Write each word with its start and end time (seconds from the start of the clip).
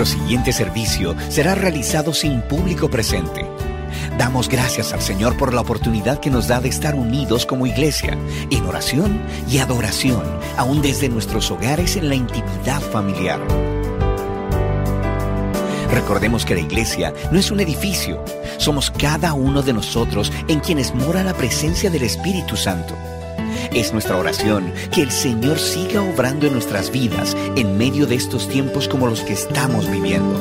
Nuestro 0.00 0.18
siguiente 0.18 0.54
servicio 0.54 1.14
será 1.28 1.54
realizado 1.54 2.14
sin 2.14 2.40
público 2.40 2.88
presente. 2.88 3.46
Damos 4.16 4.48
gracias 4.48 4.94
al 4.94 5.02
Señor 5.02 5.36
por 5.36 5.52
la 5.52 5.60
oportunidad 5.60 6.20
que 6.20 6.30
nos 6.30 6.48
da 6.48 6.58
de 6.58 6.70
estar 6.70 6.94
unidos 6.94 7.44
como 7.44 7.66
iglesia, 7.66 8.16
en 8.50 8.64
oración 8.64 9.20
y 9.46 9.58
adoración, 9.58 10.22
aún 10.56 10.80
desde 10.80 11.10
nuestros 11.10 11.50
hogares 11.50 11.96
en 11.96 12.08
la 12.08 12.14
intimidad 12.14 12.80
familiar. 12.80 13.40
Recordemos 15.92 16.46
que 16.46 16.54
la 16.54 16.60
iglesia 16.60 17.12
no 17.30 17.38
es 17.38 17.50
un 17.50 17.60
edificio, 17.60 18.24
somos 18.56 18.90
cada 18.90 19.34
uno 19.34 19.60
de 19.60 19.74
nosotros 19.74 20.32
en 20.48 20.60
quienes 20.60 20.94
mora 20.94 21.22
la 21.22 21.34
presencia 21.34 21.90
del 21.90 22.04
Espíritu 22.04 22.56
Santo. 22.56 22.96
Es 23.72 23.92
nuestra 23.92 24.16
oración 24.16 24.72
que 24.92 25.02
el 25.02 25.12
Señor 25.12 25.56
siga 25.56 26.02
obrando 26.02 26.48
en 26.48 26.54
nuestras 26.54 26.90
vidas 26.90 27.36
en 27.54 27.78
medio 27.78 28.04
de 28.04 28.16
estos 28.16 28.48
tiempos 28.48 28.88
como 28.88 29.06
los 29.06 29.20
que 29.20 29.32
estamos 29.32 29.88
viviendo. 29.88 30.38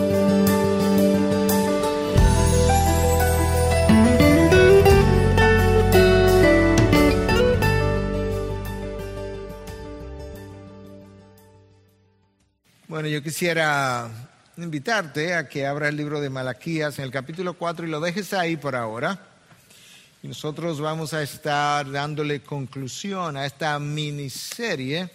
Bueno, 12.87 13.07
yo 13.09 13.21
quisiera 13.21 14.09
invitarte 14.57 15.35
a 15.35 15.47
que 15.47 15.67
abra 15.67 15.87
el 15.87 15.95
libro 15.95 16.19
de 16.19 16.31
Malaquías 16.31 16.97
en 16.97 17.05
el 17.05 17.11
capítulo 17.11 17.53
4 17.53 17.85
y 17.85 17.89
lo 17.91 17.99
dejes 17.99 18.33
ahí 18.33 18.57
por 18.57 18.75
ahora. 18.75 19.28
Y 20.21 20.27
nosotros 20.27 20.81
vamos 20.81 21.13
a 21.13 21.23
estar 21.23 21.89
dándole 21.89 22.41
conclusión 22.41 23.37
a 23.37 23.45
esta 23.45 23.79
miniserie 23.79 25.09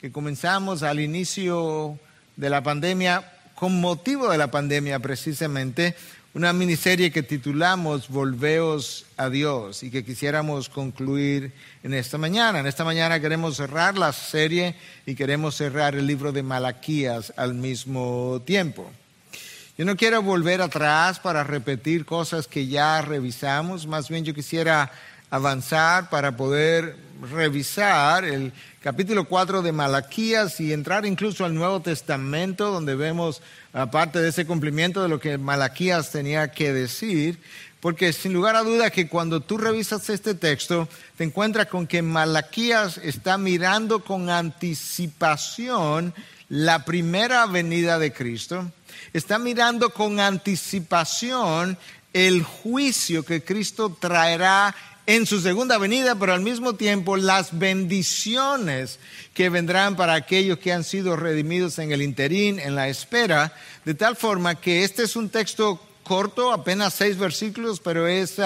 que 0.00 0.10
comenzamos 0.10 0.82
al 0.82 0.98
inicio 0.98 1.98
de 2.36 2.48
la 2.48 2.62
pandemia, 2.62 3.32
con 3.54 3.78
motivo 3.78 4.30
de 4.30 4.38
la 4.38 4.50
pandemia 4.50 4.98
precisamente, 4.98 5.94
una 6.32 6.54
miniserie 6.54 7.10
que 7.10 7.22
titulamos 7.22 8.08
Volveos 8.08 9.04
a 9.18 9.28
Dios 9.28 9.82
y 9.82 9.90
que 9.90 10.06
quisiéramos 10.06 10.70
concluir 10.70 11.52
en 11.82 11.92
esta 11.92 12.16
mañana. 12.16 12.60
En 12.60 12.66
esta 12.66 12.84
mañana 12.84 13.20
queremos 13.20 13.56
cerrar 13.56 13.98
la 13.98 14.12
serie 14.14 14.74
y 15.04 15.14
queremos 15.14 15.54
cerrar 15.54 15.94
el 15.94 16.06
libro 16.06 16.32
de 16.32 16.42
Malaquías 16.42 17.30
al 17.36 17.52
mismo 17.52 18.40
tiempo. 18.46 18.90
Yo 19.78 19.84
no 19.84 19.94
quiero 19.94 20.22
volver 20.22 20.62
atrás 20.62 21.20
para 21.20 21.44
repetir 21.44 22.06
cosas 22.06 22.46
que 22.46 22.66
ya 22.66 23.02
revisamos, 23.02 23.86
más 23.86 24.08
bien 24.08 24.24
yo 24.24 24.32
quisiera 24.32 24.90
avanzar 25.28 26.08
para 26.08 26.34
poder 26.34 26.96
revisar 27.30 28.24
el 28.24 28.54
capítulo 28.80 29.26
4 29.26 29.60
de 29.60 29.72
Malaquías 29.72 30.60
y 30.60 30.72
entrar 30.72 31.04
incluso 31.04 31.44
al 31.44 31.54
Nuevo 31.54 31.80
Testamento, 31.80 32.70
donde 32.70 32.94
vemos 32.94 33.42
aparte 33.74 34.18
de 34.18 34.30
ese 34.30 34.46
cumplimiento 34.46 35.02
de 35.02 35.10
lo 35.10 35.20
que 35.20 35.36
Malaquías 35.36 36.10
tenía 36.10 36.52
que 36.52 36.72
decir, 36.72 37.38
porque 37.80 38.14
sin 38.14 38.32
lugar 38.32 38.56
a 38.56 38.62
duda 38.62 38.88
que 38.88 39.08
cuando 39.08 39.40
tú 39.40 39.58
revisas 39.58 40.08
este 40.08 40.34
texto, 40.34 40.88
te 41.18 41.24
encuentras 41.24 41.66
con 41.66 41.86
que 41.86 42.00
Malaquías 42.00 42.96
está 42.96 43.36
mirando 43.36 44.02
con 44.02 44.30
anticipación 44.30 46.14
la 46.48 46.84
primera 46.84 47.46
venida 47.46 47.98
de 47.98 48.12
Cristo 48.12 48.70
está 49.12 49.38
mirando 49.38 49.90
con 49.90 50.20
anticipación 50.20 51.78
el 52.12 52.42
juicio 52.42 53.24
que 53.24 53.42
Cristo 53.42 53.96
traerá 53.98 54.74
en 55.06 55.24
su 55.24 55.40
segunda 55.40 55.78
venida, 55.78 56.16
pero 56.16 56.34
al 56.34 56.40
mismo 56.40 56.74
tiempo 56.74 57.16
las 57.16 57.56
bendiciones 57.58 58.98
que 59.34 59.48
vendrán 59.48 59.96
para 59.96 60.14
aquellos 60.14 60.58
que 60.58 60.72
han 60.72 60.82
sido 60.82 61.16
redimidos 61.16 61.78
en 61.78 61.92
el 61.92 62.02
interín, 62.02 62.58
en 62.58 62.74
la 62.74 62.88
espera, 62.88 63.52
de 63.84 63.94
tal 63.94 64.16
forma 64.16 64.56
que 64.56 64.82
este 64.82 65.04
es 65.04 65.14
un 65.14 65.28
texto 65.28 65.80
corto, 66.02 66.52
apenas 66.52 66.94
seis 66.94 67.18
versículos, 67.18 67.80
pero 67.80 68.06
es 68.06 68.40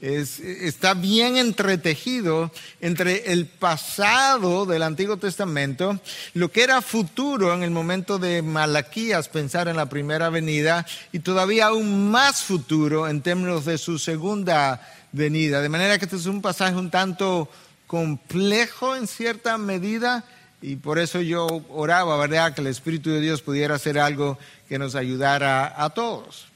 está 0.00 0.94
bien 0.94 1.36
entretejido 1.38 2.50
entre 2.80 3.32
el 3.32 3.46
pasado 3.46 4.66
del 4.66 4.82
Antiguo 4.82 5.16
Testamento, 5.16 5.98
lo 6.34 6.50
que 6.50 6.62
era 6.62 6.82
futuro 6.82 7.54
en 7.54 7.62
el 7.62 7.70
momento 7.70 8.18
de 8.18 8.42
Malaquías, 8.42 9.28
pensar 9.28 9.68
en 9.68 9.76
la 9.76 9.88
primera 9.88 10.28
venida, 10.28 10.86
y 11.12 11.20
todavía 11.20 11.66
aún 11.66 12.10
más 12.10 12.42
futuro 12.42 13.08
en 13.08 13.22
términos 13.22 13.64
de 13.64 13.78
su 13.78 13.98
segunda 13.98 14.86
venida. 15.12 15.62
De 15.62 15.68
manera 15.70 15.98
que 15.98 16.04
este 16.04 16.16
es 16.16 16.26
un 16.26 16.42
pasaje 16.42 16.76
un 16.76 16.90
tanto 16.90 17.48
complejo 17.86 18.96
en 18.96 19.06
cierta 19.06 19.56
medida, 19.56 20.24
y 20.60 20.76
por 20.76 20.98
eso 20.98 21.20
yo 21.20 21.46
oraba, 21.70 22.16
¿verdad?, 22.18 22.54
que 22.54 22.60
el 22.60 22.66
Espíritu 22.66 23.10
de 23.10 23.20
Dios 23.20 23.42
pudiera 23.42 23.76
hacer 23.76 23.98
algo 23.98 24.38
que 24.68 24.78
nos 24.78 24.94
ayudara 24.94 25.82
a 25.82 25.90
todos. 25.90 26.48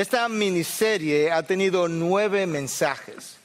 Esta 0.00 0.26
miniserie 0.30 1.30
ha 1.30 1.42
tenido 1.42 1.86
nueve 1.86 2.46
mensajes. 2.46 3.36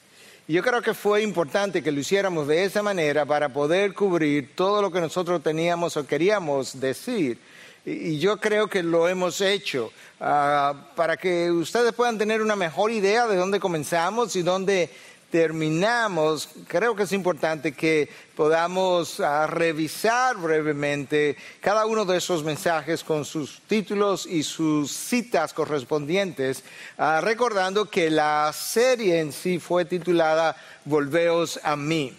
Yo 0.48 0.64
creo 0.64 0.82
que 0.82 0.94
fue 0.94 1.22
importante 1.22 1.84
que 1.84 1.92
lo 1.92 2.00
hiciéramos 2.00 2.48
de 2.48 2.64
esa 2.64 2.82
manera 2.82 3.26
para 3.26 3.50
poder 3.50 3.94
cubrir 3.94 4.56
todo 4.56 4.82
lo 4.82 4.90
que 4.90 5.02
nosotros 5.02 5.44
teníamos 5.44 5.98
o 5.98 6.08
queríamos 6.08 6.80
decir. 6.80 7.38
Y 7.86 8.20
yo 8.20 8.38
creo 8.38 8.70
que 8.70 8.84
lo 8.84 9.10
hemos 9.10 9.42
hecho 9.42 9.92
ah, 10.22 10.74
para 10.96 11.18
que 11.18 11.52
ustedes 11.52 11.92
puedan 11.92 12.18
tener 12.18 12.42
una 12.42 12.56
mejor 12.56 12.90
idea 12.90 13.28
de 13.28 13.36
dónde 13.36 13.60
comenzamos 13.60 14.34
y 14.38 14.42
dónde 14.42 14.90
terminamos, 15.36 16.48
creo 16.66 16.96
que 16.96 17.04
es 17.04 17.12
importante 17.12 17.74
que 17.74 18.08
podamos 18.38 19.20
ah, 19.20 19.46
revisar 19.48 20.38
brevemente 20.38 21.36
cada 21.60 21.86
uno 21.86 22.06
de 22.06 22.20
esos 22.20 22.42
mensajes 22.42 23.04
con 23.04 23.26
sus 23.26 23.60
títulos 23.68 24.26
y 24.26 24.44
sus 24.44 24.94
citas 24.94 25.54
correspondientes, 25.54 26.64
ah, 26.98 27.20
recordando 27.22 27.90
que 27.90 28.10
la 28.10 28.54
serie 28.54 29.20
en 29.20 29.34
sí 29.34 29.60
fue 29.60 29.84
titulada 29.84 30.56
Volveos 30.86 31.60
a 31.64 31.76
mí. 31.76 32.14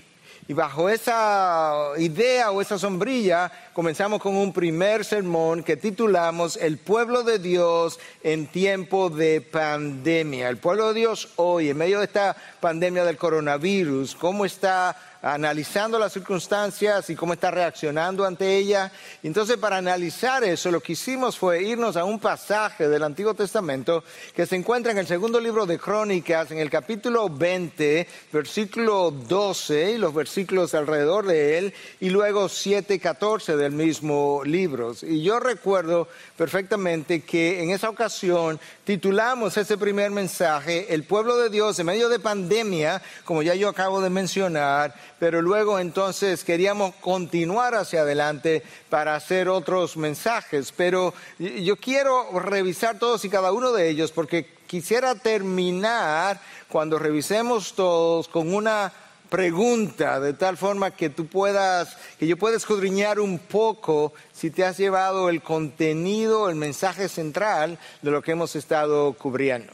Y 0.49 0.53
bajo 0.53 0.89
esa 0.89 1.75
idea 1.99 2.53
o 2.53 2.61
esa 2.61 2.79
sombrilla 2.79 3.51
comenzamos 3.73 4.23
con 4.23 4.37
un 4.37 4.53
primer 4.53 5.05
sermón 5.05 5.65
que 5.65 5.77
titulamos 5.77 6.57
El 6.57 6.79
pueblo 6.79 7.25
de 7.25 7.41
Dios 7.41 7.99
en 8.23 8.47
tiempo 8.47 9.11
de 9.11 9.41
pandemia. 9.41 10.49
El 10.49 10.59
pueblo 10.59 10.93
de 10.93 11.01
Dios 11.01 11.31
hoy, 11.35 11.71
en 11.71 11.77
medio 11.77 11.99
de 11.99 12.05
esta 12.05 12.37
pandemia 12.61 13.05
del 13.05 13.17
coronavirus, 13.17 14.15
¿cómo 14.15 14.45
está 14.45 14.97
analizando 15.35 15.99
las 15.99 16.13
circunstancias 16.13 17.11
y 17.11 17.17
cómo 17.17 17.33
está 17.33 17.51
reaccionando 17.51 18.25
ante 18.25 18.57
ella. 18.57 18.93
Entonces, 19.23 19.57
para 19.57 19.77
analizar 19.77 20.45
eso, 20.45 20.71
lo 20.71 20.81
que 20.81 20.93
hicimos 20.93 21.37
fue 21.37 21.63
irnos 21.63 21.97
a 21.97 22.05
un 22.05 22.21
pasaje 22.21 22.89
del 22.89 23.03
Antiguo 23.03 23.35
Testamento 23.35 24.05
que 24.35 24.47
se 24.47 24.57
encuentra 24.57 24.93
en 24.93 24.99
el 24.99 25.07
segundo 25.07 25.41
libro 25.41 25.67
de 25.67 25.79
Crónicas, 25.79 26.51
en 26.51 26.59
el 26.59 26.71
capítulo 26.71 27.29
20, 27.29 28.07
versículo 28.33 29.11
12 29.11 29.93
y 29.93 29.99
los 29.99 30.15
versículos 30.15 30.75
alrededor 30.75 31.27
de 31.27 31.59
él, 31.59 31.75
y 32.01 32.11
luego 32.11 32.49
7, 32.49 32.99
14 33.01 33.57
del 33.57 33.73
mismo 33.73 34.43
libro. 34.45 34.95
Y 35.03 35.23
yo 35.23 35.41
recuerdo 35.41 36.09
perfectamente 36.37 37.23
que 37.23 37.63
en 37.63 37.71
esa 37.71 37.89
ocasión 37.89 38.61
titulamos 38.85 39.57
ese 39.57 39.77
primer 39.77 40.11
mensaje, 40.11 40.95
El 40.95 41.05
pueblo 41.05 41.37
de 41.37 41.51
Dios 41.51 41.79
en 41.79 41.87
medio 41.87 42.09
de 42.09 42.19
pandemia, 42.21 43.03
como 43.25 43.43
ya 43.43 43.55
yo 43.55 43.69
acabo 43.69 44.01
de 44.01 44.11
mencionar, 44.11 44.95
pero 45.19 45.41
luego 45.43 45.79
entonces 45.79 46.45
queríamos 46.45 46.95
continuar 46.97 47.75
hacia 47.75 48.03
adelante 48.03 48.63
para 48.91 49.15
hacer 49.15 49.49
otros 49.49 49.97
mensajes. 49.97 50.73
Pero 50.77 51.15
yo 51.39 51.77
quiero 51.77 52.39
revisar 52.39 52.99
todos 52.99 53.25
y 53.25 53.31
cada 53.31 53.53
uno 53.53 53.73
de 53.73 53.89
ellos 53.89 54.13
porque 54.13 54.47
quisiera 54.67 55.15
terminar 55.15 56.41
cuando 56.69 56.99
revisemos 56.99 57.75
todos 57.75 58.29
con 58.29 58.55
una 58.55 58.93
pregunta, 59.31 60.21
de 60.21 60.35
tal 60.35 60.57
forma 60.57 60.93
que 60.93 61.11
tú 61.11 61.27
puedas, 61.27 61.97
que 62.19 62.27
yo 62.27 62.37
pueda 62.37 62.57
escudriñar 62.57 63.19
un 63.19 63.39
poco 63.39 64.13
si 64.33 64.51
te 64.51 64.65
has 64.65 64.77
llevado 64.79 65.29
el 65.29 65.43
contenido, 65.43 66.49
el 66.49 66.57
mensaje 66.57 67.09
central 67.09 67.79
de 68.03 68.11
lo 68.11 68.23
que 68.23 68.33
hemos 68.33 68.55
estado 68.55 69.15
cubriendo. 69.15 69.73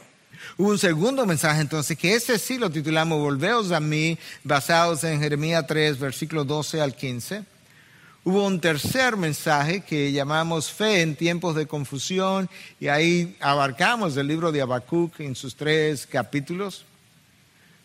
Hubo 0.57 0.69
un 0.69 0.79
segundo 0.79 1.25
mensaje 1.25 1.61
entonces, 1.61 1.97
que 1.97 2.15
ese 2.15 2.37
sí 2.37 2.57
lo 2.57 2.69
titulamos 2.69 3.19
Volveos 3.19 3.71
a 3.71 3.79
mí, 3.79 4.17
basados 4.43 5.03
en 5.03 5.19
Jeremías 5.19 5.65
3, 5.67 5.99
versículos 5.99 6.47
12 6.47 6.81
al 6.81 6.95
15. 6.95 7.43
Hubo 8.25 8.45
un 8.45 8.61
tercer 8.61 9.17
mensaje 9.17 9.81
que 9.81 10.13
llamamos 10.13 10.71
Fe 10.71 11.01
en 11.01 11.15
tiempos 11.15 11.55
de 11.55 11.67
confusión 11.67 12.49
y 12.79 12.87
ahí 12.87 13.35
abarcamos 13.41 14.15
el 14.15 14.27
libro 14.27 14.51
de 14.51 14.61
Habacuc 14.61 15.19
en 15.19 15.35
sus 15.35 15.55
tres 15.55 16.07
capítulos. 16.07 16.85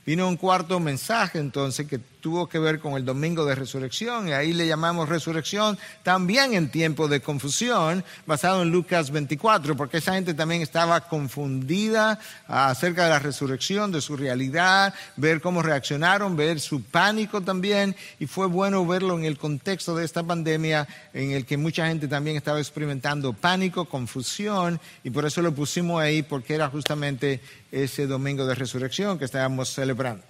Vino 0.08 0.26
un 0.26 0.38
cuarto 0.38 0.80
mensaje 0.80 1.38
entonces 1.38 1.86
que 1.86 1.98
tuvo 1.98 2.48
que 2.48 2.58
ver 2.58 2.80
con 2.80 2.94
el 2.94 3.04
domingo 3.04 3.44
de 3.44 3.54
resurrección 3.54 4.28
y 4.28 4.32
ahí 4.32 4.54
le 4.54 4.66
llamamos 4.66 5.06
resurrección 5.06 5.78
también 6.02 6.54
en 6.54 6.70
tiempo 6.70 7.08
de 7.08 7.20
confusión, 7.20 8.02
basado 8.26 8.62
en 8.62 8.70
Lucas 8.70 9.10
24, 9.10 9.76
porque 9.76 9.98
esa 9.98 10.14
gente 10.14 10.32
también 10.32 10.62
estaba 10.62 11.02
confundida 11.02 12.18
acerca 12.46 13.04
de 13.04 13.10
la 13.10 13.18
resurrección, 13.18 13.92
de 13.92 14.00
su 14.00 14.16
realidad, 14.16 14.94
ver 15.16 15.42
cómo 15.42 15.60
reaccionaron, 15.60 16.36
ver 16.36 16.58
su 16.58 16.82
pánico 16.82 17.42
también 17.42 17.94
y 18.18 18.26
fue 18.26 18.46
bueno 18.46 18.86
verlo 18.86 19.18
en 19.18 19.26
el 19.26 19.36
contexto 19.36 19.94
de 19.94 20.06
esta 20.06 20.22
pandemia 20.22 20.88
en 21.12 21.32
el 21.32 21.44
que 21.44 21.58
mucha 21.58 21.86
gente 21.86 22.08
también 22.08 22.38
estaba 22.38 22.60
experimentando 22.60 23.34
pánico, 23.34 23.84
confusión 23.84 24.80
y 25.04 25.10
por 25.10 25.26
eso 25.26 25.42
lo 25.42 25.54
pusimos 25.54 26.00
ahí 26.00 26.22
porque 26.22 26.54
era 26.54 26.70
justamente 26.70 27.42
ese 27.72 28.06
domingo 28.06 28.46
de 28.46 28.54
resurrección 28.54 29.18
que 29.18 29.24
estábamos 29.24 29.72
celebrando. 29.72 30.24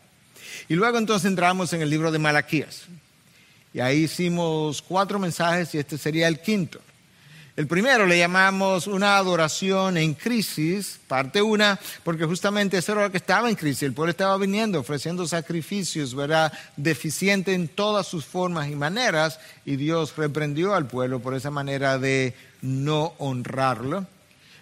Y 0.69 0.75
luego 0.75 0.99
entonces 0.99 1.29
entramos 1.29 1.73
en 1.73 1.83
el 1.83 1.91
libro 1.91 2.11
de 2.11 2.19
Malaquías. 2.19 2.83
Y 3.73 3.81
ahí 3.81 4.05
hicimos 4.05 4.83
cuatro 4.83 5.19
mensajes 5.19 5.75
y 5.75 5.79
este 5.79 5.99
sería 5.99 6.29
el 6.29 6.41
quinto. 6.41 6.81
El 7.59 7.67
primero 7.67 8.07
le 8.07 8.17
llamamos 8.17 8.87
una 8.87 9.17
adoración 9.17 9.97
en 9.97 10.15
crisis, 10.15 11.01
parte 11.09 11.43
una, 11.43 11.77
porque 12.05 12.25
justamente 12.25 12.79
eso 12.79 12.93
era 12.93 13.03
lo 13.03 13.11
que 13.11 13.17
estaba 13.17 13.51
en 13.51 13.57
crisis. 13.57 13.83
El 13.83 13.95
pueblo 13.95 14.13
estaba 14.13 14.37
viniendo, 14.37 14.79
ofreciendo 14.79 15.27
sacrificios, 15.27 16.15
¿verdad? 16.15 16.53
Deficiente 16.77 17.55
en 17.55 17.67
todas 17.67 18.07
sus 18.07 18.25
formas 18.25 18.69
y 18.69 18.77
maneras, 18.77 19.41
y 19.65 19.75
Dios 19.75 20.17
reprendió 20.17 20.73
al 20.73 20.87
pueblo 20.87 21.19
por 21.19 21.35
esa 21.35 21.51
manera 21.51 21.99
de 21.99 22.33
no 22.63 23.15
honrarlo. 23.19 24.07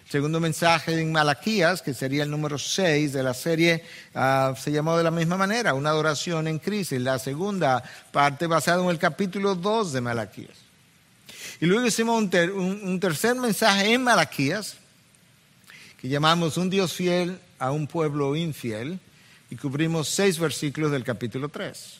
Segundo 0.09 0.39
mensaje 0.39 1.01
en 1.01 1.11
Malaquías, 1.11 1.81
que 1.81 1.93
sería 1.93 2.23
el 2.23 2.31
número 2.31 2.57
6 2.57 3.11
de 3.11 3.23
la 3.23 3.33
serie, 3.33 3.83
ah, 4.15 4.53
se 4.57 4.71
llamó 4.71 4.95
de 4.95 5.03
la 5.03 5.11
misma 5.11 5.35
manera, 5.35 5.73
una 5.73 5.89
adoración 5.89 6.47
en 6.47 6.59
crisis. 6.59 7.01
La 7.01 7.19
segunda 7.19 7.83
parte 8.13 8.47
basada 8.47 8.81
en 8.81 8.89
el 8.89 8.99
capítulo 8.99 9.53
2 9.53 9.91
de 9.91 9.99
Malaquías. 9.99 10.57
Y 11.59 11.65
luego 11.65 11.85
hicimos 11.85 12.23
un, 12.23 12.99
tercer 13.01 13.35
mensaje 13.35 13.93
en 13.93 14.03
Malaquías, 14.03 14.77
que 15.99 16.07
llamamos 16.07 16.55
Un 16.55 16.69
Dios 16.69 16.93
fiel 16.93 17.37
a 17.59 17.71
un 17.71 17.85
pueblo 17.85 18.33
infiel, 18.37 19.01
y 19.49 19.57
cubrimos 19.57 20.07
seis 20.07 20.39
versículos 20.39 20.89
del 20.89 21.03
capítulo 21.03 21.49
3. 21.49 21.99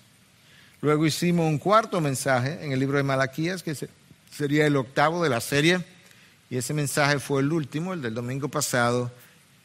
Luego 0.79 1.05
hicimos 1.05 1.45
un 1.45 1.57
cuarto 1.57 1.99
mensaje 1.99 2.63
en 2.63 2.71
el 2.71 2.79
libro 2.79 2.95
de 2.95 3.03
Malaquías, 3.03 3.63
que 3.63 3.75
sería 4.31 4.65
el 4.65 4.77
octavo 4.77 5.21
de 5.21 5.29
la 5.29 5.41
serie 5.41 5.83
y 6.49 6.57
ese 6.57 6.73
mensaje 6.73 7.19
fue 7.19 7.41
el 7.41 7.51
último, 7.51 7.93
el 7.93 8.01
del 8.01 8.13
domingo 8.13 8.47
pasado, 8.47 9.11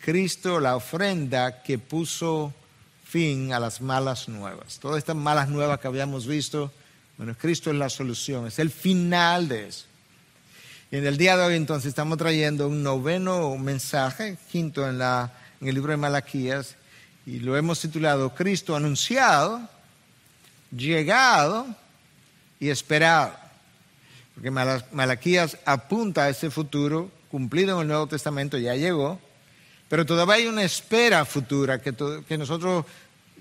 Cristo, 0.01 0.59
la 0.59 0.75
ofrenda 0.75 1.63
que 1.63 1.79
puso 1.79 2.53
fin 3.05 3.53
a 3.53 3.61
las 3.61 3.81
malas 3.81 4.29
nuevas. 4.29 4.79
Todas 4.81 4.99
estas 4.99 5.15
malas 5.15 5.49
nuevas 5.49 5.79
que 5.79 5.87
habíamos 5.87 6.27
visto, 6.27 6.73
bueno, 7.17 7.37
Cristo 7.39 7.71
es 7.71 7.77
la 7.77 7.89
solución, 7.89 8.47
es 8.47 8.59
el 8.59 8.71
final 8.71 9.49
de 9.49 9.69
eso. 9.69 9.85
Y 10.91 10.97
en 10.97 11.07
el 11.07 11.17
día 11.17 11.37
de 11.37 11.45
hoy 11.45 11.55
entonces 11.55 11.89
estamos 11.89 12.19
trayendo 12.19 12.69
un 12.69 12.83
noveno 12.83 13.57
mensaje, 13.59 14.37
quinto 14.51 14.89
en, 14.89 15.01
en 15.01 15.69
el 15.69 15.75
libro 15.75 15.93
de 15.93 15.99
Malaquías, 15.99 16.75
y 17.25 17.39
lo 17.39 17.57
hemos 17.57 17.81
titulado 17.81 18.35
Cristo 18.35 18.75
anunciado, 18.75 19.61
llegado 20.77 21.67
y 22.59 22.71
esperado. 22.71 23.42
Porque 24.35 24.51
Malaquías 24.51 25.59
apunta 25.65 26.25
a 26.25 26.29
ese 26.31 26.51
futuro 26.51 27.11
cumplido 27.31 27.77
en 27.77 27.83
el 27.83 27.89
Nuevo 27.89 28.07
Testamento, 28.07 28.59
ya 28.59 28.75
llegó, 28.75 29.19
pero 29.89 30.07
todavía 30.07 30.37
hay 30.37 30.47
una 30.47 30.65
espera 30.65 31.25
futura 31.25 31.81
que, 31.81 31.95
que 32.27 32.39
nosotros 32.39 32.85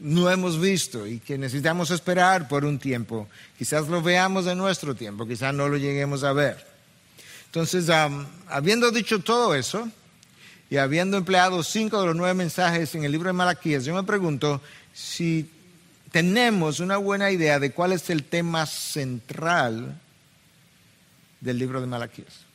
no 0.02 0.30
hemos 0.30 0.60
visto 0.60 1.06
y 1.08 1.20
que 1.20 1.38
necesitamos 1.38 1.92
esperar 1.92 2.48
por 2.48 2.66
un 2.66 2.80
tiempo. 2.80 3.28
Quizás 3.58 3.88
lo 3.88 4.02
veamos 4.02 4.48
en 4.48 4.58
nuestro 4.58 4.96
tiempo, 4.96 5.28
quizás 5.28 5.54
no 5.54 5.70
lo 5.70 5.78
lleguemos 5.78 6.24
a 6.24 6.34
ver. 6.34 6.66
Entonces, 7.46 7.90
habiendo 8.48 8.92
dicho 8.92 9.20
todo 9.20 9.54
eso 9.56 9.90
y 10.70 10.78
habiendo 10.78 11.18
empleado 11.18 11.64
cinco 11.64 12.00
de 12.00 12.08
los 12.08 12.16
nueve 12.16 12.34
mensajes 12.34 12.96
en 12.96 13.04
el 13.04 13.12
libro 13.12 13.28
de 13.28 13.34
Malaquías, 13.34 13.86
yo 13.86 13.94
me 13.94 14.04
pregunto 14.04 14.62
si 14.94 15.50
tenemos 16.12 16.80
una 16.80 16.98
buena 16.98 17.30
idea 17.30 17.60
de 17.60 17.72
cuál 17.72 17.92
es 17.92 18.10
el 18.10 18.24
tema 18.24 18.66
central 18.66 20.01
del 21.42 21.58
libro 21.58 21.82
de 21.82 21.88
Malaquías. 21.88 22.46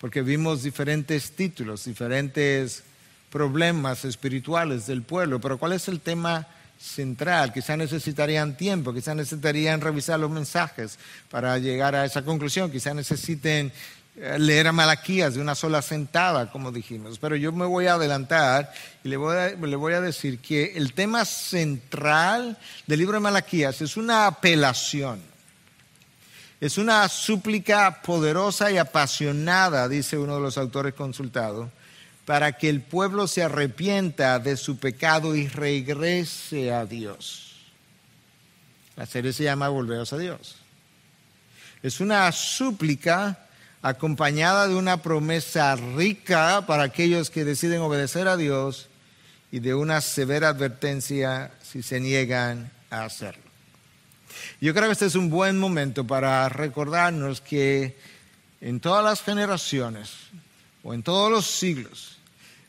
Porque 0.00 0.22
vimos 0.22 0.62
diferentes 0.62 1.32
títulos, 1.32 1.84
diferentes 1.84 2.84
problemas 3.30 4.04
espirituales 4.04 4.86
del 4.86 5.02
pueblo, 5.02 5.40
pero 5.40 5.58
¿cuál 5.58 5.74
es 5.74 5.88
el 5.88 6.00
tema 6.00 6.46
central? 6.78 7.52
Quizás 7.52 7.76
necesitarían 7.76 8.56
tiempo, 8.56 8.94
quizás 8.94 9.14
necesitarían 9.14 9.80
revisar 9.80 10.18
los 10.18 10.30
mensajes 10.30 10.98
para 11.30 11.58
llegar 11.58 11.94
a 11.94 12.06
esa 12.06 12.22
conclusión, 12.22 12.70
quizás 12.70 12.94
necesiten 12.94 13.70
eh, 14.16 14.38
leer 14.38 14.66
a 14.66 14.72
Malaquías 14.72 15.34
de 15.34 15.40
una 15.40 15.54
sola 15.54 15.82
sentada, 15.82 16.50
como 16.50 16.72
dijimos. 16.72 17.18
Pero 17.18 17.36
yo 17.36 17.52
me 17.52 17.66
voy 17.66 17.86
a 17.86 17.94
adelantar 17.94 18.72
y 19.04 19.08
le 19.08 19.16
voy 19.16 19.36
a, 19.36 19.54
voy 19.54 19.92
a 19.92 20.00
decir 20.00 20.38
que 20.38 20.72
el 20.76 20.94
tema 20.94 21.24
central 21.24 22.58
del 22.86 22.98
libro 22.98 23.14
de 23.14 23.20
Malaquías 23.20 23.80
es 23.82 23.96
una 23.96 24.26
apelación 24.26 25.29
es 26.60 26.76
una 26.76 27.08
súplica 27.08 28.02
poderosa 28.02 28.70
y 28.70 28.76
apasionada, 28.76 29.88
dice 29.88 30.18
uno 30.18 30.34
de 30.34 30.42
los 30.42 30.58
autores 30.58 30.92
consultados, 30.92 31.70
para 32.26 32.52
que 32.52 32.68
el 32.68 32.82
pueblo 32.82 33.26
se 33.26 33.42
arrepienta 33.42 34.38
de 34.38 34.56
su 34.56 34.78
pecado 34.78 35.34
y 35.34 35.48
regrese 35.48 36.72
a 36.72 36.84
Dios. 36.84 37.56
La 38.94 39.06
serie 39.06 39.32
se 39.32 39.44
llama 39.44 39.70
Volveros 39.70 40.12
a 40.12 40.18
Dios. 40.18 40.56
Es 41.82 42.00
una 42.00 42.30
súplica 42.30 43.46
acompañada 43.80 44.68
de 44.68 44.74
una 44.74 44.98
promesa 44.98 45.74
rica 45.76 46.66
para 46.66 46.82
aquellos 46.82 47.30
que 47.30 47.46
deciden 47.46 47.80
obedecer 47.80 48.28
a 48.28 48.36
Dios 48.36 48.88
y 49.50 49.60
de 49.60 49.74
una 49.74 50.02
severa 50.02 50.50
advertencia 50.50 51.52
si 51.62 51.82
se 51.82 51.98
niegan 52.00 52.70
a 52.90 53.04
hacerlo. 53.04 53.49
Yo 54.60 54.74
creo 54.74 54.86
que 54.86 54.92
este 54.92 55.06
es 55.06 55.14
un 55.14 55.30
buen 55.30 55.58
momento 55.58 56.06
para 56.06 56.48
recordarnos 56.48 57.40
que 57.40 57.96
en 58.60 58.80
todas 58.80 59.04
las 59.04 59.22
generaciones 59.22 60.10
o 60.82 60.94
en 60.94 61.02
todos 61.02 61.30
los 61.30 61.46
siglos 61.46 62.18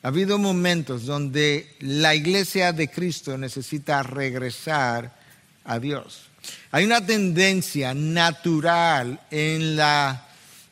ha 0.03 0.07
habido 0.07 0.37
momentos 0.37 1.05
donde 1.05 1.75
la 1.79 2.15
iglesia 2.15 2.73
de 2.73 2.89
Cristo 2.89 3.37
necesita 3.37 4.01
regresar 4.01 5.15
a 5.63 5.79
Dios. 5.79 6.23
Hay 6.71 6.85
una 6.85 7.05
tendencia 7.05 7.93
natural 7.93 9.19
en 9.29 9.75
la, 9.75 10.27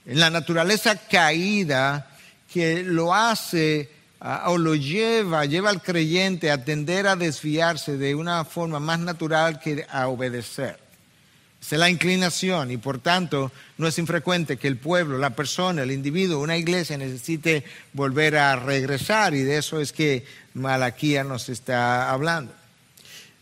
en 0.06 0.20
la 0.20 0.30
naturaleza 0.32 0.96
caída 0.96 2.10
que 2.52 2.84
lo 2.84 3.14
hace 3.14 3.92
o 4.48 4.58
lo 4.58 4.76
lleva, 4.76 5.46
lleva 5.46 5.70
al 5.70 5.82
creyente 5.82 6.50
a 6.50 6.64
tender 6.64 7.08
a 7.08 7.16
desviarse 7.16 7.98
de 7.98 8.16
una 8.16 8.44
forma 8.46 8.80
más 8.80 9.00
natural 9.00 9.60
que 9.60 9.86
a 9.90 10.08
obedecer. 10.08 10.89
Es 11.62 11.78
la 11.78 11.90
inclinación 11.90 12.72
y 12.72 12.78
por 12.78 13.00
tanto 13.00 13.52
no 13.78 13.88
es 13.88 14.00
infrecuente 14.00 14.58
que 14.58 14.68
el 14.68 14.78
pueblo, 14.78 15.18
la 15.18 15.36
persona, 15.36 15.84
el 15.84 15.92
individuo, 15.92 16.42
una 16.42 16.58
iglesia 16.58 16.98
necesite 16.98 17.64
volver 17.94 18.38
a 18.38 18.56
regresar 18.56 19.36
y 19.36 19.44
de 19.44 19.58
eso 19.58 19.80
es 19.80 19.92
que 19.92 20.26
Malaquía 20.56 21.24
nos 21.24 21.48
está 21.50 22.10
hablando. 22.10 22.54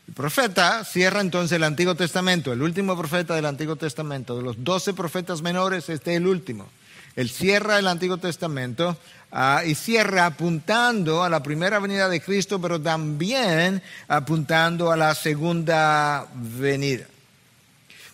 El 0.08 0.14
profeta 0.14 0.84
cierra 0.84 1.22
entonces 1.22 1.56
el 1.56 1.64
Antiguo 1.64 1.96
Testamento, 1.96 2.52
el 2.52 2.62
último 2.62 2.98
profeta 2.98 3.36
del 3.36 3.46
Antiguo 3.46 3.76
Testamento, 3.76 4.36
de 4.36 4.44
los 4.44 4.64
doce 4.64 4.94
profetas 4.94 5.42
menores, 5.42 5.88
este 5.90 6.12
es 6.12 6.18
el 6.18 6.28
último. 6.28 6.70
Él 7.16 7.30
cierra 7.30 7.80
el 7.80 7.88
Antiguo 7.88 8.18
Testamento 8.18 8.98
ah, 9.32 9.64
y 9.66 9.74
cierra 9.76 10.26
apuntando 10.26 11.24
a 11.24 11.30
la 11.30 11.42
primera 11.42 11.80
venida 11.80 12.10
de 12.10 12.22
Cristo, 12.22 12.60
pero 12.62 12.80
también 12.80 13.82
apuntando 14.08 14.92
a 14.92 14.98
la 14.98 15.16
segunda 15.16 16.28
venida. 16.36 17.06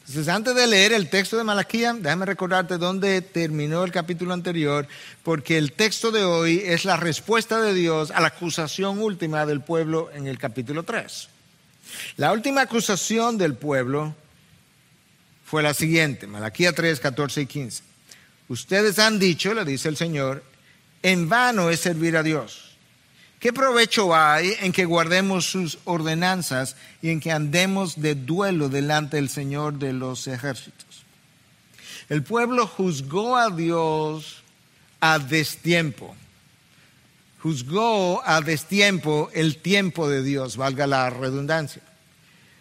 Entonces, 0.05 0.27
antes 0.27 0.53
de 0.53 0.67
leer 0.67 0.91
el 0.91 1.09
texto 1.09 1.37
de 1.37 1.45
Malaquía, 1.45 1.93
déjame 1.93 2.25
recordarte 2.25 2.77
dónde 2.77 3.21
terminó 3.21 3.85
el 3.85 3.91
capítulo 3.91 4.33
anterior, 4.33 4.85
porque 5.23 5.57
el 5.57 5.71
texto 5.71 6.11
de 6.11 6.25
hoy 6.25 6.61
es 6.65 6.83
la 6.83 6.97
respuesta 6.97 7.61
de 7.61 7.73
Dios 7.73 8.11
a 8.11 8.19
la 8.19 8.27
acusación 8.27 8.99
última 8.99 9.45
del 9.45 9.61
pueblo 9.61 10.11
en 10.13 10.27
el 10.27 10.37
capítulo 10.37 10.83
3. 10.83 11.29
La 12.17 12.33
última 12.33 12.61
acusación 12.61 13.37
del 13.37 13.55
pueblo 13.55 14.13
fue 15.45 15.63
la 15.63 15.73
siguiente, 15.73 16.27
Malaquía 16.27 16.73
3, 16.73 16.99
14 16.99 17.41
y 17.41 17.45
15. 17.45 17.83
Ustedes 18.49 18.99
han 18.99 19.19
dicho, 19.19 19.53
le 19.53 19.63
dice 19.63 19.87
el 19.87 19.95
Señor, 19.95 20.43
en 21.01 21.29
vano 21.29 21.69
es 21.69 21.79
servir 21.79 22.17
a 22.17 22.23
Dios 22.23 22.62
¿Qué 23.43 23.51
provecho 23.51 24.15
hay 24.15 24.53
en 24.61 24.71
que 24.71 24.85
guardemos 24.85 25.47
sus 25.47 25.77
ordenanzas 25.83 26.77
y 27.01 27.09
en 27.09 27.19
que 27.19 27.29
andemos 27.29 28.01
de 28.01 28.15
duelo 28.15 28.69
delante 28.69 29.17
del 29.17 29.27
Señor 29.27 29.79
de 29.79 29.91
los 29.91 30.27
ejércitos? 30.27 31.03
El 32.07 32.23
pueblo 32.23 32.65
juzgó 32.67 33.35
a 33.35 33.49
Dios 33.49 34.43
a 35.01 35.19
destiempo. 35.19 36.15
juzgó 37.41 38.25
a 38.25 38.39
destiempo 38.39 39.29
el 39.33 39.57
tiempo 39.57 40.07
de 40.07 40.23
Dios, 40.23 40.55
valga 40.55 40.87
la 40.87 41.09
redundancia. 41.09 41.81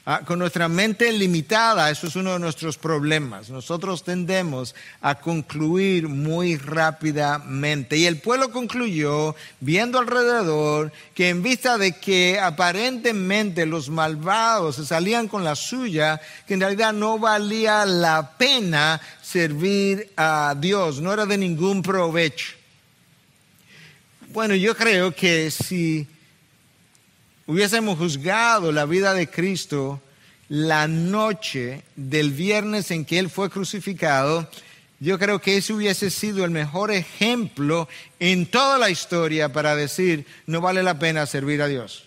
Ah, 0.05 0.23
con 0.27 0.41
nuestra 0.41 0.67
mente 0.67 1.13
limitada, 1.13 1.89
eso 1.89 2.09
es 2.09 2.17
uno 2.17 2.33
de 2.33 2.41
nuestros 2.41 2.77
problemas. 2.77 3.51
Nosotros 3.51 4.03
tendemos 4.03 4.75
a 5.01 5.15
concluir 5.15 6.09
muy 6.09 6.57
rápidamente. 6.57 7.97
Y 7.97 8.07
el 8.07 8.19
pueblo 8.19 8.51
concluyó, 8.51 9.37
viendo 9.61 10.01
alrededor, 10.01 10.91
que 11.15 11.29
en 11.29 11.45
vista 11.45 11.79
de 11.79 11.93
que 11.93 12.41
aparentemente 12.41 13.65
los 13.65 13.91
malvados 13.91 14.75
se 14.75 14.87
salían 14.87 15.29
con 15.29 15.45
la 15.45 15.55
suya, 15.55 16.21
que 16.49 16.55
en 16.55 16.61
realidad 16.63 16.93
no 16.93 17.21
valía 17.21 17.87
la 17.87 18.37
pena 18.37 19.01
servir 19.23 20.11
a 20.17 20.57
Dios, 20.59 21.01
no 21.01 21.13
era 21.13 21.27
de 21.27 21.39
ningún 21.39 21.81
provecho. 21.81 22.57
Bueno, 24.31 24.57
yo 24.57 24.77
creo 24.77 25.15
que 25.15 25.49
si 25.53 26.09
hubiésemos 27.47 27.99
juzgado 27.99 28.73
la 28.73 28.85
vida 28.85 29.15
de 29.15 29.29
Cristo 29.29 30.01
la 30.49 30.87
noche 30.87 31.83
del 31.97 32.31
viernes 32.31 32.91
en 32.91 33.05
que 33.05 33.19
Él 33.19 33.31
fue 33.31 33.49
crucificado, 33.49 34.51
yo 35.01 35.19
creo 35.19 35.41
que 35.41 35.57
ese 35.57 35.73
hubiese 35.73 36.11
sido 36.11 36.45
el 36.45 36.51
mejor 36.51 36.91
ejemplo 36.91 37.89
en 38.21 38.47
toda 38.47 38.79
la 38.79 38.91
historia 38.91 39.53
para 39.53 39.75
decir, 39.75 40.27
no 40.47 40.61
vale 40.61 40.83
la 40.83 40.99
pena 40.99 41.27
servir 41.27 41.63
a 41.63 41.69
Dios. 41.69 42.05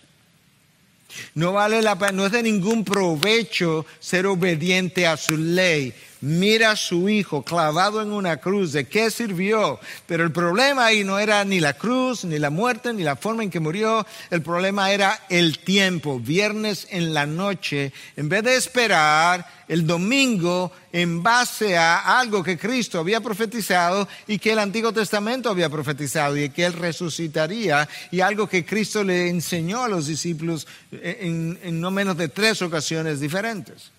No 1.34 1.52
vale 1.52 1.82
la 1.82 1.98
pena, 1.98 2.12
no 2.12 2.26
es 2.26 2.32
de 2.32 2.42
ningún 2.42 2.84
provecho 2.84 3.84
ser 4.00 4.26
obediente 4.26 5.06
a 5.06 5.16
su 5.16 5.36
ley 5.36 5.92
mira 6.20 6.72
a 6.72 6.76
su 6.76 7.08
hijo 7.08 7.42
clavado 7.42 8.00
en 8.02 8.12
una 8.12 8.38
cruz, 8.38 8.72
¿de 8.72 8.86
qué 8.86 9.10
sirvió? 9.10 9.78
Pero 10.06 10.24
el 10.24 10.32
problema 10.32 10.86
ahí 10.86 11.04
no 11.04 11.18
era 11.18 11.44
ni 11.44 11.60
la 11.60 11.74
cruz, 11.74 12.24
ni 12.24 12.38
la 12.38 12.50
muerte, 12.50 12.92
ni 12.92 13.02
la 13.02 13.16
forma 13.16 13.42
en 13.42 13.50
que 13.50 13.60
murió, 13.60 14.06
el 14.30 14.42
problema 14.42 14.90
era 14.90 15.20
el 15.28 15.58
tiempo, 15.58 16.18
viernes 16.18 16.86
en 16.90 17.14
la 17.14 17.26
noche, 17.26 17.92
en 18.16 18.28
vez 18.28 18.42
de 18.44 18.56
esperar 18.56 19.46
el 19.68 19.86
domingo 19.86 20.72
en 20.92 21.22
base 21.22 21.76
a 21.76 22.18
algo 22.18 22.42
que 22.42 22.56
Cristo 22.56 23.00
había 23.00 23.20
profetizado 23.20 24.08
y 24.26 24.38
que 24.38 24.52
el 24.52 24.60
Antiguo 24.60 24.92
Testamento 24.92 25.50
había 25.50 25.68
profetizado 25.68 26.36
y 26.36 26.48
que 26.50 26.64
Él 26.66 26.72
resucitaría 26.72 27.88
y 28.10 28.20
algo 28.20 28.48
que 28.48 28.64
Cristo 28.64 29.02
le 29.02 29.28
enseñó 29.28 29.82
a 29.82 29.88
los 29.88 30.06
discípulos 30.06 30.66
en, 30.92 31.58
en 31.62 31.80
no 31.80 31.90
menos 31.90 32.16
de 32.16 32.28
tres 32.28 32.62
ocasiones 32.62 33.20
diferentes 33.20 33.95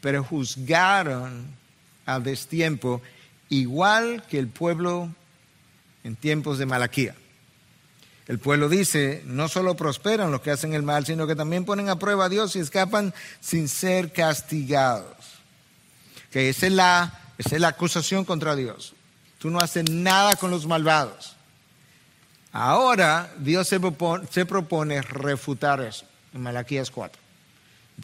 pero 0.00 0.24
juzgaron 0.24 1.46
a 2.04 2.20
destiempo 2.20 3.02
igual 3.48 4.22
que 4.28 4.38
el 4.38 4.48
pueblo 4.48 5.10
en 6.04 6.16
tiempos 6.16 6.58
de 6.58 6.66
Malaquía. 6.66 7.14
El 8.26 8.38
pueblo 8.40 8.68
dice, 8.68 9.22
no 9.24 9.48
solo 9.48 9.76
prosperan 9.76 10.32
los 10.32 10.40
que 10.40 10.50
hacen 10.50 10.74
el 10.74 10.82
mal, 10.82 11.06
sino 11.06 11.26
que 11.26 11.36
también 11.36 11.64
ponen 11.64 11.88
a 11.88 11.98
prueba 11.98 12.24
a 12.24 12.28
Dios 12.28 12.56
y 12.56 12.58
escapan 12.58 13.14
sin 13.40 13.68
ser 13.68 14.12
castigados. 14.12 15.16
Que 16.30 16.48
esa 16.48 16.66
es 16.66 16.72
la, 16.72 17.20
esa 17.38 17.54
es 17.54 17.60
la 17.60 17.68
acusación 17.68 18.24
contra 18.24 18.56
Dios. 18.56 18.94
Tú 19.38 19.50
no 19.50 19.60
haces 19.60 19.88
nada 19.88 20.34
con 20.34 20.50
los 20.50 20.66
malvados. 20.66 21.36
Ahora 22.52 23.32
Dios 23.38 23.68
se 23.68 23.78
propone, 23.78 24.26
se 24.30 24.44
propone 24.44 25.02
refutar 25.02 25.80
eso 25.82 26.06
en 26.32 26.42
Malaquías 26.42 26.90
4. 26.90 27.25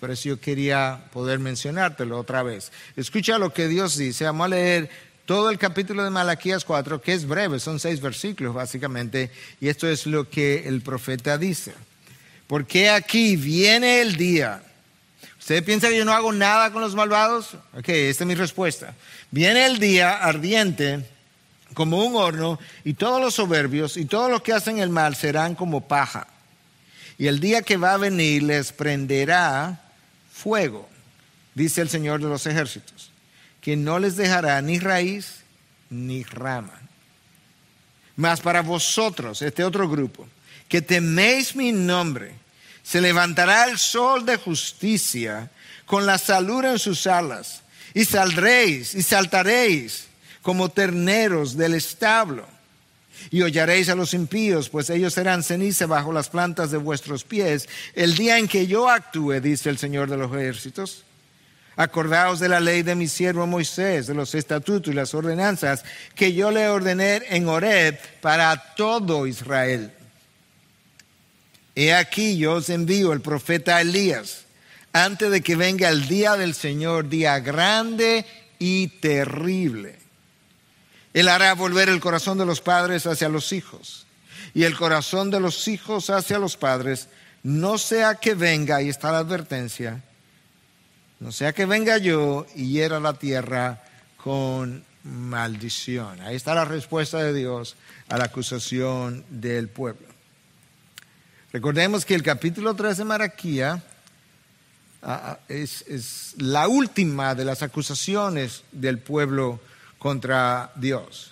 Por 0.00 0.11
eso 0.11 0.30
yo 0.30 0.40
quería 0.40 1.04
poder 1.12 1.38
mencionártelo 1.38 2.18
otra 2.18 2.42
vez. 2.42 2.72
Escucha 2.96 3.38
lo 3.38 3.52
que 3.52 3.68
Dios 3.68 3.96
dice. 3.96 4.25
Vamos 4.25 4.46
a 4.46 4.49
leer 4.49 4.90
todo 5.26 5.50
el 5.50 5.58
capítulo 5.58 6.02
de 6.02 6.11
Malaquías 6.11 6.64
4, 6.64 7.00
que 7.00 7.12
es 7.12 7.26
breve, 7.26 7.61
son 7.61 7.78
seis 7.78 8.00
versículos 8.00 8.54
básicamente, 8.54 9.30
y 9.61 9.68
esto 9.68 9.88
es 9.88 10.06
lo 10.06 10.28
que 10.28 10.66
el 10.66 10.80
profeta 10.82 11.38
dice. 11.38 11.72
Porque 12.46 12.90
aquí 12.90 13.37
viene 13.37 14.00
el 14.00 14.16
día. 14.16 14.62
¿Usted 15.38 15.64
piensa 15.64 15.88
que 15.88 15.99
yo 15.99 16.04
no 16.04 16.12
hago 16.12 16.32
nada 16.32 16.72
con 16.72 16.82
los 16.82 16.94
malvados? 16.94 17.54
Ok, 17.76 17.88
esta 17.88 18.25
es 18.25 18.28
mi 18.28 18.34
respuesta. 18.34 18.94
Viene 19.30 19.66
el 19.66 19.78
día 19.78 20.18
ardiente 20.18 21.06
como 21.75 22.04
un 22.04 22.16
horno, 22.16 22.58
y 22.84 22.94
todos 22.94 23.20
los 23.20 23.34
soberbios 23.34 23.96
y 23.96 24.04
todos 24.04 24.30
los 24.30 24.42
que 24.42 24.52
hacen 24.52 24.78
el 24.78 24.90
mal 24.90 25.16
serán 25.16 25.54
como 25.54 25.87
paja. 25.88 26.26
Y 27.18 27.26
el 27.28 27.40
día 27.40 27.62
que 27.62 27.76
va 27.76 27.94
a 27.94 27.99
venir 27.99 28.42
les 28.42 28.72
prenderá 28.72 29.81
fuego, 30.42 30.88
dice 31.54 31.80
el 31.80 31.88
Señor 31.88 32.20
de 32.20 32.28
los 32.28 32.46
ejércitos, 32.46 33.11
que 33.61 33.76
no 33.76 33.99
les 33.99 34.16
dejará 34.16 34.61
ni 34.61 34.78
raíz 34.78 35.42
ni 35.90 36.25
rama. 36.25 36.80
Mas 38.16 38.40
para 38.40 38.62
vosotros, 38.62 39.40
este 39.42 39.64
otro 39.64 39.88
grupo, 39.88 40.26
que 40.68 40.82
teméis 40.82 41.54
mi 41.54 41.70
nombre, 41.72 42.34
se 42.82 43.00
levantará 43.00 43.66
el 43.66 43.78
sol 43.78 44.26
de 44.26 44.37
justicia 44.37 45.50
con 45.87 46.06
la 46.06 46.18
salud 46.18 46.64
en 46.64 46.78
sus 46.78 47.06
alas, 47.06 47.62
y 47.94 48.04
saldréis 48.04 48.94
y 48.94 49.02
saltaréis 49.02 50.06
como 50.40 50.70
terneros 50.70 51.56
del 51.56 51.75
establo 51.75 52.46
y 53.31 53.42
hollaréis 53.42 53.88
a 53.88 53.95
los 53.95 54.14
impíos, 54.14 54.69
pues 54.69 54.90
ellos 54.90 55.14
serán 55.14 55.42
ceniza 55.42 55.87
bajo 55.87 56.12
las 56.12 56.28
plantas 56.28 56.71
de 56.71 56.78
vuestros 56.78 57.25
pies. 57.25 57.69
El 57.95 58.14
día 58.14 58.38
en 58.38 58.49
que 58.49 58.66
yo 58.66 58.88
actúe, 58.88 59.40
dice 59.40 59.71
el 59.71 59.78
Señor 59.78 60.11
de 60.11 60.16
los 60.16 60.33
ejércitos, 60.33 61.04
acordaos 61.76 62.40
de 62.40 62.49
la 62.49 62.61
ley 62.61 62.83
de 62.83 62.95
mi 62.95 63.09
siervo 63.09 63.47
Moisés, 63.47 64.07
de 64.07 64.14
los 64.14 64.35
estatutos 64.35 64.92
y 64.92 64.97
las 64.97 65.14
ordenanzas 65.14 65.85
que 66.14 66.33
yo 66.33 66.50
le 66.50 66.69
ordené 66.69 67.23
en 67.31 67.49
Horeb 67.49 67.99
para 68.21 68.75
todo 68.75 69.26
Israel. 69.26 69.92
He 71.75 71.95
aquí 71.95 72.37
yo 72.37 72.54
os 72.54 72.69
envío 72.69 73.12
el 73.12 73.23
profeta 73.23 73.81
Elías, 73.81 74.45
antes 74.92 75.31
de 75.31 75.40
que 75.40 75.57
venga 75.57 75.88
el 75.88 76.07
día 76.07 76.37
del 76.37 76.54
Señor, 76.54 77.09
día 77.09 77.40
grande 77.40 78.26
y 78.59 78.88
terrible 78.88 80.01
él 81.14 81.28
hará 81.28 81.54
volver 81.54 81.88
el 81.88 82.00
corazón 82.00 82.38
de 82.38 82.47
los 82.47 82.61
padres 82.61 83.07
hacia 83.07 83.28
los 83.28 83.52
hijos 83.52 84.07
y 84.54 84.64
el 84.64 84.76
corazón 84.76 85.31
de 85.31 85.40
los 85.40 85.69
hijos 85.69 86.11
hacia 86.11 86.38
los 86.38 86.57
padres, 86.57 87.09
no 87.42 87.78
sea 87.78 88.16
que 88.16 88.35
venga, 88.35 88.76
ahí 88.76 88.88
está 88.88 89.12
la 89.12 89.19
advertencia, 89.19 90.02
no 91.21 91.33
sea 91.33 91.52
que 91.52 91.66
venga 91.66 91.99
yo 91.99 92.47
y 92.54 92.73
hiera 92.73 93.00
la 93.00 93.14
tierra 93.14 93.83
con 94.16 94.85
maldición. 95.04 96.21
Ahí 96.21 96.37
está 96.37 96.54
la 96.54 96.64
respuesta 96.64 97.19
de 97.19 97.33
Dios 97.33 97.76
a 98.09 98.19
la 98.19 98.25
acusación 98.25 99.25
del 99.28 99.69
pueblo. 99.69 100.07
Recordemos 101.52 102.04
que 102.04 102.14
el 102.14 102.23
capítulo 102.23 102.75
3 102.75 102.99
de 102.99 103.04
Maraquía 103.04 103.83
ah, 105.02 105.21
ah, 105.25 105.38
es, 105.49 105.83
es 105.88 106.35
la 106.38 106.69
última 106.69 107.35
de 107.35 107.45
las 107.45 107.62
acusaciones 107.62 108.62
del 108.73 108.99
pueblo 108.99 109.61
contra 110.02 110.73
Dios. 110.75 111.30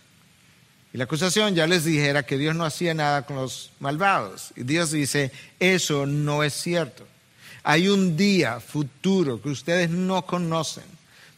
Y 0.93 0.99
la 0.99 1.03
acusación, 1.03 1.57
ya 1.57 1.67
les 1.67 1.85
dije, 1.85 2.07
era 2.07 2.23
que 2.23 2.39
Dios 2.39 2.55
no 2.55 2.65
hacía 2.65 2.95
nada 2.95 3.23
con 3.23 3.35
los 3.35 3.73
malvados. 3.81 4.53
Y 4.55 4.63
Dios 4.63 4.93
dice, 4.93 5.33
eso 5.59 6.07
no 6.07 6.45
es 6.45 6.55
cierto. 6.55 7.05
Hay 7.65 7.89
un 7.89 8.17
día 8.17 8.61
futuro 8.61 9.43
que 9.43 9.49
ustedes 9.49 9.91
no 9.91 10.25
conocen, 10.25 10.85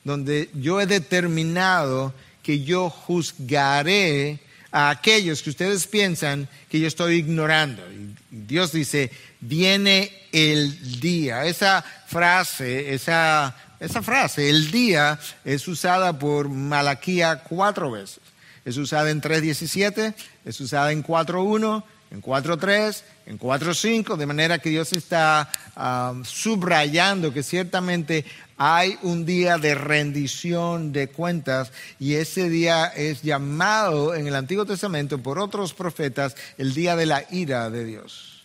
donde 0.05 0.51
yo 0.53 0.79
he 0.79 0.85
determinado 0.85 2.13
que 2.43 2.65
yo 2.65 2.91
juzgaré 2.91 4.39
a 4.71 4.91
aquellos 4.91 5.43
que 5.43 5.51
ustedes 5.51 5.87
piensan 5.87 6.51
que 6.69 6.81
yo 6.81 6.87
estoy 6.87 7.15
ignorando. 7.15 7.83
Y 7.91 8.15
Dios 8.31 8.73
dice, 8.73 9.11
viene 9.41 10.13
el 10.33 11.01
día. 11.01 11.47
Esa 11.47 11.83
frase, 12.07 12.93
esa 12.93 13.57
esa 13.83 14.01
frase, 14.01 14.49
el 14.49 14.71
día, 14.71 15.19
es 15.45 15.67
usada 15.67 16.17
por 16.17 16.49
Malaquía 16.49 17.43
cuatro 17.43 17.91
veces. 17.91 18.21
Es 18.65 18.77
usada 18.77 19.11
en 19.11 19.21
3.17, 19.21 20.15
es 20.45 20.61
usada 20.61 20.93
en 20.93 21.03
4.1, 21.03 21.83
en 22.13 22.23
4.3, 22.23 23.03
en 23.27 23.39
4.5, 23.41 24.17
de 24.17 24.27
manera 24.27 24.61
que 24.61 24.71
Dios 24.71 24.93
está 24.93 25.51
um, 25.77 26.25
subrayando 26.25 27.33
que 27.33 27.43
ciertamente 27.43 28.25
hay 28.57 28.99
un 29.03 29.27
día 29.27 29.59
de 29.59 29.75
rendición 29.75 30.93
de 30.93 31.09
cuentas 31.09 31.73
y 31.99 32.15
ese 32.15 32.49
día 32.49 32.87
es 32.87 33.23
llamado 33.23 34.15
en 34.15 34.29
el 34.29 34.37
Antiguo 34.37 34.65
Testamento 34.65 35.19
por 35.19 35.41
otros 35.41 35.75
profetas 35.75 36.37
el 36.57 36.73
día 36.73 36.95
de 36.95 37.07
la 37.07 37.25
ira 37.33 37.69
de 37.69 37.85
Dios. 37.85 38.45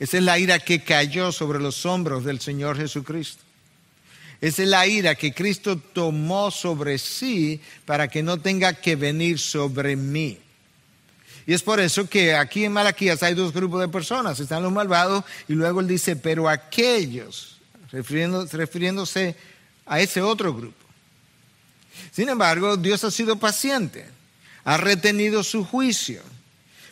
Esa 0.00 0.16
es 0.16 0.24
la 0.24 0.40
ira 0.40 0.58
que 0.58 0.82
cayó 0.82 1.30
sobre 1.30 1.60
los 1.60 1.86
hombros 1.86 2.24
del 2.24 2.40
Señor 2.40 2.78
Jesucristo. 2.78 3.45
Es 4.40 4.58
la 4.58 4.86
ira 4.86 5.14
que 5.14 5.32
Cristo 5.32 5.78
tomó 5.78 6.50
sobre 6.50 6.98
sí 6.98 7.60
para 7.84 8.08
que 8.08 8.22
no 8.22 8.38
tenga 8.38 8.74
que 8.74 8.96
venir 8.96 9.38
sobre 9.38 9.96
mí. 9.96 10.38
Y 11.46 11.54
es 11.54 11.62
por 11.62 11.80
eso 11.80 12.08
que 12.08 12.34
aquí 12.34 12.64
en 12.64 12.72
Malaquías 12.72 13.22
hay 13.22 13.34
dos 13.34 13.52
grupos 13.52 13.80
de 13.80 13.88
personas. 13.88 14.38
Están 14.40 14.62
los 14.62 14.72
malvados 14.72 15.24
y 15.48 15.54
luego 15.54 15.80
él 15.80 15.86
dice, 15.86 16.16
pero 16.16 16.48
aquellos, 16.48 17.58
refiriéndose 17.92 19.36
a 19.86 20.00
ese 20.00 20.20
otro 20.20 20.52
grupo. 20.52 20.84
Sin 22.10 22.28
embargo, 22.28 22.76
Dios 22.76 23.04
ha 23.04 23.10
sido 23.10 23.36
paciente, 23.36 24.06
ha 24.64 24.76
retenido 24.76 25.42
su 25.44 25.64
juicio 25.64 26.20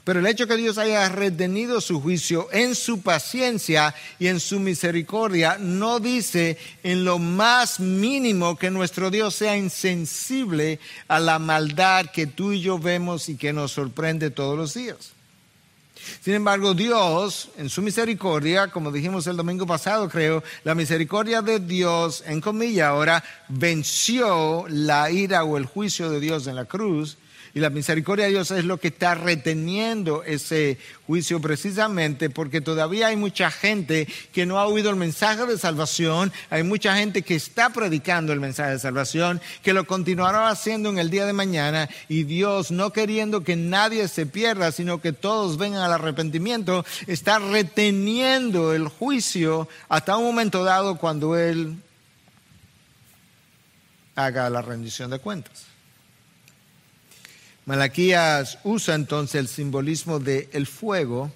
Pero 0.04 0.20
el 0.20 0.26
hecho 0.26 0.46
que 0.46 0.56
Dios 0.56 0.76
haya 0.76 1.08
retenido 1.08 1.80
su 1.80 2.00
juicio 2.00 2.48
en 2.52 2.74
su 2.74 3.00
paciencia 3.00 3.94
y 4.18 4.26
en 4.26 4.38
su 4.38 4.60
misericordia 4.60 5.56
no 5.58 5.98
dice 5.98 6.58
en 6.82 7.06
lo 7.06 7.18
más 7.18 7.80
mínimo 7.80 8.58
que 8.58 8.70
nuestro 8.70 9.10
Dios 9.10 9.34
sea 9.34 9.56
insensible 9.56 10.78
a 11.08 11.20
la 11.20 11.38
maldad 11.38 12.06
que 12.12 12.26
tú 12.26 12.52
y 12.52 12.60
yo 12.60 12.78
vemos 12.78 13.30
y 13.30 13.36
que 13.36 13.54
nos 13.54 13.72
sorprende 13.72 14.30
todos 14.30 14.58
los 14.58 14.74
días. 14.74 15.12
Sin 16.20 16.34
embargo, 16.34 16.74
Dios, 16.74 17.48
en 17.56 17.70
su 17.70 17.80
misericordia, 17.80 18.68
como 18.68 18.92
dijimos 18.92 19.26
el 19.26 19.38
domingo 19.38 19.66
pasado, 19.66 20.10
creo, 20.10 20.44
la 20.64 20.74
misericordia 20.74 21.40
de 21.40 21.60
Dios, 21.60 22.22
en 22.26 22.42
comillas 22.42 22.88
ahora, 22.88 23.24
venció 23.48 24.66
la 24.68 25.10
ira 25.10 25.44
o 25.44 25.56
el 25.56 25.64
juicio 25.64 26.10
de 26.10 26.20
Dios 26.20 26.46
en 26.46 26.56
la 26.56 26.66
cruz 26.66 27.16
y 27.54 27.60
la 27.60 27.70
misericordia 27.70 28.24
de 28.24 28.32
Dios 28.32 28.50
es 28.50 28.64
lo 28.64 28.78
que 28.78 28.88
está 28.88 29.14
reteniendo 29.14 30.24
ese 30.24 30.76
juicio 31.06 31.40
precisamente 31.40 32.28
porque 32.28 32.60
todavía 32.60 33.06
hay 33.06 33.16
mucha 33.16 33.50
gente 33.50 34.08
que 34.32 34.44
no 34.44 34.58
ha 34.58 34.66
oído 34.66 34.90
el 34.90 34.96
mensaje 34.96 35.46
de 35.46 35.56
salvación, 35.56 36.32
hay 36.50 36.64
mucha 36.64 36.96
gente 36.96 37.22
que 37.22 37.36
está 37.36 37.70
predicando 37.70 38.32
el 38.32 38.40
mensaje 38.40 38.72
de 38.72 38.78
salvación, 38.80 39.40
que 39.62 39.72
lo 39.72 39.86
continuará 39.86 40.48
haciendo 40.48 40.88
en 40.88 40.98
el 40.98 41.10
día 41.10 41.26
de 41.26 41.32
mañana 41.32 41.88
y 42.08 42.24
Dios 42.24 42.72
no 42.72 42.92
queriendo 42.92 43.44
que 43.44 43.54
nadie 43.54 44.08
se 44.08 44.26
pierda, 44.26 44.72
sino 44.72 45.00
que 45.00 45.12
todos 45.12 45.56
vengan 45.56 45.82
al 45.82 45.92
arrepentimiento, 45.92 46.84
está 47.06 47.38
reteniendo 47.38 48.74
el 48.74 48.88
juicio 48.88 49.68
hasta 49.88 50.16
un 50.16 50.24
momento 50.24 50.64
dado 50.64 50.96
cuando 50.96 51.38
Él 51.38 51.76
haga 54.16 54.50
la 54.50 54.60
rendición 54.60 55.10
de 55.10 55.20
cuentas. 55.20 55.73
Malaquías 57.66 58.58
usa 58.64 58.94
entonces 58.94 59.36
el 59.36 59.48
simbolismo 59.48 60.18
del 60.18 60.48
el 60.52 60.66
fuego 60.66 61.32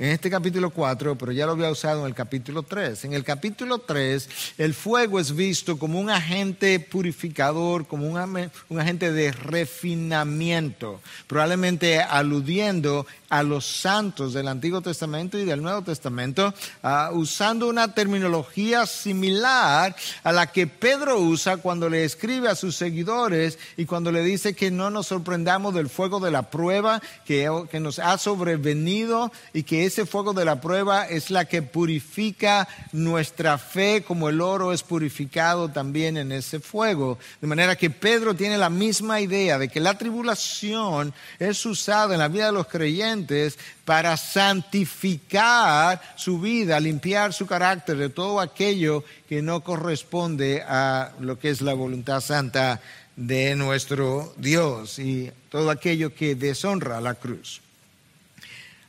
en 0.00 0.08
este 0.08 0.30
capítulo 0.30 0.70
4, 0.70 1.16
pero 1.18 1.30
ya 1.30 1.44
lo 1.44 1.52
había 1.52 1.70
usado 1.70 2.00
en 2.00 2.06
el 2.06 2.14
capítulo 2.14 2.62
3. 2.62 3.04
En 3.04 3.12
el 3.12 3.22
capítulo 3.22 3.80
3, 3.80 4.30
el 4.56 4.72
fuego 4.72 5.20
es 5.20 5.36
visto 5.36 5.78
como 5.78 6.00
un 6.00 6.08
agente 6.08 6.80
purificador, 6.80 7.86
como 7.86 8.06
un, 8.06 8.50
un 8.70 8.80
agente 8.80 9.12
de 9.12 9.30
refinamiento, 9.30 11.02
probablemente 11.26 12.00
aludiendo 12.00 13.06
a 13.28 13.42
los 13.42 13.66
santos 13.66 14.32
del 14.32 14.48
Antiguo 14.48 14.80
Testamento 14.80 15.38
y 15.38 15.44
del 15.44 15.62
Nuevo 15.62 15.82
Testamento, 15.82 16.54
uh, 16.82 17.14
usando 17.14 17.68
una 17.68 17.94
terminología 17.94 18.86
similar 18.86 19.94
a 20.24 20.32
la 20.32 20.46
que 20.46 20.66
Pedro 20.66 21.20
usa 21.20 21.58
cuando 21.58 21.90
le 21.90 22.04
escribe 22.04 22.48
a 22.48 22.54
sus 22.54 22.74
seguidores 22.74 23.58
y 23.76 23.84
cuando 23.84 24.10
le 24.10 24.24
dice 24.24 24.54
que 24.54 24.70
no 24.70 24.90
nos 24.90 25.08
sorprendamos 25.08 25.74
del 25.74 25.90
fuego 25.90 26.20
de 26.20 26.30
la 26.30 26.50
prueba 26.50 27.02
que, 27.26 27.50
que 27.70 27.80
nos 27.80 27.98
ha 27.98 28.16
sobrevenido 28.16 29.30
y 29.52 29.62
que 29.62 29.89
ese 29.90 30.06
fuego 30.06 30.32
de 30.32 30.44
la 30.44 30.60
prueba 30.60 31.04
es 31.08 31.32
la 31.32 31.46
que 31.46 31.62
purifica 31.62 32.68
nuestra 32.92 33.58
fe 33.58 34.04
como 34.06 34.28
el 34.28 34.40
oro 34.40 34.72
es 34.72 34.84
purificado 34.84 35.68
también 35.68 36.16
en 36.16 36.30
ese 36.30 36.60
fuego. 36.60 37.18
De 37.40 37.48
manera 37.48 37.74
que 37.74 37.90
Pedro 37.90 38.34
tiene 38.34 38.56
la 38.56 38.70
misma 38.70 39.20
idea 39.20 39.58
de 39.58 39.68
que 39.68 39.80
la 39.80 39.98
tribulación 39.98 41.12
es 41.40 41.66
usada 41.66 42.14
en 42.14 42.20
la 42.20 42.28
vida 42.28 42.46
de 42.46 42.52
los 42.52 42.68
creyentes 42.68 43.58
para 43.84 44.16
santificar 44.16 46.00
su 46.14 46.40
vida, 46.40 46.78
limpiar 46.78 47.32
su 47.32 47.48
carácter 47.48 47.96
de 47.96 48.10
todo 48.10 48.38
aquello 48.38 49.02
que 49.28 49.42
no 49.42 49.64
corresponde 49.64 50.62
a 50.62 51.10
lo 51.18 51.36
que 51.36 51.50
es 51.50 51.62
la 51.62 51.74
voluntad 51.74 52.20
santa 52.20 52.80
de 53.16 53.56
nuestro 53.56 54.32
Dios 54.36 55.00
y 55.00 55.32
todo 55.48 55.68
aquello 55.68 56.14
que 56.14 56.36
deshonra 56.36 57.00
la 57.00 57.16
cruz. 57.16 57.60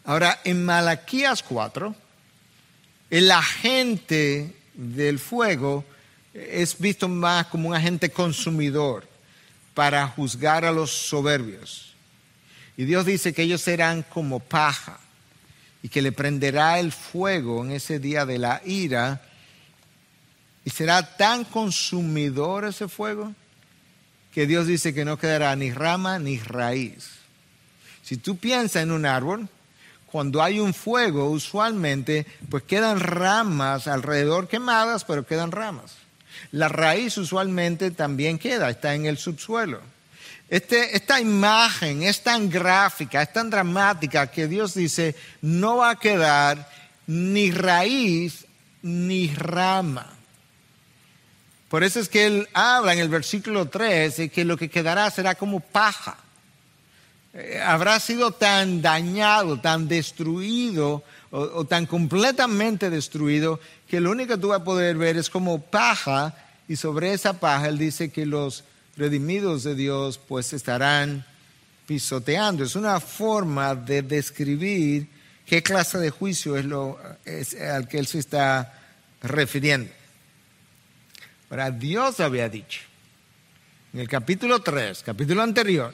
Ahora, 0.04 0.40
en 0.44 0.66
Malaquías 0.66 1.44
4, 1.44 1.96
el 3.10 3.32
agente 3.32 4.56
del 4.74 5.20
fuego 5.20 5.86
es 6.34 6.78
visto 6.80 7.08
más 7.08 7.48
como 7.48 7.70
un 7.70 7.76
agente 7.76 8.10
consumidor 8.10 9.08
para 9.74 10.08
juzgar 10.08 10.66
a 10.66 10.72
los 10.72 10.92
soberbios. 10.92 11.94
Y 12.78 12.86
Dios 12.86 13.06
dice 13.06 13.34
que 13.34 13.44
ellos 13.44 13.62
serán 13.62 14.04
como 14.04 14.40
paja 14.40 15.00
y 15.84 15.90
que 15.90 16.02
le 16.02 16.12
prenderá 16.12 16.80
el 16.80 16.92
fuego 16.92 17.64
en 17.64 17.72
ese 17.72 18.00
día 18.00 18.26
de 18.26 18.38
la 18.38 18.62
ira. 18.66 19.22
Y 20.64 20.70
será 20.70 21.16
tan 21.18 21.44
consumidor 21.44 22.66
ese 22.66 22.88
fuego 22.88 23.34
que 24.34 24.48
Dios 24.48 24.68
dice 24.68 24.94
que 24.94 25.06
no 25.06 25.18
quedará 25.18 25.56
ni 25.56 25.72
rama 25.72 26.18
ni 26.20 26.40
raíz. 26.40 27.10
Si 28.04 28.18
tú 28.18 28.38
piensas 28.38 28.84
en 28.84 28.92
un 28.92 29.06
árbol, 29.06 29.50
cuando 30.12 30.44
hay 30.44 30.60
un 30.60 30.74
fuego, 30.74 31.30
usualmente, 31.30 32.26
pues 32.50 32.64
quedan 32.64 33.00
ramas 33.00 33.88
alrededor 33.88 34.48
quemadas, 34.48 35.06
pero 35.06 35.26
quedan 35.26 35.52
ramas. 35.52 35.94
La 36.52 36.68
raíz 36.68 37.18
usualmente 37.18 37.92
también 37.92 38.38
queda, 38.38 38.70
está 38.70 38.94
en 38.94 39.06
el 39.06 39.18
subsuelo. 39.18 39.80
Este, 40.50 40.98
esta 40.98 41.22
imagen 41.22 42.04
es 42.04 42.24
tan 42.24 42.50
gráfica, 42.50 43.22
es 43.22 43.32
tan 43.32 43.50
dramática 43.50 44.28
que 44.28 44.48
Dios 44.48 44.74
dice, 44.74 45.16
no 45.42 45.78
va 45.78 45.92
a 45.92 45.96
quedar 45.96 46.70
ni 47.08 47.52
raíz 47.52 48.46
ni 48.82 49.34
rama. 49.34 50.08
Por 51.70 51.86
eso 51.86 52.02
es 52.02 52.10
que 52.10 52.26
Él 52.26 52.50
habla 52.54 52.92
en 52.92 53.00
el 53.00 53.08
versículo 53.08 53.70
3 53.70 54.18
de 54.18 54.30
que 54.30 54.44
lo 54.44 54.58
que 54.58 54.70
quedará 54.70 55.10
será 55.10 55.36
como 55.36 55.62
paja. 55.62 56.18
Eh, 57.34 57.62
habrá 57.64 58.00
sido 58.00 58.32
tan 58.32 58.82
dañado, 58.82 59.60
tan 59.60 59.88
destruido 59.88 61.04
o, 61.30 61.64
tan 61.66 61.86
completamente 61.86 62.90
destruido 62.90 63.60
que 63.88 64.02
lo 64.02 64.12
único 64.12 64.36
que 64.36 64.42
tú 64.42 64.50
vas 64.50 64.62
a 64.62 64.64
poder 64.66 64.98
ver 64.98 65.16
es 65.16 65.30
como 65.30 65.62
paja 65.62 66.36
y 66.68 66.76
sobre 66.76 67.14
esa 67.14 67.40
paja 67.40 67.70
Él 67.70 67.78
dice 67.78 68.12
que 68.12 68.26
los 68.26 68.66
redimidos 68.98 69.64
de 69.64 69.76
Dios 69.76 70.18
pues 70.18 70.52
estarán 70.52 71.26
pisoteando. 71.88 72.66
Es 72.66 72.76
una 72.76 73.00
forma 73.00 73.76
de 73.76 74.02
describir 74.02 75.08
qué 75.46 75.64
clase 75.64 75.98
de 76.00 76.10
juicio 76.10 76.58
es 76.58 76.66
lo 76.66 77.00
al 77.74 77.88
que 77.88 77.98
él 77.98 78.08
se 78.08 78.20
está 78.20 78.78
refiriendo. 79.22 79.92
Ahora, 81.50 81.72
Dios 81.72 82.20
había 82.20 82.48
dicho 82.48 82.82
en 83.94 84.02
el 84.02 84.08
capítulo 84.08 84.62
3, 84.62 85.04
capítulo 85.04 85.42
anterior, 85.42 85.94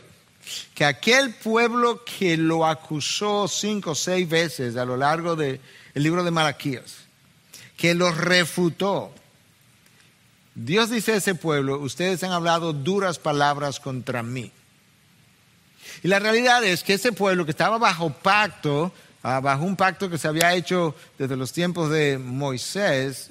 que 0.73 0.85
aquel 0.85 1.33
pueblo 1.33 2.03
que 2.03 2.37
lo 2.37 2.65
acusó 2.65 3.47
cinco 3.47 3.91
o 3.91 3.95
seis 3.95 4.27
veces 4.27 4.77
a 4.77 4.85
lo 4.85 4.97
largo 4.97 5.35
del 5.35 5.59
libro 5.93 6.23
de 6.23 6.31
Malaquías, 6.31 6.95
que 7.75 7.93
lo 7.93 8.11
refutó, 8.11 9.13
Dios 10.55 10.89
dice 10.89 11.13
a 11.13 11.17
ese 11.17 11.35
pueblo, 11.35 11.79
ustedes 11.79 12.23
han 12.23 12.31
hablado 12.31 12.73
duras 12.73 13.19
palabras 13.19 13.79
contra 13.79 14.23
mí. 14.23 14.51
Y 16.03 16.07
la 16.07 16.19
realidad 16.19 16.63
es 16.63 16.83
que 16.83 16.93
ese 16.93 17.11
pueblo 17.11 17.45
que 17.45 17.51
estaba 17.51 17.77
bajo 17.77 18.09
pacto, 18.09 18.91
ah, 19.23 19.39
bajo 19.39 19.63
un 19.63 19.75
pacto 19.75 20.09
que 20.09 20.17
se 20.17 20.27
había 20.27 20.53
hecho 20.55 20.95
desde 21.17 21.35
los 21.35 21.51
tiempos 21.51 21.89
de 21.89 22.17
Moisés, 22.17 23.29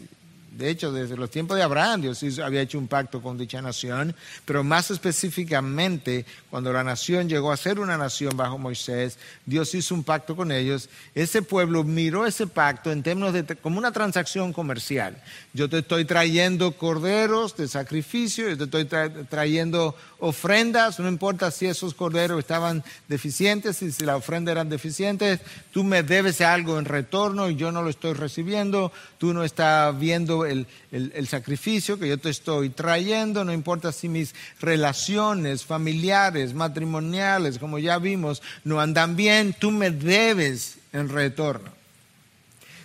de 0.57 0.71
hecho, 0.71 0.91
desde 0.91 1.17
los 1.17 1.31
tiempos 1.31 1.57
de 1.57 1.63
Abraham, 1.63 2.01
Dios 2.01 2.23
había 2.39 2.63
hecho 2.63 2.79
un 2.79 2.89
pacto 2.89 3.21
con 3.21 3.37
dicha 3.37 3.61
nación, 3.61 4.15
pero 4.45 4.65
más 4.65 4.91
específicamente, 4.91 6.25
cuando 6.49 6.73
la 6.73 6.83
nación 6.83 7.29
llegó 7.29 7.53
a 7.53 7.57
ser 7.57 7.79
una 7.79 7.99
nación 7.99 8.37
bajo 8.37 8.57
Moisés, 8.57 9.19
Dios 9.45 9.75
hizo 9.75 9.95
un 9.95 10.03
pacto 10.03 10.35
con 10.35 10.51
ellos. 10.51 10.89
Ese 11.15 11.43
pueblo 11.43 11.85
miró 11.85 12.27
ese 12.27 12.47
pacto 12.47 12.91
en 12.91 13.03
términos 13.03 13.35
de 13.35 13.45
como 13.57 13.79
una 13.79 13.93
transacción 13.93 14.55
comercial. 14.55 15.23
Yo 15.53 15.69
te 15.69 15.79
estoy 15.79 16.07
trayendo 16.07 16.73
corderos 16.73 17.55
de 17.57 17.69
sacrificio, 17.69 18.49
yo 18.49 18.57
te 18.57 18.65
estoy 18.65 18.87
trayendo 19.29 19.95
ofrendas, 20.19 20.99
no 20.99 21.09
importa 21.09 21.51
si 21.51 21.67
esos 21.67 21.93
corderos 21.93 22.39
estaban 22.39 22.83
deficientes, 23.09 23.77
si, 23.77 23.93
si 23.93 24.05
la 24.05 24.17
ofrenda 24.17 24.53
eran 24.53 24.71
deficientes, 24.71 25.41
tú 25.71 25.85
me 25.85 26.03
debes 26.03 26.41
algo 26.41 26.79
en 26.79 26.87
retorno 26.87 27.51
y 27.51 27.57
yo 27.57 27.73
no 27.73 27.83
lo 27.83 27.91
estoy 27.91 28.15
recibiendo, 28.15 28.91
tú 29.19 29.35
no 29.35 29.45
estás 29.45 29.99
viendo 29.99 30.46
el, 30.47 31.29
sacrificio 31.29 31.99
que 31.99 32.09
yo 32.09 32.19
te 32.19 32.31
estoy 32.31 32.71
trayendo, 32.71 33.45
no 33.45 33.53
importa 33.53 33.93
si 33.93 34.09
mis 34.09 34.35
relaciones 34.61 35.65
familiares, 35.65 36.55
matrimoniales, 36.55 37.59
como 37.59 37.79
ya 37.79 37.99
vimos, 37.99 38.43
no 38.65 38.81
andan 38.81 39.17
bien, 39.17 39.55
tú 39.59 39.71
me 39.71 39.91
debes 39.91 40.79
en 40.93 41.09
retorno. 41.09 41.71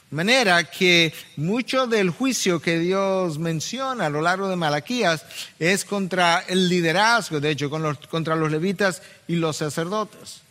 De 0.10 0.18
manera 0.18 0.66
que 0.66 1.14
mucho 1.38 1.88
del 1.88 2.10
juicio 2.10 2.62
que 2.62 2.80
Dios 2.80 3.40
menciona 3.40 4.08
a 4.08 4.10
lo 4.10 4.22
largo 4.22 4.50
de 4.50 4.58
Malaquías 4.58 5.24
es 5.58 5.86
contra 5.86 6.44
el 6.50 6.68
liderazgo, 6.68 7.40
de 7.40 7.52
hecho, 7.52 7.70
contra 7.70 8.36
los 8.36 8.52
levitas 8.52 9.02
y 9.28 9.38
los 9.38 9.56
sacerdotes. 9.56 10.42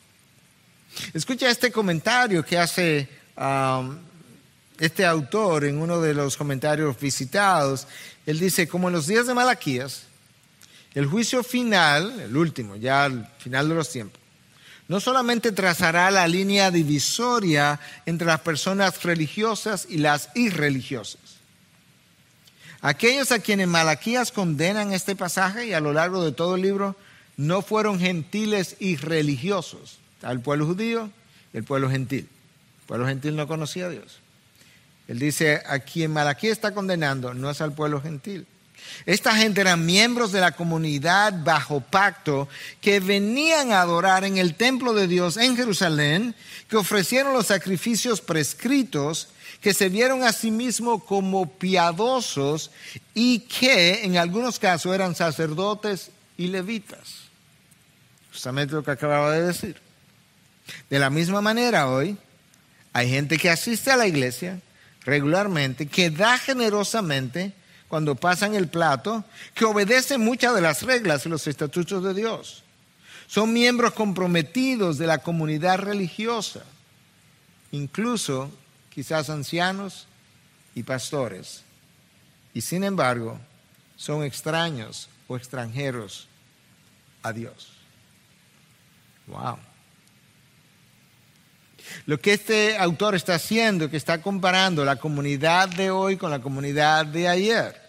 Escucha 1.13 1.51
este 1.51 1.71
comentario 1.71 2.45
que 2.45 2.59
hace 2.59 3.09
um, 3.37 3.99
este 4.81 5.05
autor 5.05 5.65
en 5.65 5.79
uno 5.79 6.01
de 6.01 6.15
los 6.15 6.37
comentarios 6.37 6.99
visitados, 6.99 7.87
él 8.27 8.41
dice, 8.41 8.67
como 8.67 8.89
en 8.89 8.95
los 8.95 9.07
días 9.07 9.27
de 9.27 9.35
Malaquías, 9.35 10.05
el 10.95 11.07
juicio 11.07 11.45
final, 11.45 12.19
el 12.19 12.37
último, 12.37 12.77
ya 12.77 13.05
al 13.05 13.31
final 13.39 13.69
de 13.69 13.75
los 13.75 13.91
tiempos, 13.91 14.19
no 14.89 14.99
solamente 14.99 15.53
trazará 15.53 16.11
la 16.11 16.27
línea 16.27 16.71
divisoria 16.71 17.79
entre 18.07 18.27
las 18.27 18.41
personas 18.41 19.03
religiosas 19.05 19.87
y 19.89 19.99
las 19.99 20.31
irreligiosas. 20.35 21.21
Aquellos 22.81 23.31
a 23.31 23.39
quienes 23.39 23.69
Malaquías 23.69 24.33
condenan 24.33 24.95
este 24.95 25.15
pasaje 25.15 25.67
y 25.67 25.75
a 25.75 25.81
lo 25.81 25.93
largo 25.93 26.25
de 26.25 26.33
todo 26.33 26.55
el 26.55 26.63
libro 26.63 26.97
no 27.37 27.61
fueron 27.61 28.01
gentiles 28.01 28.77
y 28.81 28.97
religiosos. 28.97 29.99
el 30.23 30.41
pueblo 30.41 30.67
judío 30.67 31.11
y 31.53 31.59
el 31.59 31.65
pueblo 31.65 31.91
gentil. 31.91 32.27
El 32.81 32.87
pueblo 32.87 33.07
gentil 33.07 33.37
no 33.37 33.47
conocía 33.47 33.87
a 33.87 33.91
Dios. 33.91 34.21
Él 35.11 35.19
dice, 35.19 35.61
a 35.67 35.81
quien 35.81 36.13
Malaquías 36.13 36.53
está 36.53 36.73
condenando 36.73 37.35
no 37.35 37.51
es 37.51 37.61
al 37.61 37.73
pueblo 37.73 38.01
gentil. 38.01 38.47
Esta 39.07 39.35
gente 39.35 39.61
eran 39.61 39.85
miembros 39.85 40.31
de 40.31 40.41
la 40.41 40.53
comunidad 40.53 41.35
bajo 41.43 41.81
pacto 41.81 42.49
que 42.81 43.01
venían 43.01 43.73
a 43.73 43.81
adorar 43.81 44.23
en 44.23 44.39
el 44.39 44.55
templo 44.55 44.93
de 44.93 45.09
Dios 45.09 45.37
en 45.37 45.57
Jerusalén, 45.57 46.37
que 46.69 46.77
ofrecieron 46.77 47.33
los 47.33 47.49
sacrificios 47.49 48.21
prescritos, 48.21 49.31
que 49.61 49.75
se 49.75 49.89
vieron 49.89 50.23
a 50.23 50.33
sí 50.33 50.53
mismos 50.53 51.03
como 51.03 51.55
piadosos 51.55 52.71
y 53.13 53.41
que 53.41 54.05
en 54.05 54.17
algunos 54.17 54.61
casos 54.61 54.95
eran 54.95 55.17
sacerdotes 55.17 56.13
y 56.37 56.47
levitas. 56.47 57.23
Justamente 58.31 58.75
lo 58.75 58.85
que 58.85 58.93
acababa 58.93 59.33
de 59.33 59.49
decir. 59.49 59.77
De 60.89 61.01
la 61.01 61.11
misma 61.11 61.41
manera 61.41 61.89
hoy, 61.89 62.17
hay 62.93 63.11
gente 63.11 63.39
que 63.39 63.51
asiste 63.51 63.91
a 63.91 63.97
la 63.97 64.07
iglesia 64.07 64.61
regularmente, 65.05 65.87
que 65.87 66.11
da 66.11 66.39
generosamente, 66.39 67.53
cuando 67.89 68.15
pasan 68.15 68.55
el 68.55 68.69
plato, 68.69 69.25
que 69.55 69.65
obedecen 69.65 70.21
muchas 70.21 70.55
de 70.55 70.61
las 70.61 70.83
reglas 70.83 71.27
y 71.27 71.29
los 71.29 71.47
estatutos 71.47 72.05
de 72.05 72.15
Dios. 72.15 72.63
Son 73.27 73.53
miembros 73.53 73.95
comprometidos 73.95 74.99
de 74.99 75.07
la 75.07 75.19
comunidad 75.19 75.79
religiosa, 75.79 76.65
incluso 77.73 78.51
quizás 78.91 79.31
ancianos 79.31 80.07
y 80.75 80.83
pastores. 80.83 81.63
Y 82.55 82.61
sin 82.61 82.85
embargo, 82.85 83.41
son 83.97 84.25
extraños 84.25 85.09
o 85.29 85.37
extranjeros 85.37 86.29
a 87.23 87.33
Dios. 87.33 87.73
Wow. 89.27 89.59
Lo 92.07 92.21
que 92.21 92.33
este 92.33 92.77
autor 92.77 93.15
está 93.15 93.35
haciendo, 93.35 93.91
que 93.91 93.97
está 93.97 94.21
comparando 94.21 94.85
la 94.85 94.97
comunidad 94.97 95.69
de 95.69 95.91
hoy 95.91 96.17
con 96.17 96.31
la 96.31 96.41
comunidad 96.41 97.07
de 97.07 97.29
ayer. 97.29 97.81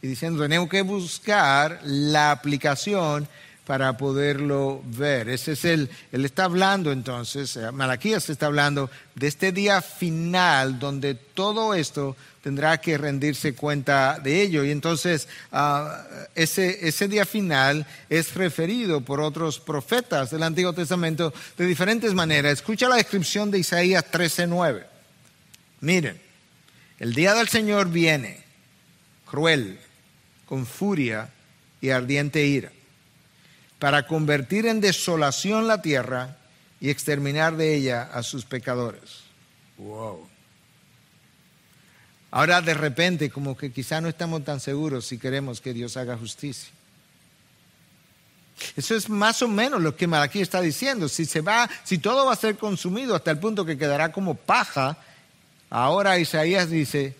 Y 0.00 0.08
diciendo, 0.08 0.42
tenemos 0.42 0.68
que 0.68 0.82
buscar 0.82 1.80
la 1.84 2.32
aplicación 2.32 3.28
para 3.66 3.96
poderlo 3.96 4.82
ver. 4.84 5.28
Ese 5.28 5.52
es 5.52 5.64
el, 5.64 5.88
él 6.10 6.24
está 6.24 6.44
hablando 6.44 6.90
entonces, 6.90 7.56
eh, 7.56 7.70
Malaquías 7.70 8.28
está 8.28 8.46
hablando 8.46 8.90
de 9.14 9.28
este 9.28 9.52
día 9.52 9.80
final 9.80 10.78
donde 10.78 11.14
todo 11.14 11.74
esto 11.74 12.16
tendrá 12.42 12.80
que 12.80 12.98
rendirse 12.98 13.54
cuenta 13.54 14.18
de 14.18 14.42
ello. 14.42 14.64
Y 14.64 14.72
entonces 14.72 15.28
ah, 15.52 16.04
ese, 16.34 16.88
ese 16.88 17.06
día 17.06 17.24
final 17.24 17.86
es 18.10 18.34
referido 18.34 19.00
por 19.00 19.20
otros 19.20 19.60
profetas 19.60 20.30
del 20.30 20.42
Antiguo 20.42 20.72
Testamento 20.72 21.32
de 21.56 21.66
diferentes 21.66 22.14
maneras. 22.14 22.54
Escucha 22.54 22.88
la 22.88 22.96
descripción 22.96 23.50
de 23.50 23.60
Isaías 23.60 24.04
13:9. 24.10 24.84
Miren, 25.80 26.20
el 26.98 27.14
día 27.14 27.34
del 27.34 27.48
Señor 27.48 27.88
viene 27.90 28.42
cruel, 29.24 29.78
con 30.46 30.66
furia 30.66 31.30
y 31.80 31.90
ardiente 31.90 32.44
ira 32.44 32.70
para 33.82 34.06
convertir 34.06 34.66
en 34.66 34.80
desolación 34.80 35.66
la 35.66 35.82
tierra 35.82 36.36
y 36.80 36.88
exterminar 36.88 37.56
de 37.56 37.74
ella 37.74 38.04
a 38.14 38.22
sus 38.22 38.44
pecadores. 38.44 39.24
Wow. 39.76 40.28
Ahora 42.30 42.62
de 42.62 42.74
repente 42.74 43.28
como 43.28 43.56
que 43.56 43.72
quizá 43.72 44.00
no 44.00 44.08
estamos 44.08 44.44
tan 44.44 44.60
seguros 44.60 45.06
si 45.06 45.18
queremos 45.18 45.60
que 45.60 45.72
Dios 45.72 45.96
haga 45.96 46.16
justicia. 46.16 46.70
Eso 48.76 48.94
es 48.94 49.08
más 49.08 49.42
o 49.42 49.48
menos 49.48 49.82
lo 49.82 49.96
que 49.96 50.06
Malaquí 50.06 50.40
está 50.40 50.60
diciendo. 50.60 51.08
Si 51.08 51.24
se 51.24 51.40
va, 51.40 51.68
si 51.82 51.98
todo 51.98 52.26
va 52.26 52.34
a 52.34 52.36
ser 52.36 52.56
consumido 52.56 53.16
hasta 53.16 53.32
el 53.32 53.40
punto 53.40 53.64
que 53.64 53.76
quedará 53.76 54.12
como 54.12 54.36
paja, 54.36 54.96
ahora 55.70 56.20
Isaías 56.20 56.70
dice 56.70 57.16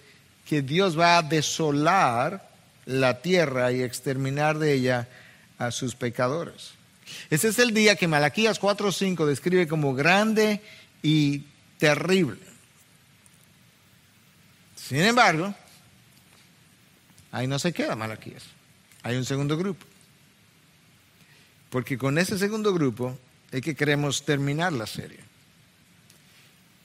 que 0.46 0.62
Dios 0.62 0.96
va 0.96 1.18
a 1.18 1.22
desolar 1.22 2.48
la 2.86 3.20
tierra 3.20 3.72
y 3.72 3.82
exterminar 3.82 4.60
de 4.60 4.74
ella 4.74 5.08
a 5.66 5.70
sus 5.70 5.94
pecadores. 5.94 6.72
Ese 7.30 7.48
es 7.48 7.58
el 7.58 7.74
día 7.74 7.96
que 7.96 8.08
Malaquías 8.08 8.60
4.5 8.60 9.26
describe 9.26 9.68
como 9.68 9.94
grande 9.94 10.60
y 11.02 11.44
terrible. 11.78 12.40
Sin 14.76 15.00
embargo, 15.00 15.54
ahí 17.30 17.46
no 17.46 17.58
se 17.58 17.72
queda 17.72 17.96
Malaquías. 17.96 18.44
Hay 19.02 19.16
un 19.16 19.24
segundo 19.24 19.56
grupo. 19.56 19.86
Porque 21.70 21.96
con 21.96 22.18
ese 22.18 22.38
segundo 22.38 22.74
grupo 22.74 23.18
es 23.50 23.62
que 23.62 23.74
queremos 23.74 24.24
terminar 24.24 24.72
la 24.72 24.86
serie. 24.86 25.20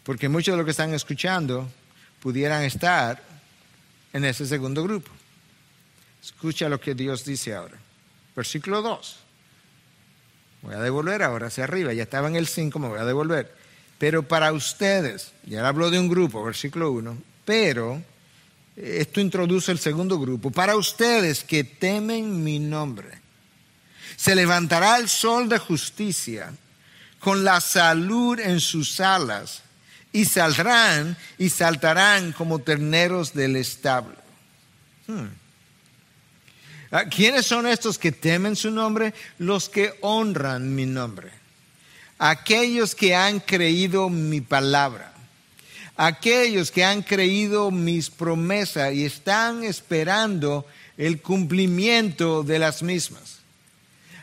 Porque 0.04 0.30
muchos 0.30 0.54
de 0.54 0.58
los 0.58 0.66
que 0.66 0.72
están 0.72 0.94
escuchando 0.94 1.70
pudieran 2.22 2.64
estar 2.64 3.22
en 4.14 4.24
ese 4.24 4.46
segundo 4.46 4.84
grupo. 4.84 5.12
Escucha 6.24 6.70
lo 6.70 6.80
que 6.80 6.96
Dios 6.96 7.26
dice 7.26 7.54
ahora. 7.54 7.78
Versículo 8.38 8.84
2. 8.84 9.16
Voy 10.62 10.76
a 10.76 10.80
devolver 10.80 11.24
ahora 11.24 11.48
hacia 11.48 11.64
arriba, 11.64 11.92
ya 11.92 12.04
estaba 12.04 12.28
en 12.28 12.36
el 12.36 12.48
5, 12.48 12.78
me 12.78 12.88
voy 12.88 13.00
a 13.00 13.04
devolver. 13.04 13.52
Pero 13.98 14.28
para 14.28 14.54
ustedes, 14.54 15.32
ya 15.44 15.68
habló 15.68 15.90
de 15.90 16.00
un 16.00 16.08
grupo, 16.08 16.44
versículo 16.44 16.92
1, 16.92 17.18
pero 17.46 18.04
esto 18.76 19.22
introduce 19.22 19.72
el 19.72 19.80
segundo 19.80 20.20
grupo, 20.20 20.52
para 20.52 20.76
ustedes 20.76 21.44
que 21.44 21.64
temen 21.64 22.44
mi 22.44 22.60
nombre, 22.60 23.10
se 24.16 24.36
levantará 24.36 24.98
el 24.98 25.10
sol 25.10 25.50
de 25.50 25.58
justicia 25.58 26.54
con 27.18 27.44
la 27.44 27.60
salud 27.60 28.40
en 28.40 28.60
sus 28.60 29.00
alas 29.00 29.64
y 30.14 30.26
saldrán 30.26 31.18
y 31.40 31.50
saltarán 31.50 32.34
como 32.34 32.60
terneros 32.60 33.34
del 33.34 33.56
establo. 33.56 34.18
Hmm. 35.08 35.47
Ah, 36.92 37.06
¿Quiénes 37.06 37.46
son 37.46 37.68
estos 37.68 37.98
que 37.98 38.12
temen 38.12 38.56
su 38.56 38.72
nombre? 38.72 39.14
Los 39.38 39.70
que 39.70 39.94
honran 40.02 40.76
mi 40.76 40.86
nombre. 40.86 41.32
Aquellos 42.18 42.96
que 42.96 43.16
han 43.16 43.40
creído 43.40 44.10
mi 44.10 44.42
palabra. 44.42 45.14
Aquellos 45.96 46.72
que 46.72 46.86
han 46.86 47.02
creído 47.02 47.72
mis 47.72 48.10
promesas 48.10 48.94
y 48.94 49.06
están 49.06 49.64
esperando 49.64 50.66
el 50.98 51.22
cumplimiento 51.22 52.44
de 52.44 52.60
las 52.60 52.84
mismas 52.84 53.37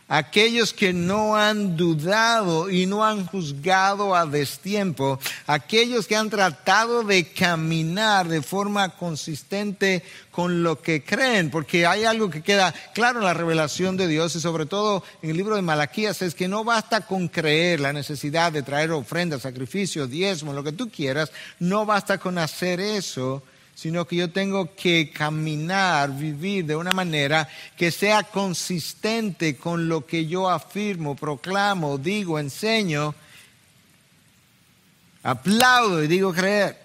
aquellos 0.08 0.72
que 0.72 0.92
no 0.92 1.36
han 1.36 1.76
dudado 1.76 2.70
y 2.70 2.86
no 2.86 3.04
han 3.04 3.26
juzgado 3.26 4.14
a 4.14 4.26
destiempo, 4.26 5.18
aquellos 5.46 6.06
que 6.06 6.16
han 6.16 6.30
tratado 6.30 7.02
de 7.02 7.28
caminar 7.28 8.28
de 8.28 8.42
forma 8.42 8.90
consistente 8.90 10.02
con 10.30 10.62
lo 10.62 10.82
que 10.82 11.02
creen, 11.04 11.50
porque 11.50 11.86
hay 11.86 12.04
algo 12.04 12.28
que 12.28 12.42
queda 12.42 12.74
claro 12.92 13.20
en 13.20 13.24
la 13.24 13.34
revelación 13.34 13.96
de 13.96 14.08
Dios 14.08 14.34
y 14.36 14.40
sobre 14.40 14.66
todo 14.66 15.04
en 15.22 15.30
el 15.30 15.36
libro 15.36 15.56
de 15.56 15.62
Malaquías 15.62 16.22
es 16.22 16.34
que 16.34 16.48
no 16.48 16.64
basta 16.64 17.02
con 17.02 17.28
creer 17.28 17.80
la 17.80 17.92
necesidad 17.92 18.52
de 18.52 18.62
traer 18.62 18.90
ofrendas, 18.90 19.42
sacrificios, 19.42 20.10
diezmos, 20.10 20.54
lo 20.54 20.64
que 20.64 20.72
tú 20.72 20.90
quieras, 20.90 21.30
no 21.58 21.86
basta 21.86 22.18
con 22.18 22.38
hacer 22.38 22.80
eso 22.80 23.42
sino 23.74 24.06
que 24.06 24.16
yo 24.16 24.30
tengo 24.30 24.74
que 24.74 25.10
caminar, 25.10 26.16
vivir 26.16 26.64
de 26.64 26.76
una 26.76 26.92
manera 26.92 27.48
que 27.76 27.90
sea 27.90 28.22
consistente 28.22 29.56
con 29.56 29.88
lo 29.88 30.06
que 30.06 30.26
yo 30.26 30.48
afirmo, 30.48 31.16
proclamo, 31.16 31.98
digo, 31.98 32.38
enseño, 32.38 33.14
aplaudo 35.22 36.02
y 36.02 36.06
digo 36.06 36.32
creer. 36.32 36.78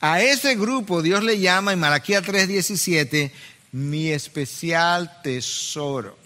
A 0.00 0.20
ese 0.20 0.54
grupo 0.54 1.02
Dios 1.02 1.24
le 1.24 1.40
llama 1.40 1.72
en 1.72 1.80
Malaquía 1.80 2.22
3:17 2.22 3.32
mi 3.72 4.10
especial 4.10 5.20
tesoro. 5.22 6.16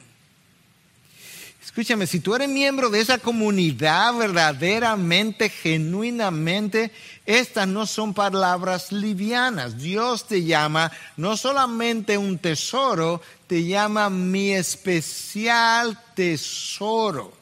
Escúchame, 1.64 2.08
si 2.08 2.18
tú 2.18 2.34
eres 2.34 2.48
miembro 2.48 2.90
de 2.90 3.00
esa 3.00 3.18
comunidad 3.18 4.14
verdaderamente, 4.14 5.48
genuinamente, 5.48 6.90
estas 7.38 7.66
no 7.68 7.86
son 7.86 8.14
palabras 8.14 8.92
livianas. 8.92 9.78
Dios 9.78 10.26
te 10.26 10.44
llama 10.44 10.90
no 11.16 11.36
solamente 11.36 12.18
un 12.18 12.38
tesoro, 12.38 13.22
te 13.46 13.64
llama 13.64 14.10
mi 14.10 14.52
especial 14.52 15.98
tesoro. 16.14 17.32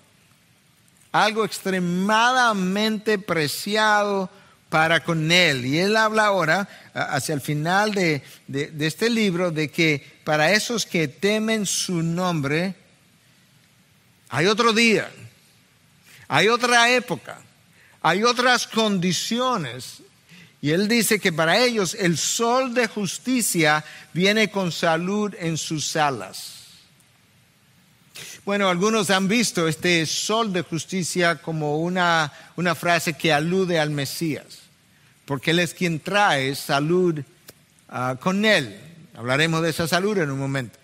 Algo 1.13 1.45
extremadamente 1.45 3.19
preciado 3.19 4.31
para 4.69 5.03
con 5.03 5.33
Él. 5.33 5.65
Y 5.67 5.79
Él 5.79 5.97
habla 5.97 6.27
ahora, 6.27 6.69
hacia 6.93 7.35
el 7.35 7.41
final 7.41 7.93
de, 7.93 8.23
de 8.47 8.87
este 8.87 9.09
libro, 9.09 9.51
de 9.51 9.71
que 9.71 10.21
para 10.25 10.53
esos 10.53 10.85
que 10.85 11.09
temen 11.09 11.67
su 11.67 12.03
nombre, 12.03 12.75
hay 14.29 14.47
otro 14.47 14.73
día 14.73 15.11
hay 16.29 16.49
otra 16.49 16.91
época, 16.91 17.39
hay 18.03 18.25
otras 18.25 18.67
condiciones. 18.67 20.03
Y 20.61 20.71
él 20.71 20.89
dice 20.89 21.21
que 21.21 21.33
para 21.33 21.59
ellos 21.59 21.95
el 21.95 22.19
sol 22.19 22.75
de 22.75 22.89
justicia 22.89 23.85
viene 24.13 24.51
con 24.51 24.73
salud 24.73 25.35
en 25.39 25.57
sus 25.57 25.95
alas. 25.95 26.55
Bueno, 28.45 28.69
algunos 28.69 29.11
han 29.11 29.29
visto 29.29 29.69
este 29.69 30.05
sol 30.07 30.53
de 30.53 30.63
justicia 30.63 31.37
como 31.37 31.79
una, 31.79 32.33
una 32.57 32.75
frase 32.75 33.13
que 33.13 33.33
alude 33.33 33.79
al 33.79 33.91
Mesías, 33.91 34.61
porque 35.27 35.51
Él 35.51 35.59
es 35.59 35.75
quien 35.75 36.01
trae 36.01 36.55
salud 36.55 37.23
ah, 37.91 38.17
con 38.19 38.45
Él. 38.45 38.81
Hablaremos 39.15 39.63
de 39.63 39.71
esa 39.71 39.87
salud 39.87 40.17
en 40.19 40.31
un 40.31 40.39
momento. 40.39 40.79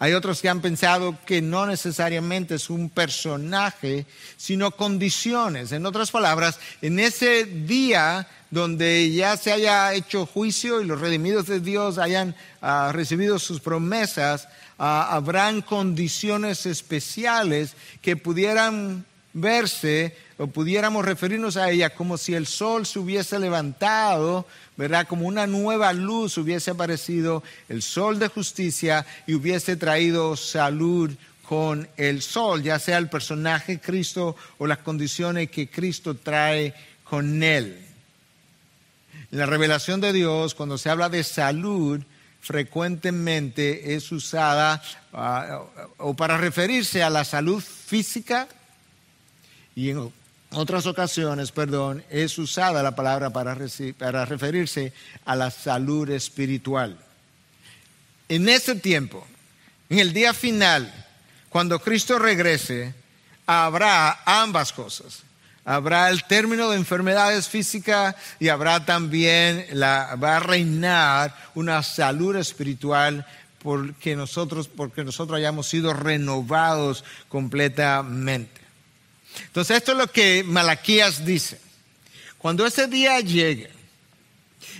Hay 0.00 0.12
otros 0.12 0.40
que 0.40 0.48
han 0.48 0.60
pensado 0.60 1.16
que 1.26 1.42
no 1.42 1.66
necesariamente 1.66 2.54
es 2.54 2.70
un 2.70 2.88
personaje, 2.88 4.06
sino 4.36 4.70
condiciones. 4.70 5.72
En 5.72 5.86
otras 5.86 6.12
palabras, 6.12 6.60
en 6.82 7.00
ese 7.00 7.44
día 7.44 8.28
donde 8.50 9.10
ya 9.10 9.36
se 9.36 9.52
haya 9.52 9.92
hecho 9.94 10.24
juicio 10.24 10.80
y 10.80 10.86
los 10.86 11.00
redimidos 11.00 11.46
de 11.46 11.60
Dios 11.60 11.98
hayan 11.98 12.36
ah, 12.62 12.90
recibido 12.94 13.38
sus 13.38 13.60
promesas, 13.60 14.48
ah, 14.78 15.08
habrán 15.10 15.62
condiciones 15.62 16.64
especiales 16.64 17.74
que 18.00 18.16
pudieran 18.16 19.04
verse 19.32 20.16
o 20.38 20.46
pudiéramos 20.46 21.04
referirnos 21.04 21.56
a 21.56 21.70
ella 21.70 21.90
como 21.90 22.16
si 22.16 22.34
el 22.34 22.46
sol 22.46 22.86
se 22.86 22.98
hubiese 22.98 23.38
levantado, 23.38 24.46
¿verdad? 24.78 25.08
Como 25.08 25.26
una 25.26 25.48
nueva 25.48 25.92
luz 25.92 26.38
hubiese 26.38 26.70
aparecido, 26.70 27.42
el 27.68 27.82
sol 27.82 28.20
de 28.20 28.28
justicia 28.28 29.04
y 29.26 29.34
hubiese 29.34 29.76
traído 29.76 30.36
salud 30.36 31.10
con 31.46 31.88
el 31.96 32.22
sol, 32.22 32.62
ya 32.62 32.78
sea 32.78 32.96
el 32.98 33.08
personaje 33.08 33.80
Cristo 33.80 34.36
o 34.56 34.68
las 34.68 34.78
condiciones 34.78 35.50
que 35.50 35.68
Cristo 35.68 36.14
trae 36.14 36.74
con 37.02 37.42
él. 37.42 37.84
En 39.32 39.38
la 39.38 39.46
revelación 39.46 40.00
de 40.00 40.12
Dios, 40.12 40.54
cuando 40.54 40.78
se 40.78 40.90
habla 40.90 41.08
de 41.08 41.24
salud, 41.24 42.00
frecuentemente 42.40 43.96
es 43.96 44.12
usada 44.12 44.80
ah, 45.12 45.60
o 45.96 46.14
para 46.14 46.38
referirse 46.38 47.02
a 47.02 47.10
la 47.10 47.24
salud 47.24 47.60
física 47.60 48.46
y 49.74 49.90
en 49.90 50.12
otras 50.52 50.86
ocasiones, 50.86 51.52
perdón, 51.52 52.02
es 52.10 52.38
usada 52.38 52.82
la 52.82 52.94
palabra 52.96 53.30
para, 53.30 53.54
referirse 54.24 54.92
a 55.24 55.36
la 55.36 55.50
salud 55.50 56.08
espiritual. 56.10 56.98
En 58.28 58.48
ese 58.48 58.74
tiempo, 58.74 59.26
en 59.88 59.98
el 59.98 60.12
día 60.12 60.32
final, 60.32 60.92
cuando 61.48 61.78
Cristo 61.80 62.18
regrese, 62.18 62.94
habrá 63.46 64.20
ambas 64.24 64.72
cosas 64.72 65.22
habrá 65.68 66.08
el 66.08 66.24
término 66.24 66.70
de 66.70 66.78
enfermedades 66.78 67.46
físicas 67.46 68.14
y 68.40 68.48
habrá 68.48 68.86
también, 68.86 69.66
va 69.74 70.36
a 70.36 70.40
reinar 70.40 71.36
una 71.54 71.82
salud 71.82 72.36
espiritual 72.36 73.26
porque 73.62 74.16
nosotros, 74.16 74.66
porque 74.66 75.04
nosotros 75.04 75.36
hayamos 75.36 75.66
sido 75.66 75.92
renovados 75.92 77.04
completamente. 77.28 78.62
Entonces 79.46 79.76
esto 79.76 79.92
es 79.92 79.98
lo 79.98 80.06
que 80.10 80.44
Malaquías 80.44 81.24
dice. 81.24 81.60
Cuando 82.38 82.66
ese 82.66 82.86
día 82.86 83.20
llegue, 83.20 83.70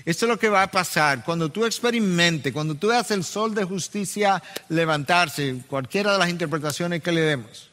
esto 0.05 0.27
es 0.27 0.29
lo 0.29 0.39
que 0.39 0.49
va 0.49 0.63
a 0.63 0.71
pasar. 0.71 1.25
Cuando 1.25 1.51
tú 1.51 1.65
experimentes, 1.65 2.53
cuando 2.53 2.75
tú 2.75 2.89
veas 2.89 3.11
el 3.11 3.25
sol 3.25 3.55
de 3.55 3.65
justicia 3.65 4.43
levantarse, 4.69 5.57
cualquiera 5.69 6.13
de 6.13 6.19
las 6.19 6.31
interpretaciones 6.31 7.03
que 7.03 7.13
le 7.13 7.21
demos, 7.23 7.69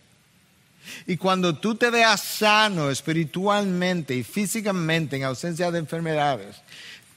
y 1.08 1.18
cuando 1.18 1.56
tú 1.56 1.76
te 1.76 1.90
veas 1.90 2.22
sano 2.22 2.90
espiritualmente 2.90 4.16
y 4.16 4.24
físicamente 4.24 5.16
en 5.16 5.24
ausencia 5.24 5.72
de 5.72 5.80
enfermedades, 5.80 6.58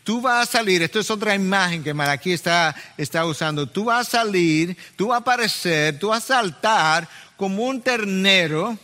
tú 0.05 0.21
vas 0.21 0.49
a 0.49 0.53
salir, 0.53 0.83
esto 0.83 1.01
es 1.01 1.11
otra 1.11 1.35
imagen 1.35 1.85
que 1.85 1.93
Malaquí 1.93 2.33
está, 2.33 2.75
está 2.97 3.27
usando, 3.27 3.67
tú 3.67 3.85
vas 3.85 4.09
a 4.09 4.11
salir, 4.23 4.77
tú 4.97 5.09
vas 5.09 5.17
a 5.17 5.21
aparecer, 5.21 5.99
tú 5.99 6.09
vas 6.09 6.25
a 6.25 6.35
saltar 6.35 7.09
como 7.37 7.65
un 7.65 7.83
ternero. 7.83 8.79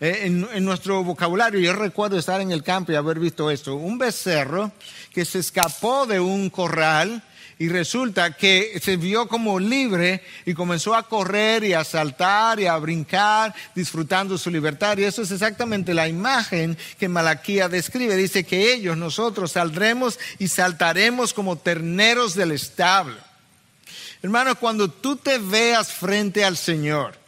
Eh, 0.00 0.22
en, 0.24 0.64
nuestro 0.64 1.04
vocabulario, 1.04 1.60
yo 1.60 1.72
recuerdo 1.72 2.18
estar 2.18 2.40
en 2.40 2.50
el 2.50 2.62
campo 2.62 2.92
y 2.92 2.96
haber 2.96 3.20
visto 3.20 3.50
esto, 3.50 3.76
un 3.76 3.96
becerro 3.96 4.72
que 5.12 5.24
se 5.24 5.38
escapó 5.38 6.06
de 6.06 6.18
un 6.18 6.50
corral 6.50 7.22
y 7.58 7.68
resulta 7.68 8.32
que 8.32 8.80
se 8.82 8.96
vio 8.96 9.28
como 9.28 9.60
libre 9.60 10.22
y 10.44 10.54
comenzó 10.54 10.94
a 10.96 11.08
correr 11.08 11.62
y 11.62 11.72
a 11.72 11.84
saltar 11.84 12.58
y 12.58 12.66
a 12.66 12.76
brincar, 12.76 13.54
disfrutando 13.74 14.36
su 14.36 14.50
libertad. 14.50 14.98
Y 14.98 15.04
eso 15.04 15.22
es 15.22 15.30
exactamente 15.30 15.94
la 15.94 16.08
imagen 16.08 16.76
que 16.98 17.08
Malaquía 17.08 17.68
describe. 17.68 18.16
Dice 18.16 18.42
que 18.44 18.74
ellos, 18.74 18.96
nosotros, 18.96 19.52
saldremos 19.52 20.18
y 20.40 20.48
saltaremos 20.48 21.32
como 21.32 21.56
terneros 21.56 22.34
del 22.34 22.50
establo. 22.50 23.16
Hermano, 24.20 24.56
cuando 24.56 24.88
tú 24.88 25.16
te 25.16 25.38
veas 25.38 25.92
frente 25.92 26.44
al 26.44 26.56
Señor, 26.56 27.23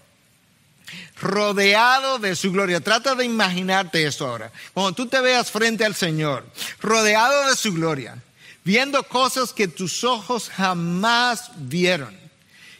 rodeado 1.20 2.18
de 2.18 2.36
su 2.36 2.52
gloria. 2.52 2.80
Trata 2.80 3.14
de 3.14 3.24
imaginarte 3.24 4.06
esto 4.06 4.26
ahora. 4.26 4.52
Cuando 4.72 4.92
tú 4.92 5.06
te 5.06 5.20
veas 5.20 5.50
frente 5.50 5.84
al 5.84 5.94
Señor, 5.94 6.46
rodeado 6.80 7.48
de 7.48 7.56
su 7.56 7.72
gloria, 7.72 8.22
viendo 8.64 9.02
cosas 9.04 9.52
que 9.52 9.68
tus 9.68 10.04
ojos 10.04 10.48
jamás 10.48 11.50
vieron, 11.56 12.16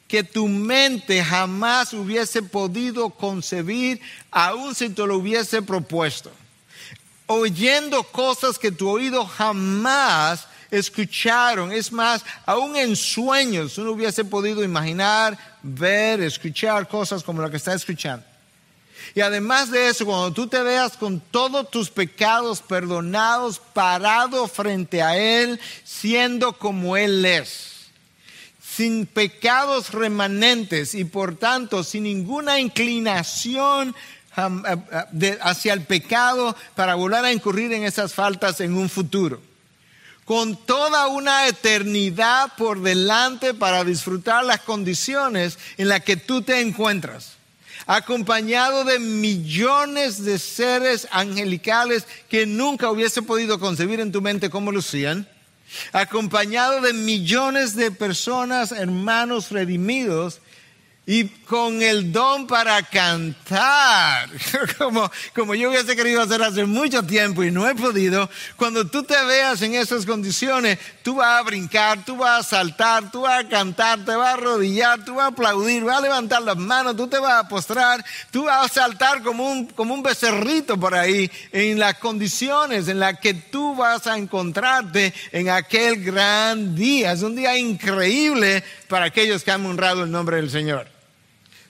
que 0.09 0.23
tu 0.23 0.49
mente 0.49 1.23
jamás 1.25 1.93
hubiese 1.93 2.43
podido 2.43 3.11
concebir, 3.11 4.01
aun 4.31 4.75
si 4.75 4.89
te 4.91 5.07
lo 5.07 5.17
hubiese 5.17 5.63
propuesto. 5.63 6.31
Oyendo 7.27 8.05
cosas 8.05 8.59
que 8.59 8.71
tu 8.71 8.89
oído 8.89 9.27
jamás 9.27 10.47
escucharon. 10.79 11.73
Es 11.73 11.93
más, 11.93 12.25
aún 12.45 12.77
en 12.77 12.97
sueños 12.97 13.79
uno 13.79 13.93
hubiese 13.93 14.25
podido 14.25 14.63
imaginar, 14.63 15.37
ver, 15.63 16.21
escuchar 16.21 16.89
cosas 16.89 17.23
como 17.23 17.43
lo 17.43 17.51
que 17.51 17.57
está 17.57 17.75
escuchando. 17.75 18.25
Y 19.15 19.21
además 19.21 19.71
de 19.71 19.89
eso, 19.89 20.05
cuando 20.05 20.33
tú 20.33 20.47
te 20.47 20.61
veas 20.63 20.97
con 20.97 21.21
todos 21.21 21.71
tus 21.71 21.91
pecados 21.91 22.61
perdonados, 22.61 23.59
parado 23.59 24.47
frente 24.49 25.03
a 25.03 25.17
Él, 25.17 25.61
siendo 25.85 26.53
como 26.53 26.97
Él 26.97 27.25
es, 27.25 27.87
sin 28.61 29.07
pecados 29.07 29.93
remanentes 29.93 30.95
y 30.95 31.05
por 31.05 31.37
tanto 31.37 31.83
sin 31.83 32.03
ninguna 32.03 32.61
inclinación 32.61 33.95
eh, 34.37 34.77
eh, 35.23 35.39
hacia 35.41 35.73
el 35.73 35.83
pecado 35.83 36.55
para 36.75 36.95
volver 36.95 37.25
a 37.25 37.33
incurrir 37.33 37.73
en 37.73 37.85
esas 37.85 38.13
faltas 38.13 38.61
en 38.61 38.77
un 38.77 38.91
futuro. 38.91 39.41
Con 40.27 40.57
toda 40.67 41.07
una 41.07 41.49
eternidad 41.49 42.53
por 42.59 42.83
delante 42.83 43.55
para 43.55 43.83
disfrutar 43.85 44.45
las 44.45 44.61
condiciones 44.61 45.59
en 45.79 45.89
las 45.89 46.03
que 46.03 46.19
tú 46.19 46.43
te 46.43 46.61
encuentras 46.61 47.37
acompañado 47.87 48.85
de 48.85 48.99
millones 48.99 50.25
de 50.25 50.39
seres 50.39 51.07
angelicales 51.13 52.07
que 52.29 52.45
nunca 52.45 52.91
hubiese 52.91 53.23
podido 53.23 53.61
concebir 53.61 54.01
en 54.01 54.13
tu 54.13 54.21
mente 54.21 54.51
cómo 54.51 54.73
lucían, 54.73 55.29
acompañado 55.93 56.81
de 56.81 56.93
millones 56.93 57.77
de 57.77 57.91
personas, 57.91 58.73
hermanos 58.73 59.51
redimidos, 59.51 60.41
y 61.09 61.29
con 61.29 61.83
el 61.83 62.11
don 62.11 62.49
para 62.49 62.83
cantar, 62.83 64.29
como, 64.79 65.09
como 65.37 65.55
yo 65.55 65.71
hubiese 65.71 65.95
querido 65.95 66.21
hacer 66.21 66.43
hace 66.43 66.65
mucho 66.65 67.05
tiempo 67.05 67.45
y 67.45 67.53
no 67.53 67.69
he 67.69 67.77
podido, 67.77 68.29
cuando 68.57 68.89
tú 68.89 69.05
te 69.05 69.15
veas 69.25 69.63
en 69.63 69.77
esas 69.77 70.05
condiciones, 70.05 70.81
tú 71.05 71.15
vas 71.15 71.39
a 71.39 71.43
brincar, 71.45 72.05
tú 72.05 72.17
vas 72.17 72.41
a 72.41 72.57
saltar, 72.57 73.13
tú 73.13 73.21
vas 73.21 73.45
a 73.45 73.49
cantar, 73.49 74.05
te 74.05 74.17
vas 74.17 74.31
a 74.31 74.33
arrodillar, 74.33 75.05
tú 75.05 75.15
vas 75.15 75.27
a 75.27 75.29
aplaudir, 75.29 75.85
vas 75.85 75.99
a 75.99 76.01
levantar 76.01 76.43
las 76.43 76.57
manos, 76.57 76.97
tú 76.97 77.07
te 77.07 77.21
vas 77.21 77.45
a 77.45 77.49
postrar, 77.49 78.05
tú 78.33 78.47
vas 78.47 78.67
a 78.69 78.75
saltar 78.75 79.23
como 79.23 79.49
un, 79.49 79.67
como 79.67 79.95
un 79.95 80.03
becerrito 80.03 80.77
por 80.77 80.97
ahí 80.97 81.31
en 81.53 81.79
las 81.79 81.99
condiciones 81.99 82.89
en 82.89 82.99
las 82.99 83.21
que 83.21 83.33
tú 83.33 83.77
vas 83.77 84.09
a 84.09 84.19
encontrarte 84.19 85.15
en 85.31 85.51
aquel 85.51 86.03
gran 86.03 86.75
día. 86.75 87.13
Es 87.13 87.23
un 87.23 87.37
día 87.37 87.57
increíble 87.57 88.65
para 88.89 89.07
aquellos 89.07 89.45
que 89.45 89.53
han 89.53 89.65
honrado 89.65 90.03
el 90.03 90.11
nombre 90.11 90.39
del 90.39 90.51
Señor. 90.51 90.96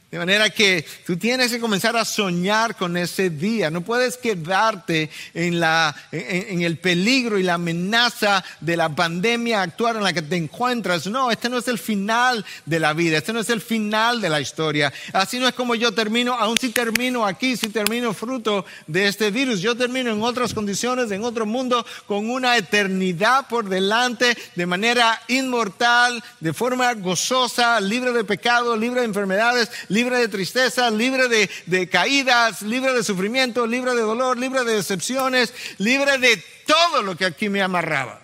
De 0.08 0.18
manera 0.18 0.50
que 0.50 0.86
tú 1.04 1.16
tienes 1.16 1.50
que 1.50 1.58
comenzar 1.58 1.96
a 1.96 2.04
soñar 2.04 2.76
con 2.76 2.96
ese 2.96 3.28
día. 3.28 3.72
No 3.72 3.80
puedes 3.80 4.16
quedarte 4.16 5.10
en, 5.34 5.58
la, 5.58 5.96
en, 6.12 6.62
el 6.62 6.78
peligro 6.78 7.40
y 7.40 7.42
la 7.42 7.54
amenaza 7.54 8.44
de 8.60 8.76
la 8.76 8.88
pandemia 8.88 9.62
actual 9.62 9.96
en 9.96 10.04
la 10.04 10.12
que 10.12 10.22
te 10.22 10.36
encuentras. 10.36 11.08
No, 11.08 11.32
este 11.32 11.48
no 11.48 11.58
es 11.58 11.66
el 11.66 11.78
final 11.78 12.44
de 12.66 12.78
la 12.78 12.92
vida. 12.92 13.18
Este 13.18 13.32
no 13.32 13.40
es 13.40 13.50
el 13.50 13.60
final 13.60 14.20
de 14.20 14.30
la 14.30 14.40
historia. 14.40 14.92
Así 15.12 15.40
no 15.40 15.48
es 15.48 15.54
como 15.54 15.74
yo 15.74 15.90
termino, 15.90 16.34
aun 16.34 16.56
si 16.56 16.68
termino 16.68 17.26
aquí, 17.26 17.56
si 17.56 17.70
termino 17.70 18.14
fruto 18.14 18.64
de 18.86 19.08
este 19.08 19.32
virus. 19.32 19.60
Yo 19.60 19.76
termino 19.76 20.12
en 20.12 20.22
otras 20.22 20.54
condiciones, 20.54 21.10
en 21.10 21.24
otro 21.24 21.46
mundo, 21.46 21.84
con 22.06 22.30
una 22.30 22.56
eternidad 22.56 23.48
por 23.48 23.68
delante, 23.68 24.38
de 24.54 24.66
manera 24.66 25.20
inmortal, 25.26 26.22
de 26.38 26.52
forma 26.52 26.94
gozosa, 26.94 27.80
libre 27.80 28.12
de 28.12 28.22
pecado, 28.22 28.76
libre 28.76 29.00
de 29.00 29.06
enfermedades 29.06 29.68
libre 29.96 30.18
de 30.18 30.28
tristeza, 30.28 30.90
libre 30.90 31.26
de, 31.66 31.88
caídas, 31.88 32.60
libre 32.60 32.92
de 32.92 33.02
sufrimiento, 33.02 33.66
libre 33.66 33.94
de 33.94 34.02
dolor, 34.02 34.36
libre 34.36 34.62
de 34.62 34.74
decepciones, 34.74 35.54
libre 35.78 36.18
de 36.18 36.36
todo 36.66 37.02
lo 37.02 37.16
que 37.16 37.24
aquí 37.24 37.48
me 37.48 37.62
amarraba. 37.62 38.20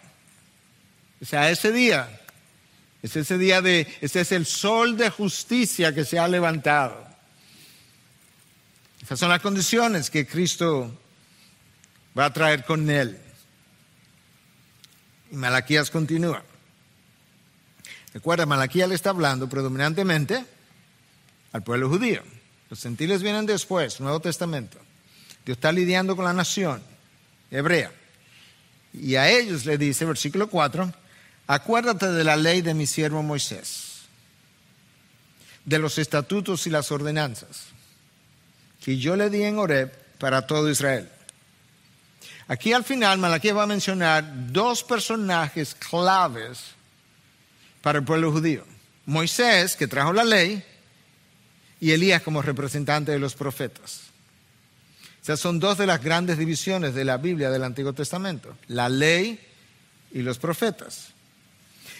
O 1.22 1.24
sea, 1.24 1.50
ese 1.50 1.72
día, 1.72 2.20
es 3.02 3.16
ese 3.16 3.38
día 3.38 3.62
de, 3.62 3.86
ese 4.02 4.20
es 4.20 4.32
el 4.32 4.44
sol 4.44 4.98
de 4.98 5.08
justicia 5.08 5.94
que 5.94 6.04
se 6.04 6.18
ha 6.18 6.28
levantado. 6.28 7.06
Esas 9.02 9.18
son 9.18 9.30
las 9.30 9.40
condiciones 9.40 10.10
que 10.10 10.26
Cristo 10.26 10.94
va 12.18 12.26
a 12.26 12.32
traer 12.34 12.66
con 12.66 12.90
él. 12.90 13.18
Y 15.30 15.36
Malaquías 15.36 15.90
continúa. 15.90 16.44
Recuerda, 18.12 18.44
Malaquías 18.44 18.90
le 18.90 18.94
está 18.94 19.08
hablando 19.08 19.48
predominantemente 19.48 20.44
al 21.52 21.62
pueblo 21.62 21.88
judío. 21.88 22.22
Los 22.70 22.82
gentiles 22.82 23.22
vienen 23.22 23.46
después, 23.46 24.00
Nuevo 24.00 24.20
Testamento. 24.20 24.78
Dios 25.44 25.56
está 25.58 25.72
lidiando 25.72 26.16
con 26.16 26.24
la 26.24 26.32
nación 26.32 26.82
hebrea. 27.50 27.92
Y 28.92 29.16
a 29.16 29.28
ellos 29.28 29.64
le 29.64 29.78
dice, 29.78 30.04
versículo 30.04 30.48
4, 30.48 30.92
acuérdate 31.46 32.06
de 32.12 32.24
la 32.24 32.36
ley 32.36 32.62
de 32.62 32.74
mi 32.74 32.86
siervo 32.86 33.22
Moisés, 33.22 34.02
de 35.64 35.78
los 35.78 35.98
estatutos 35.98 36.66
y 36.66 36.70
las 36.70 36.90
ordenanzas 36.92 37.72
que 38.82 38.98
yo 38.98 39.16
le 39.16 39.30
di 39.30 39.42
en 39.42 39.58
Horeb 39.58 39.92
para 40.18 40.46
todo 40.46 40.68
Israel. 40.68 41.08
Aquí 42.48 42.72
al 42.72 42.84
final 42.84 43.18
Malaquías 43.18 43.56
va 43.56 43.62
a 43.62 43.66
mencionar 43.66 44.24
dos 44.52 44.82
personajes 44.82 45.74
claves 45.74 46.58
para 47.80 48.00
el 48.00 48.04
pueblo 48.04 48.32
judío. 48.32 48.64
Moisés, 49.06 49.76
que 49.76 49.86
trajo 49.86 50.12
la 50.12 50.24
ley, 50.24 50.64
y 51.82 51.90
Elías 51.90 52.22
como 52.22 52.42
representante 52.42 53.10
de 53.10 53.18
los 53.18 53.34
profetas. 53.34 54.02
O 55.20 55.24
sea, 55.24 55.36
son 55.36 55.58
dos 55.58 55.78
de 55.78 55.86
las 55.86 56.00
grandes 56.00 56.38
divisiones 56.38 56.94
de 56.94 57.04
la 57.04 57.16
Biblia 57.16 57.50
del 57.50 57.64
Antiguo 57.64 57.92
Testamento, 57.92 58.56
la 58.68 58.88
ley 58.88 59.40
y 60.12 60.22
los 60.22 60.38
profetas. 60.38 61.08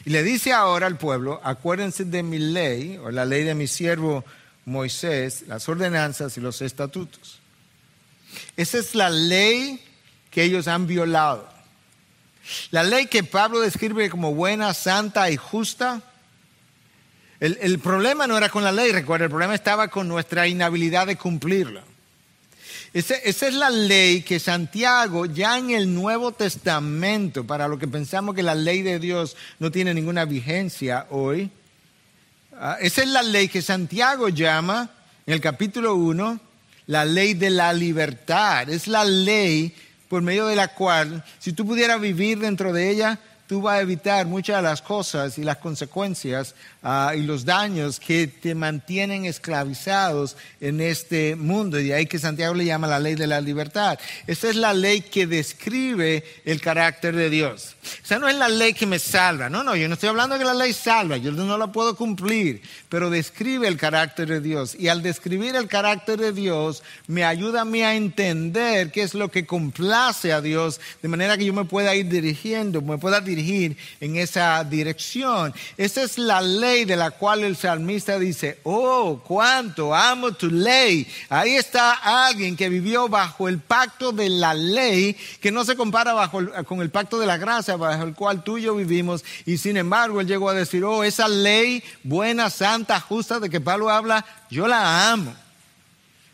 Y 0.04 0.10
le 0.10 0.22
dice 0.22 0.52
ahora 0.52 0.86
al 0.86 0.98
pueblo, 0.98 1.40
acuérdense 1.42 2.04
de 2.04 2.22
mi 2.22 2.38
ley, 2.38 2.96
o 2.98 3.10
la 3.10 3.24
ley 3.24 3.42
de 3.42 3.56
mi 3.56 3.66
siervo 3.66 4.24
Moisés, 4.66 5.42
las 5.48 5.68
ordenanzas 5.68 6.36
y 6.36 6.40
los 6.40 6.62
estatutos. 6.62 7.40
Esa 8.56 8.78
es 8.78 8.94
la 8.94 9.10
ley 9.10 9.82
que 10.30 10.44
ellos 10.44 10.68
han 10.68 10.86
violado. 10.86 11.52
La 12.70 12.84
ley 12.84 13.06
que 13.06 13.24
Pablo 13.24 13.58
describe 13.58 14.10
como 14.10 14.32
buena, 14.32 14.74
santa 14.74 15.28
y 15.28 15.36
justa. 15.36 16.02
El, 17.42 17.80
problema 17.80 18.28
no 18.28 18.38
era 18.38 18.50
con 18.50 18.62
la 18.62 18.70
ley, 18.70 18.92
recuerda, 18.92 19.24
el 19.24 19.30
problema 19.30 19.56
estaba 19.56 19.88
con 19.88 20.06
nuestra 20.06 20.46
inhabilidad 20.46 21.08
de 21.08 21.16
cumplirla. 21.16 21.82
esa 22.92 23.16
es 23.24 23.54
la 23.54 23.68
ley 23.68 24.22
que 24.22 24.38
Santiago, 24.38 25.26
ya 25.26 25.58
en 25.58 25.70
el 25.70 25.92
Nuevo 25.92 26.30
Testamento, 26.30 27.44
para 27.44 27.66
lo 27.66 27.80
que 27.80 27.88
pensamos 27.88 28.36
que 28.36 28.44
la 28.44 28.54
ley 28.54 28.82
de 28.82 29.00
Dios 29.00 29.36
no 29.58 29.72
tiene 29.72 29.92
ninguna 29.92 30.24
vigencia 30.24 31.08
hoy, 31.10 31.50
ah, 32.60 32.76
esa 32.80 33.02
es 33.02 33.08
la 33.08 33.24
ley 33.24 33.48
que 33.48 33.60
Santiago 33.60 34.28
llama 34.28 34.90
en 35.26 35.34
el 35.34 35.40
capítulo 35.40 35.96
1 35.96 36.38
la 36.86 37.04
ley 37.04 37.34
de 37.34 37.50
la 37.50 37.72
libertad. 37.72 38.70
Es 38.70 38.86
la 38.86 39.04
ley 39.04 39.74
por 40.08 40.22
medio 40.22 40.46
de 40.46 40.54
la 40.54 40.68
cual, 40.68 41.24
si 41.40 41.52
tú 41.52 41.66
pudieras 41.66 42.00
vivir 42.00 42.38
dentro 42.38 42.72
de 42.72 42.88
ella, 42.88 43.18
tú 43.52 43.60
vas 43.60 43.74
a 43.74 43.80
evitar 43.82 44.24
muchas 44.24 44.56
de 44.56 44.62
las 44.62 44.80
cosas 44.80 45.36
y 45.36 45.44
las 45.44 45.58
consecuencias 45.58 46.54
ah, 46.82 47.12
y 47.14 47.20
los 47.20 47.44
daños 47.44 48.00
que 48.00 48.26
te 48.26 48.54
mantienen 48.54 49.26
esclavizados 49.26 50.38
en 50.58 50.80
este 50.80 51.36
mundo. 51.36 51.78
Y 51.78 51.88
de 51.88 51.92
ahí 51.92 52.06
que 52.06 52.18
Santiago 52.18 52.54
le 52.54 52.64
llama 52.64 52.86
la 52.86 52.98
ley 52.98 53.14
de 53.14 53.26
la 53.26 53.42
libertad. 53.42 53.98
Esa 54.26 54.48
es 54.48 54.56
la 54.56 54.72
ley 54.72 55.02
que 55.02 55.26
describe 55.26 56.24
el 56.46 56.62
carácter 56.62 57.14
de 57.14 57.28
Dios. 57.28 57.76
Esa 58.02 58.18
no 58.18 58.26
es 58.26 58.36
la 58.36 58.48
ley 58.48 58.72
que 58.72 58.86
me 58.86 58.98
salva. 58.98 59.50
No, 59.50 59.62
no, 59.62 59.76
yo 59.76 59.86
no 59.86 59.94
estoy 59.94 60.08
hablando 60.08 60.34
de 60.34 60.38
que 60.38 60.46
la 60.46 60.54
ley 60.54 60.72
salva. 60.72 61.18
Yo 61.18 61.30
no 61.32 61.58
la 61.58 61.66
puedo 61.66 61.94
cumplir. 61.94 62.62
Pero 62.88 63.10
describe 63.10 63.68
el 63.68 63.76
carácter 63.76 64.28
de 64.28 64.40
Dios. 64.40 64.74
Y 64.78 64.88
al 64.88 65.02
describir 65.02 65.56
el 65.56 65.68
carácter 65.68 66.18
de 66.18 66.32
Dios, 66.32 66.82
me 67.06 67.22
ayuda 67.22 67.60
a 67.60 67.64
mí 67.66 67.82
a 67.82 67.96
entender 67.96 68.90
qué 68.92 69.02
es 69.02 69.12
lo 69.12 69.30
que 69.30 69.44
complace 69.44 70.32
a 70.32 70.40
Dios, 70.40 70.80
de 71.02 71.08
manera 71.08 71.36
que 71.36 71.44
yo 71.44 71.52
me 71.52 71.66
pueda 71.66 71.94
ir 71.94 72.08
dirigiendo, 72.08 72.80
me 72.80 72.96
pueda 72.96 73.20
dirigir 73.20 73.41
en 74.00 74.16
esa 74.16 74.64
dirección. 74.64 75.54
Esa 75.76 76.02
es 76.02 76.18
la 76.18 76.40
ley 76.40 76.84
de 76.84 76.96
la 76.96 77.10
cual 77.10 77.44
el 77.44 77.56
salmista 77.56 78.18
dice, 78.18 78.58
oh, 78.62 79.22
cuánto 79.26 79.94
amo 79.94 80.32
tu 80.32 80.50
ley. 80.50 81.06
Ahí 81.28 81.56
está 81.56 81.92
alguien 82.26 82.56
que 82.56 82.68
vivió 82.68 83.08
bajo 83.08 83.48
el 83.48 83.58
pacto 83.58 84.12
de 84.12 84.28
la 84.28 84.54
ley, 84.54 85.16
que 85.40 85.52
no 85.52 85.64
se 85.64 85.76
compara 85.76 86.12
bajo 86.12 86.40
con 86.66 86.80
el 86.80 86.90
pacto 86.90 87.18
de 87.18 87.26
la 87.26 87.36
gracia, 87.36 87.76
bajo 87.76 88.04
el 88.04 88.14
cual 88.14 88.42
tú 88.44 88.58
y 88.58 88.62
yo 88.62 88.74
vivimos. 88.74 89.24
Y 89.44 89.58
sin 89.58 89.76
embargo, 89.76 90.20
él 90.20 90.26
llegó 90.26 90.48
a 90.48 90.54
decir, 90.54 90.84
oh, 90.84 91.04
esa 91.04 91.28
ley 91.28 91.82
buena, 92.02 92.50
santa, 92.50 93.00
justa 93.00 93.40
de 93.40 93.50
que 93.50 93.60
Pablo 93.60 93.90
habla, 93.90 94.24
yo 94.50 94.66
la 94.66 95.10
amo. 95.12 95.34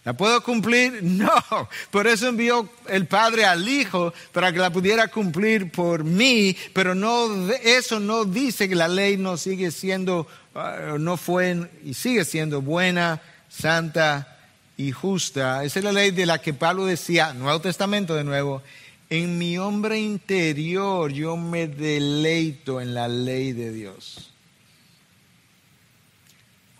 ¿La 0.05 0.13
puedo 0.13 0.43
cumplir? 0.43 1.03
No. 1.03 1.69
Por 1.91 2.07
eso 2.07 2.29
envió 2.29 2.69
el 2.89 3.07
Padre 3.07 3.45
al 3.45 3.69
Hijo 3.69 4.13
para 4.33 4.53
que 4.53 4.59
la 4.59 4.71
pudiera 4.71 5.09
cumplir 5.09 5.71
por 5.71 6.05
mí, 6.05 6.57
pero 6.73 6.95
no, 6.95 7.51
eso 7.63 8.01
no 8.01 8.25
dice 8.25 8.69
que 8.69 8.75
la 8.75 8.89
ley 8.89 9.17
no 9.17 9.37
sigue 9.37 9.71
siendo, 9.71 10.27
ah, 10.55 10.97
no 10.99 11.17
fue 11.17 11.69
y 11.85 11.95
sigue 11.95 12.25
siendo 12.25 12.63
buena, 12.63 13.21
santa 13.49 14.39
y 14.77 14.93
justa. 14.93 15.65
Esa 15.65 15.81
es 15.81 15.85
la 15.85 15.93
ley 15.93 16.11
de 16.13 16.27
la 16.27 16.41
que 16.41 16.55
Pablo 16.55 16.87
decía, 16.87 17.35
Nuevo 17.35 17.61
Testamento 17.61 18.15
de 18.15 18.25
nuevo, 18.25 18.63
en 19.11 19.39
mi 19.39 19.59
hombre 19.59 19.99
interior 19.99 21.13
yo 21.13 21.37
me 21.37 21.67
deleito 21.67 22.81
en 22.81 22.95
la 22.95 23.09
ley 23.09 23.53
de 23.53 23.73
Dios. 23.73 24.33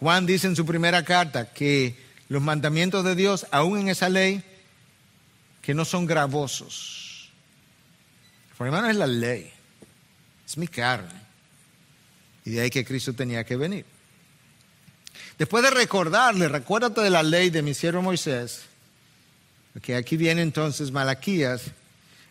Juan 0.01 0.27
dice 0.27 0.47
en 0.47 0.57
su 0.57 0.65
primera 0.65 1.05
carta 1.05 1.53
que 1.53 2.08
los 2.29 2.43
mandamientos 2.43 3.05
de 3.05 3.15
Dios, 3.15 3.47
aún 3.51 3.79
en 3.79 3.89
esa 3.89 4.09
ley, 4.09 4.43
que 5.63 5.75
no 5.75 5.85
son 5.85 6.07
gravosos. 6.07 7.31
Por 8.57 8.67
hermano 8.67 8.89
es 8.91 8.97
la 8.97 9.07
ley, 9.07 9.53
es 10.47 10.57
mi 10.59 10.67
carne. 10.67 11.21
Y 12.45 12.51
de 12.51 12.61
ahí 12.63 12.71
que 12.71 12.85
Cristo 12.85 13.13
tenía 13.13 13.45
que 13.45 13.57
venir. 13.57 13.85
Después 15.39 15.63
de 15.63 15.71
recordarle, 15.71 16.49
recuérdate 16.49 17.01
de 17.01 17.11
la 17.11 17.23
ley 17.23 17.51
de 17.51 17.63
mi 17.63 17.75
siervo 17.75 18.03
Moisés, 18.03 18.63
que 19.83 19.95
aquí 19.95 20.17
viene 20.17 20.43
entonces 20.43 20.91
Malaquías 20.91 21.63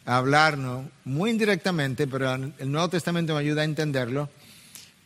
a 0.06 0.18
hablarnos 0.18 0.86
muy 1.06 1.32
indirectamente, 1.32 2.08
pero 2.08 2.34
el 2.34 2.72
Nuevo 2.72 2.90
Testamento 2.90 3.34
me 3.34 3.40
ayuda 3.40 3.62
a 3.62 3.66
entenderlo, 3.66 4.30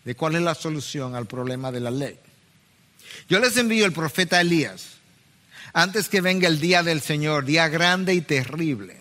de 0.03 0.15
cuál 0.15 0.35
es 0.35 0.41
la 0.41 0.55
solución 0.55 1.15
al 1.15 1.27
problema 1.27 1.71
de 1.71 1.79
la 1.79 1.91
ley. 1.91 2.17
Yo 3.29 3.39
les 3.39 3.57
envío 3.57 3.85
el 3.85 3.93
profeta 3.93 4.41
Elías 4.41 4.91
antes 5.73 6.09
que 6.09 6.21
venga 6.21 6.47
el 6.47 6.59
día 6.59 6.83
del 6.83 7.01
Señor, 7.01 7.45
día 7.45 7.67
grande 7.69 8.13
y 8.13 8.21
terrible. 8.21 8.97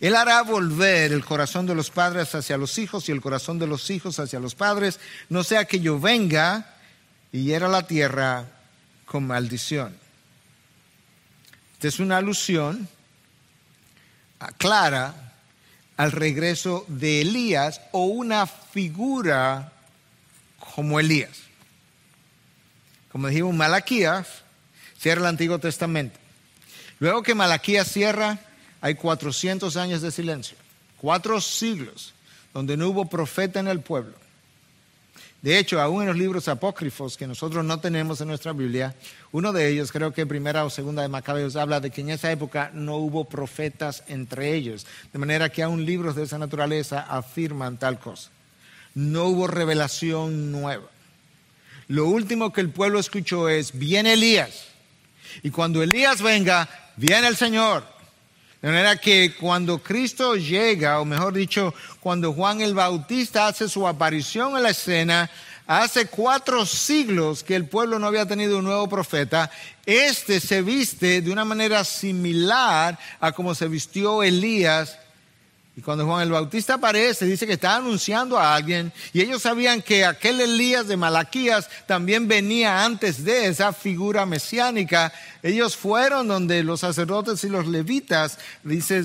Él 0.00 0.16
hará 0.16 0.42
volver 0.42 1.12
el 1.12 1.24
corazón 1.24 1.66
de 1.66 1.74
los 1.74 1.90
padres 1.90 2.34
hacia 2.34 2.56
los 2.56 2.78
hijos 2.78 3.08
y 3.08 3.12
el 3.12 3.20
corazón 3.20 3.58
de 3.58 3.66
los 3.66 3.90
hijos 3.90 4.18
hacia 4.18 4.40
los 4.40 4.54
padres, 4.54 4.98
no 5.28 5.44
sea 5.44 5.66
que 5.66 5.80
yo 5.80 6.00
venga 6.00 6.74
y 7.32 7.44
hiera 7.44 7.68
la 7.68 7.86
tierra 7.86 8.48
con 9.04 9.26
maldición. 9.26 9.96
Esta 11.74 11.88
es 11.88 11.98
una 11.98 12.18
alusión 12.18 12.88
clara 14.56 15.34
al 15.96 16.12
regreso 16.12 16.84
de 16.88 17.20
Elías 17.20 17.80
o 17.92 18.06
una 18.06 18.46
figura 18.46 19.72
como 20.74 20.98
Elías 20.98 21.43
como 23.14 23.28
dijimos, 23.28 23.54
Malaquías 23.54 24.26
cierra 24.98 25.20
el 25.20 25.28
Antiguo 25.28 25.60
Testamento. 25.60 26.18
Luego 26.98 27.22
que 27.22 27.36
Malaquías 27.36 27.86
cierra, 27.86 28.40
hay 28.80 28.96
400 28.96 29.76
años 29.76 30.02
de 30.02 30.10
silencio, 30.10 30.56
cuatro 31.00 31.40
siglos 31.40 32.12
donde 32.52 32.76
no 32.76 32.88
hubo 32.88 33.08
profeta 33.08 33.60
en 33.60 33.68
el 33.68 33.78
pueblo. 33.78 34.14
De 35.42 35.60
hecho, 35.60 35.80
aún 35.80 36.02
en 36.02 36.08
los 36.08 36.16
libros 36.16 36.48
apócrifos 36.48 37.16
que 37.16 37.28
nosotros 37.28 37.64
no 37.64 37.78
tenemos 37.78 38.20
en 38.20 38.26
nuestra 38.26 38.52
Biblia, 38.52 38.96
uno 39.30 39.52
de 39.52 39.68
ellos, 39.68 39.92
creo 39.92 40.12
que 40.12 40.26
primera 40.26 40.64
o 40.64 40.70
segunda 40.70 41.02
de 41.02 41.08
Macabeos, 41.08 41.54
habla 41.54 41.78
de 41.78 41.90
que 41.90 42.00
en 42.00 42.10
esa 42.10 42.32
época 42.32 42.72
no 42.74 42.96
hubo 42.96 43.26
profetas 43.26 44.02
entre 44.08 44.54
ellos. 44.54 44.88
De 45.12 45.20
manera 45.20 45.50
que 45.50 45.62
aún 45.62 45.86
libros 45.86 46.16
de 46.16 46.24
esa 46.24 46.38
naturaleza 46.38 47.02
afirman 47.02 47.78
tal 47.78 48.00
cosa. 48.00 48.30
No 48.92 49.26
hubo 49.26 49.46
revelación 49.46 50.50
nueva. 50.50 50.93
Lo 51.88 52.06
último 52.06 52.52
que 52.52 52.60
el 52.60 52.70
pueblo 52.70 52.98
escuchó 52.98 53.48
es, 53.48 53.76
viene 53.78 54.14
Elías. 54.14 54.66
Y 55.42 55.50
cuando 55.50 55.82
Elías 55.82 56.22
venga, 56.22 56.68
viene 56.96 57.28
el 57.28 57.36
Señor. 57.36 57.84
De 58.62 58.68
manera 58.68 58.96
que 58.96 59.34
cuando 59.38 59.78
Cristo 59.78 60.36
llega, 60.36 61.00
o 61.00 61.04
mejor 61.04 61.34
dicho, 61.34 61.74
cuando 62.00 62.32
Juan 62.32 62.62
el 62.62 62.72
Bautista 62.72 63.46
hace 63.46 63.68
su 63.68 63.86
aparición 63.86 64.56
en 64.56 64.62
la 64.62 64.70
escena, 64.70 65.30
Hace 65.66 66.06
cuatro 66.06 66.66
siglos 66.66 67.42
que 67.42 67.56
el 67.56 67.66
pueblo 67.66 67.98
no 67.98 68.06
había 68.06 68.26
tenido 68.26 68.58
un 68.58 68.64
nuevo 68.64 68.86
profeta. 68.86 69.50
Este 69.86 70.38
se 70.38 70.60
viste 70.60 71.22
de 71.22 71.32
una 71.32 71.46
manera 71.46 71.84
similar 71.84 72.98
a 73.18 73.32
como 73.32 73.54
se 73.54 73.68
vistió 73.68 74.22
Elías. 74.22 74.98
Y 75.76 75.80
cuando 75.82 76.06
Juan 76.06 76.22
el 76.22 76.30
Bautista 76.30 76.74
aparece, 76.74 77.26
dice 77.26 77.46
que 77.48 77.54
está 77.54 77.76
anunciando 77.76 78.38
a 78.38 78.54
alguien. 78.54 78.92
Y 79.12 79.20
ellos 79.20 79.42
sabían 79.42 79.82
que 79.82 80.04
aquel 80.04 80.40
Elías 80.40 80.86
de 80.86 80.96
Malaquías 80.96 81.68
también 81.86 82.28
venía 82.28 82.84
antes 82.84 83.24
de 83.24 83.46
esa 83.46 83.72
figura 83.72 84.24
mesiánica. 84.24 85.12
Ellos 85.42 85.76
fueron 85.76 86.28
donde 86.28 86.62
los 86.62 86.80
sacerdotes 86.80 87.42
y 87.42 87.48
los 87.48 87.66
levitas, 87.66 88.38
dice, 88.62 89.04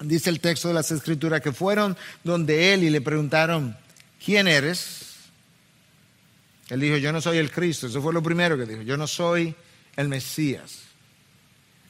dice 0.00 0.30
el 0.30 0.38
texto 0.38 0.68
de 0.68 0.74
las 0.74 0.92
escrituras, 0.92 1.40
que 1.40 1.52
fueron 1.52 1.96
donde 2.22 2.72
él 2.72 2.84
y 2.84 2.90
le 2.90 3.00
preguntaron, 3.00 3.76
¿quién 4.24 4.46
eres? 4.46 5.16
Él 6.68 6.78
dijo, 6.78 6.98
yo 6.98 7.12
no 7.12 7.20
soy 7.20 7.38
el 7.38 7.50
Cristo. 7.50 7.88
Eso 7.88 8.00
fue 8.00 8.12
lo 8.12 8.22
primero 8.22 8.56
que 8.56 8.64
dijo. 8.64 8.82
Yo 8.82 8.96
no 8.96 9.08
soy 9.08 9.56
el 9.96 10.08
Mesías. 10.08 10.91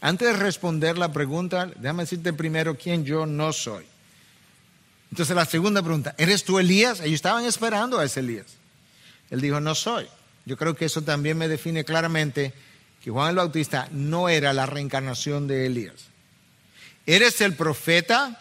Antes 0.02 0.32
de 0.32 0.36
responder 0.36 0.98
la 0.98 1.12
pregunta, 1.12 1.70
déjame 1.76 2.02
decirte 2.02 2.32
primero 2.32 2.76
quién 2.76 3.04
yo 3.04 3.24
no 3.24 3.52
soy. 3.52 3.84
Entonces 5.12 5.36
la 5.36 5.44
segunda 5.44 5.80
pregunta, 5.80 6.12
¿eres 6.18 6.42
tú 6.42 6.58
Elías? 6.58 6.98
Ellos 6.98 7.14
estaban 7.14 7.44
esperando 7.44 8.00
a 8.00 8.04
ese 8.04 8.18
Elías. 8.18 8.46
Él 9.30 9.40
dijo, 9.40 9.60
no 9.60 9.76
soy. 9.76 10.08
Yo 10.44 10.56
creo 10.56 10.74
que 10.74 10.86
eso 10.86 11.02
también 11.02 11.38
me 11.38 11.46
define 11.46 11.84
claramente 11.84 12.52
que 13.00 13.12
Juan 13.12 13.30
el 13.30 13.36
Bautista 13.36 13.88
no 13.92 14.28
era 14.28 14.52
la 14.52 14.66
reencarnación 14.66 15.46
de 15.46 15.66
Elías. 15.66 16.06
¿Eres 17.06 17.40
el 17.40 17.54
profeta? 17.54 18.40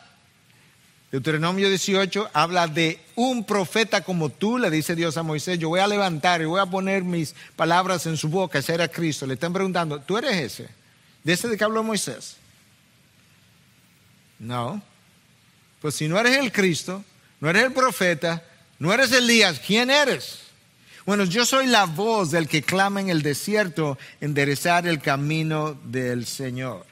Deuteronomio 1.12 1.70
18 1.70 2.32
habla 2.34 2.66
de 2.66 3.00
un 3.16 3.46
profeta 3.46 4.02
como 4.02 4.30
tú, 4.30 4.58
le 4.58 4.72
dice 4.72 4.96
Dios 4.96 5.16
a 5.16 5.24
Moisés, 5.24 5.60
yo 5.60 5.70
voy 5.70 5.82
a 5.82 5.88
levantar 5.88 6.42
y 6.42 6.46
voy 6.46 6.60
a 6.60 6.66
poner 6.66 7.04
mis 7.04 7.36
palabras 7.56 8.08
en 8.08 8.18
su 8.18 8.30
boca, 8.30 8.58
ese 8.58 8.74
era 8.74 8.88
Cristo. 8.88 9.28
Le 9.28 9.36
están 9.36 9.54
preguntando, 9.54 10.00
¿tú 10.00 10.18
eres 10.18 10.38
ese? 10.38 10.81
¿De 11.24 11.34
ese 11.34 11.48
de 11.48 11.58
que 11.58 11.64
habló 11.64 11.84
Moisés? 11.84 12.38
No. 14.40 14.82
Pues 15.82 15.96
si 15.96 16.08
no 16.08 16.20
eres 16.20 16.38
el 16.38 16.52
Cristo, 16.52 17.04
no 17.40 17.50
eres 17.50 17.64
el 17.64 17.74
profeta, 17.74 18.44
no 18.80 18.94
eres 18.94 19.12
Elías, 19.12 19.60
¿quién 19.60 19.90
eres? 19.90 20.40
Bueno, 21.06 21.24
yo 21.26 21.46
soy 21.46 21.66
la 21.66 21.86
voz 21.86 22.30
del 22.30 22.48
que 22.48 22.62
clama 22.62 23.02
en 23.02 23.10
el 23.10 23.24
desierto, 23.24 23.98
enderezar 24.20 24.86
el 24.86 25.02
camino 25.02 25.74
del 25.86 26.28
Señor. 26.28 26.86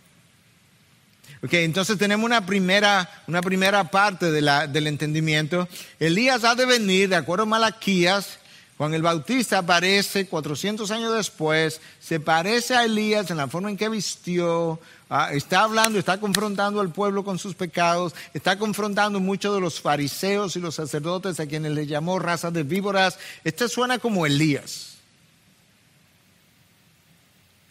Ok, 1.44 1.54
entonces 1.54 1.98
tenemos 1.98 2.26
una 2.26 2.46
primera, 2.46 3.24
una 3.28 3.42
primera 3.42 3.84
parte 3.86 4.32
del 4.32 4.88
entendimiento. 4.88 5.70
Elías 6.00 6.44
ha 6.44 6.56
de 6.56 6.66
venir, 6.66 7.10
de 7.10 7.16
acuerdo 7.16 7.44
a 7.44 7.48
Malaquías, 7.48 8.39
Juan 8.80 8.94
el 8.94 9.02
Bautista 9.02 9.58
aparece 9.58 10.28
400 10.28 10.90
años 10.92 11.14
después, 11.14 11.82
se 12.00 12.22
parece 12.22 12.78
a 12.78 12.86
Elías 12.86 13.30
en 13.30 13.36
la 13.36 13.50
forma 13.50 13.70
en 13.70 13.76
que 13.76 13.90
vistió, 13.90 14.80
ah, 15.10 15.34
está 15.34 15.64
hablando, 15.64 16.00
está 16.00 16.18
confrontando 16.18 16.80
al 16.80 16.94
pueblo 16.94 17.26
con 17.26 17.38
sus 17.38 17.56
pecados, 17.56 18.16
está 18.34 18.58
confrontando 18.58 19.20
muchos 19.20 19.54
de 19.54 19.60
los 19.60 19.82
fariseos 19.82 20.56
y 20.56 20.62
los 20.62 20.76
sacerdotes 20.76 21.42
a 21.42 21.46
quienes 21.46 21.74
le 21.74 21.88
llamó 21.88 22.20
raza 22.20 22.52
de 22.52 22.64
víboras. 22.64 23.20
Este 23.44 23.68
suena 23.68 24.00
como 24.00 24.26
Elías. 24.26 24.96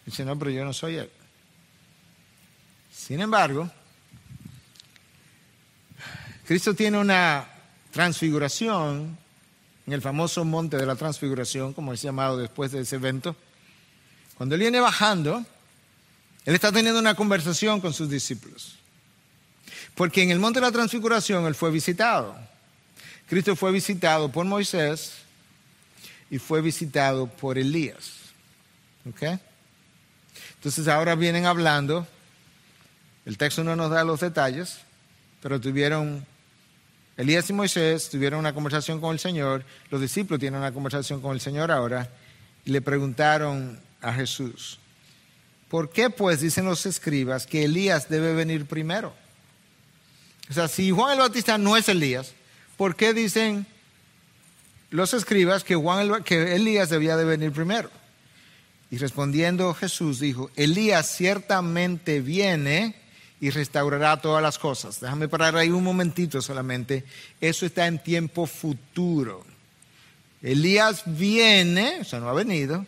Dice, 0.05 0.23
no, 0.23 0.37
pero 0.37 0.51
yo 0.51 0.63
no 0.63 0.73
soy 0.73 0.97
él. 0.97 1.09
Sin 2.95 3.19
embargo, 3.19 3.67
Cristo 6.45 6.75
tiene 6.75 6.99
una 6.99 7.47
transfiguración 7.89 9.17
en 9.89 9.93
el 9.93 10.03
famoso 10.03 10.45
monte 10.45 10.77
de 10.77 10.85
la 10.85 10.95
transfiguración, 10.95 11.73
como 11.73 11.93
es 11.93 12.01
llamado 12.03 12.37
después 12.37 12.71
de 12.71 12.81
ese 12.81 12.97
evento. 12.97 13.35
Cuando 14.35 14.53
él 14.53 14.61
viene 14.61 14.79
bajando, 14.79 15.43
él 16.45 16.53
está 16.53 16.71
teniendo 16.71 16.99
una 16.99 17.15
conversación 17.15 17.81
con 17.81 17.91
sus 17.91 18.07
discípulos. 18.07 18.75
Porque 19.95 20.21
en 20.21 20.29
el 20.29 20.37
monte 20.37 20.59
de 20.59 20.67
la 20.67 20.71
transfiguración 20.71 21.47
él 21.47 21.55
fue 21.55 21.71
visitado. 21.71 22.35
Cristo 23.27 23.55
fue 23.55 23.71
visitado 23.71 24.31
por 24.31 24.45
Moisés 24.45 25.13
y 26.29 26.37
fue 26.37 26.61
visitado 26.61 27.25
por 27.25 27.57
Elías. 27.57 28.11
¿Ok? 29.09 29.39
Entonces 30.57 30.87
ahora 30.87 31.15
vienen 31.15 31.47
hablando 31.47 32.07
el 33.25 33.39
texto 33.39 33.63
no 33.63 33.75
nos 33.75 33.89
da 33.89 34.03
los 34.03 34.19
detalles, 34.19 34.81
pero 35.41 35.59
tuvieron, 35.59 36.27
Elías 37.19 37.49
y 37.49 37.53
Moisés 37.53 38.09
tuvieron 38.09 38.39
una 38.39 38.53
conversación 38.53 39.01
con 39.01 39.11
el 39.11 39.19
Señor, 39.19 39.65
los 39.91 39.99
discípulos 39.99 40.39
tienen 40.39 40.57
una 40.57 40.71
conversación 40.71 41.19
con 41.19 41.33
el 41.33 41.41
Señor 41.41 41.69
ahora, 41.69 42.09
y 42.63 42.71
le 42.71 42.79
preguntaron 42.79 43.77
a 44.01 44.13
Jesús, 44.13 44.79
¿por 45.67 45.89
qué 45.89 46.09
pues 46.09 46.39
dicen 46.39 46.63
los 46.63 46.85
escribas 46.85 47.45
que 47.45 47.65
Elías 47.65 48.07
debe 48.07 48.33
venir 48.33 48.65
primero? 48.67 49.13
O 50.49 50.53
sea, 50.53 50.69
si 50.69 50.91
Juan 50.91 51.11
el 51.11 51.19
Bautista 51.19 51.57
no 51.57 51.75
es 51.75 51.89
Elías, 51.89 52.31
¿por 52.77 52.95
qué 52.95 53.13
dicen 53.13 53.67
los 54.89 55.13
escribas 55.13 55.65
que, 55.65 55.75
Juan 55.75 56.23
que 56.23 56.55
Elías 56.55 56.87
debía 56.87 57.17
de 57.17 57.25
venir 57.25 57.51
primero? 57.51 57.91
Y 58.91 58.97
respondiendo 58.97 59.73
Jesús 59.73 60.21
dijo, 60.21 60.51
Elías 60.55 61.13
ciertamente 61.17 62.21
viene 62.21 62.95
y 63.41 63.49
restaurará 63.49 64.17
todas 64.21 64.43
las 64.43 64.57
cosas. 64.59 64.99
Déjame 64.99 65.27
parar 65.27 65.55
ahí 65.55 65.69
un 65.69 65.83
momentito 65.83 66.41
solamente. 66.41 67.05
Eso 67.39 67.65
está 67.65 67.87
en 67.87 67.99
tiempo 67.99 68.45
futuro. 68.45 69.45
Elías 70.41 71.03
viene, 71.05 71.99
o 72.01 72.03
sea, 72.03 72.19
no 72.19 72.29
ha 72.29 72.33
venido, 72.33 72.85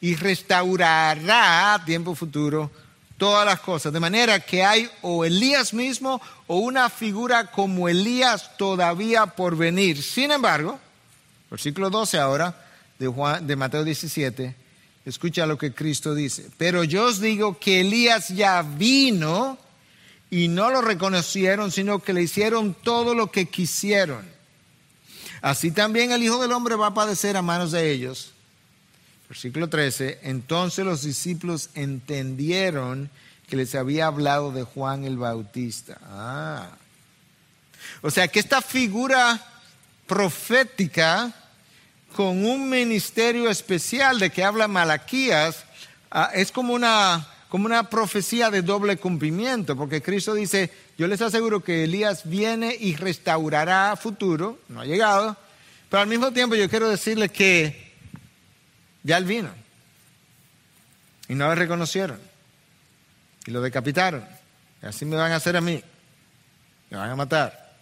y 0.00 0.16
restaurará 0.16 1.82
tiempo 1.84 2.14
futuro 2.14 2.70
todas 3.16 3.46
las 3.46 3.60
cosas. 3.60 3.92
De 3.92 4.00
manera 4.00 4.40
que 4.40 4.64
hay 4.64 4.90
o 5.02 5.24
Elías 5.24 5.72
mismo 5.72 6.20
o 6.46 6.58
una 6.58 6.90
figura 6.90 7.50
como 7.50 7.88
Elías 7.88 8.56
todavía 8.56 9.26
por 9.26 9.56
venir. 9.56 10.02
Sin 10.02 10.30
embargo, 10.30 10.78
versículo 11.50 11.90
12 11.90 12.18
ahora 12.18 12.54
de, 12.98 13.06
Juan, 13.06 13.46
de 13.46 13.56
Mateo 13.56 13.84
17, 13.84 14.54
escucha 15.04 15.46
lo 15.46 15.56
que 15.56 15.72
Cristo 15.72 16.14
dice. 16.14 16.50
Pero 16.58 16.84
yo 16.84 17.06
os 17.06 17.20
digo 17.20 17.58
que 17.58 17.80
Elías 17.80 18.28
ya 18.28 18.62
vino 18.62 19.58
y 20.34 20.48
no 20.48 20.68
lo 20.68 20.80
reconocieron, 20.80 21.70
sino 21.70 22.00
que 22.00 22.12
le 22.12 22.20
hicieron 22.20 22.74
todo 22.74 23.14
lo 23.14 23.30
que 23.30 23.46
quisieron. 23.46 24.26
Así 25.40 25.70
también 25.70 26.10
el 26.10 26.24
Hijo 26.24 26.42
del 26.42 26.50
Hombre 26.50 26.74
va 26.74 26.88
a 26.88 26.94
padecer 26.94 27.36
a 27.36 27.42
manos 27.42 27.70
de 27.70 27.92
ellos. 27.92 28.32
Versículo 29.28 29.68
13, 29.68 30.18
entonces 30.24 30.84
los 30.84 31.04
discípulos 31.04 31.70
entendieron 31.74 33.10
que 33.46 33.54
les 33.54 33.76
había 33.76 34.08
hablado 34.08 34.50
de 34.50 34.64
Juan 34.64 35.04
el 35.04 35.18
Bautista. 35.18 36.00
Ah. 36.02 36.68
O 38.02 38.10
sea 38.10 38.26
que 38.26 38.40
esta 38.40 38.60
figura 38.60 39.40
profética 40.08 41.32
con 42.16 42.44
un 42.44 42.68
ministerio 42.68 43.48
especial 43.48 44.18
de 44.18 44.30
que 44.30 44.42
habla 44.42 44.66
Malaquías 44.66 45.64
ah, 46.10 46.32
es 46.34 46.50
como 46.50 46.74
una 46.74 47.24
como 47.54 47.66
una 47.66 47.88
profecía 47.88 48.50
de 48.50 48.62
doble 48.62 48.96
cumplimiento, 48.96 49.76
porque 49.76 50.02
Cristo 50.02 50.34
dice, 50.34 50.72
yo 50.98 51.06
les 51.06 51.22
aseguro 51.22 51.62
que 51.62 51.84
Elías 51.84 52.28
viene 52.28 52.76
y 52.80 52.96
restaurará 52.96 53.94
futuro, 53.94 54.58
no 54.68 54.80
ha 54.80 54.84
llegado, 54.84 55.36
pero 55.88 56.02
al 56.02 56.08
mismo 56.08 56.32
tiempo 56.32 56.56
yo 56.56 56.68
quiero 56.68 56.88
decirles 56.88 57.30
que 57.30 57.92
ya 59.04 59.18
él 59.18 59.24
vino 59.24 59.50
y 61.28 61.36
no 61.36 61.46
lo 61.46 61.54
reconocieron 61.54 62.18
y 63.46 63.52
lo 63.52 63.62
decapitaron. 63.62 64.24
Y 64.82 64.86
así 64.86 65.04
me 65.04 65.14
van 65.14 65.30
a 65.30 65.36
hacer 65.36 65.56
a 65.56 65.60
mí, 65.60 65.80
me 66.90 66.96
van 66.96 67.10
a 67.10 67.14
matar. 67.14 67.72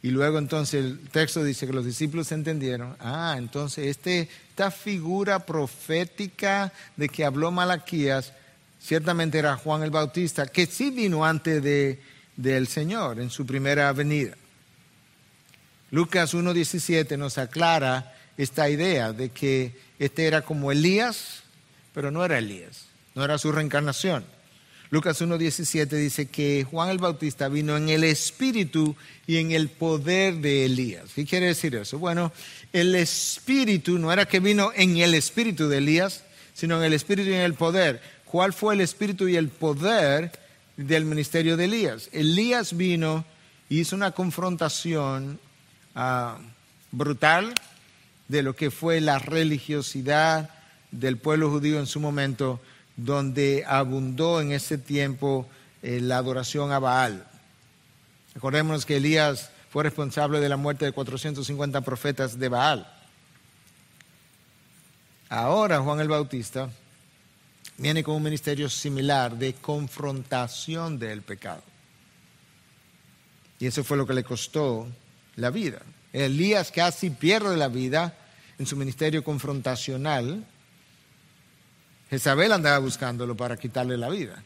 Y 0.00 0.12
luego 0.12 0.38
entonces 0.38 0.82
el 0.82 1.10
texto 1.10 1.44
dice 1.44 1.66
que 1.66 1.74
los 1.74 1.84
discípulos 1.84 2.32
entendieron, 2.32 2.96
ah, 3.00 3.34
entonces 3.36 3.88
este, 3.88 4.30
esta 4.48 4.70
figura 4.70 5.40
profética 5.40 6.72
de 6.96 7.10
que 7.10 7.22
habló 7.22 7.50
Malaquías 7.50 8.32
ciertamente 8.80 9.38
era 9.38 9.56
Juan 9.56 9.82
el 9.82 9.90
Bautista, 9.90 10.46
que 10.46 10.66
sí 10.66 10.90
vino 10.90 11.24
antes 11.24 11.62
de, 11.62 12.00
del 12.36 12.68
Señor 12.68 13.20
en 13.20 13.30
su 13.30 13.46
primera 13.46 13.92
venida. 13.92 14.36
Lucas 15.90 16.34
1.17 16.34 17.16
nos 17.16 17.38
aclara 17.38 18.14
esta 18.36 18.68
idea 18.68 19.12
de 19.12 19.30
que 19.30 19.78
este 19.98 20.26
era 20.26 20.42
como 20.42 20.72
Elías, 20.72 21.42
pero 21.94 22.10
no 22.10 22.24
era 22.24 22.38
Elías, 22.38 22.86
no 23.14 23.24
era 23.24 23.38
su 23.38 23.52
reencarnación. 23.52 24.24
Lucas 24.90 25.20
1.17 25.20 25.88
dice 25.88 26.26
que 26.26 26.64
Juan 26.70 26.90
el 26.90 26.98
Bautista 26.98 27.48
vino 27.48 27.76
en 27.76 27.88
el 27.88 28.04
espíritu 28.04 28.94
y 29.26 29.38
en 29.38 29.50
el 29.50 29.68
poder 29.68 30.36
de 30.36 30.64
Elías. 30.64 31.10
¿Qué 31.14 31.24
quiere 31.24 31.46
decir 31.46 31.74
eso? 31.74 31.98
Bueno, 31.98 32.32
el 32.72 32.94
espíritu 32.94 33.98
no 33.98 34.12
era 34.12 34.26
que 34.26 34.38
vino 34.38 34.70
en 34.74 34.96
el 34.98 35.14
espíritu 35.14 35.68
de 35.68 35.78
Elías, 35.78 36.22
sino 36.54 36.78
en 36.78 36.84
el 36.84 36.92
espíritu 36.92 37.30
y 37.30 37.34
en 37.34 37.40
el 37.40 37.54
poder 37.54 38.00
cuál 38.26 38.52
fue 38.52 38.74
el 38.74 38.80
espíritu 38.80 39.28
y 39.28 39.36
el 39.36 39.48
poder 39.48 40.32
del 40.76 41.04
ministerio 41.04 41.56
de 41.56 41.64
Elías. 41.64 42.10
Elías 42.12 42.76
vino 42.76 43.24
y 43.68 43.80
hizo 43.80 43.96
una 43.96 44.10
confrontación 44.10 45.40
ah, 45.94 46.38
brutal 46.92 47.54
de 48.28 48.42
lo 48.42 48.54
que 48.54 48.70
fue 48.70 49.00
la 49.00 49.18
religiosidad 49.18 50.50
del 50.90 51.16
pueblo 51.16 51.50
judío 51.50 51.78
en 51.78 51.86
su 51.86 52.00
momento, 52.00 52.60
donde 52.96 53.64
abundó 53.66 54.40
en 54.40 54.52
ese 54.52 54.78
tiempo 54.78 55.48
eh, 55.82 56.00
la 56.00 56.18
adoración 56.18 56.72
a 56.72 56.78
Baal. 56.78 57.26
Recordemos 58.34 58.84
que 58.84 58.96
Elías 58.96 59.50
fue 59.70 59.84
responsable 59.84 60.40
de 60.40 60.48
la 60.48 60.56
muerte 60.56 60.84
de 60.84 60.92
450 60.92 61.80
profetas 61.82 62.38
de 62.38 62.48
Baal. 62.48 62.92
Ahora 65.28 65.80
Juan 65.80 66.00
el 66.00 66.08
Bautista 66.08 66.70
viene 67.78 68.02
con 68.02 68.16
un 68.16 68.22
ministerio 68.22 68.68
similar 68.68 69.36
de 69.36 69.54
confrontación 69.54 70.98
del 70.98 71.22
pecado. 71.22 71.62
Y 73.58 73.66
eso 73.66 73.84
fue 73.84 73.96
lo 73.96 74.06
que 74.06 74.14
le 74.14 74.24
costó 74.24 74.86
la 75.36 75.50
vida. 75.50 75.82
Elías 76.12 76.70
casi 76.70 77.10
pierde 77.10 77.56
la 77.56 77.68
vida 77.68 78.16
en 78.58 78.66
su 78.66 78.76
ministerio 78.76 79.22
confrontacional. 79.22 80.44
Jezabel 82.10 82.52
andaba 82.52 82.78
buscándolo 82.78 83.36
para 83.36 83.56
quitarle 83.56 83.96
la 83.96 84.08
vida. 84.08 84.42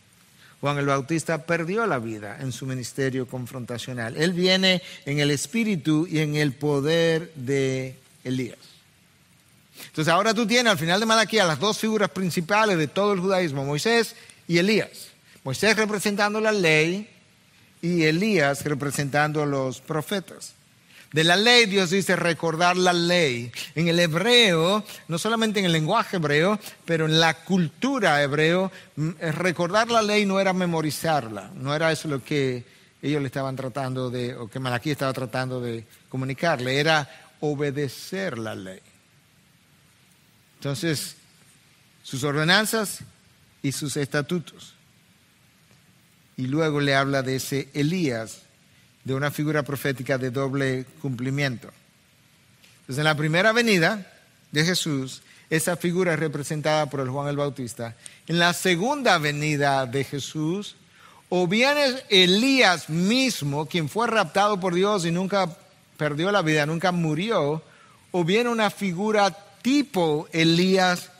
Juan 0.61 0.79
el 0.79 0.87
Bautista 0.87 1.47
perdió 1.47 1.87
la 1.87 1.99
vida 1.99 2.39
en 2.41 2.53
su 2.53 2.67
ministerio 2.67 3.27
confrontacional. 3.27 4.17
Él 4.17 4.33
viene 4.33 4.83
en 5.07 5.19
el 5.19 5.31
espíritu 5.31 6.07
y 6.09 6.19
en 6.19 6.37
el 6.37 6.53
poder 6.53 7.33
de 7.35 7.97
Elías. 8.25 8.59
Entonces 9.87 10.13
ahora 10.13 10.35
tú 10.35 10.47
tienes 10.47 10.71
al 10.71 10.79
final 10.79 11.01
de 11.01 11.07
Malaquía 11.07 11.45
las 11.45 11.59
dos 11.59 11.79
figuras 11.79 12.11
principales 12.11 12.79
de 12.79 12.89
todo 12.89 13.13
el 13.13 13.21
judaísmo, 13.21 13.65
Moisés 13.65 14.15
y 14.47 14.59
Elías. 14.59 15.09
Moisés 15.45 15.77
representando 15.77 16.41
la 16.41 16.53
ley 16.53 17.09
y 17.83 18.05
Elías 18.05 18.65
representando 18.65 19.43
a 19.43 19.47
los 19.47 19.81
profetas. 19.81 20.55
De 21.13 21.25
la 21.25 21.35
ley 21.35 21.67
Dios 21.67 21.91
dice 21.91 22.15
recordar 22.15 22.77
la 22.77 22.93
ley. 22.93 23.51
En 23.75 23.89
el 23.89 23.99
hebreo, 23.99 24.85
no 25.09 25.19
solamente 25.19 25.59
en 25.59 25.67
el 25.67 25.73
lenguaje 25.73 26.19
hebreo, 26.19 26.59
pero 26.85 27.07
en 27.07 27.19
la 27.19 27.35
cultura 27.35 28.23
hebreo, 28.23 28.71
eh, 28.97 29.33
recordar 29.33 29.91
la 29.91 30.03
ley 30.03 30.25
no 30.25 30.39
era 30.39 30.53
memorizarla, 30.53 31.51
no 31.57 31.75
era 31.75 31.91
eso 31.91 32.07
lo 32.07 32.23
que 32.23 32.65
ellos 33.03 33.21
le 33.21 33.27
estaban 33.27 33.57
tratando 33.57 34.11
de, 34.11 34.37
o 34.37 34.49
que 34.49 34.61
Malaquí 34.61 34.91
estaba 34.91 35.13
tratando 35.13 35.61
de 35.61 35.85
comunicarle, 36.09 36.79
era 36.79 37.09
obedecer 37.41 38.39
la 38.39 38.55
ley. 38.55 38.81
Entonces, 40.61 41.17
sus 42.03 42.23
ordenanzas 42.23 42.99
y 43.63 43.73
sus 43.73 43.97
estatutos. 43.97 44.75
Y 46.37 46.49
luego 46.49 46.81
le 46.81 46.95
habla 46.95 47.23
de 47.23 47.37
ese 47.37 47.71
Elías 47.73 48.43
de 49.05 49.15
una 49.15 49.31
figura 49.31 49.63
profética 49.63 50.19
de 50.19 50.31
doble 50.31 50.85
cumplimiento. 51.01 51.71
Entonces, 52.81 52.99
en 52.99 53.05
la 53.05 53.17
primera 53.17 53.53
venida 53.53 54.07
de 54.53 54.63
Jesús, 54.67 55.23
esa 55.49 55.79
figura 55.79 56.13
es 56.13 56.21
representada 56.21 56.91
por 56.91 57.01
el 57.01 57.09
Juan 57.09 57.29
el 57.29 57.39
Bautista. 57.39 57.97
En 58.27 58.39
la 58.39 58.53
segunda 58.53 59.17
venida 59.17 59.87
de 59.87 60.05
Jesús, 60.05 60.77
o 61.31 61.47
bien 61.47 61.79
es 61.79 62.05
Elías 62.11 62.91
mismo, 62.91 63.65
quien 63.65 63.89
fue 63.89 64.09
raptado 64.09 64.61
por 64.61 64.75
Dios 64.75 65.07
y 65.07 65.11
nunca 65.11 65.57
perdió 65.97 66.31
la 66.31 66.43
vida, 66.43 66.67
nunca 66.67 66.93
murió, 66.93 67.63
o 68.11 68.25
bien 68.25 68.47
una 68.47 68.69
figura 68.69 69.35
tipo 69.63 70.29
Elías 70.33 71.11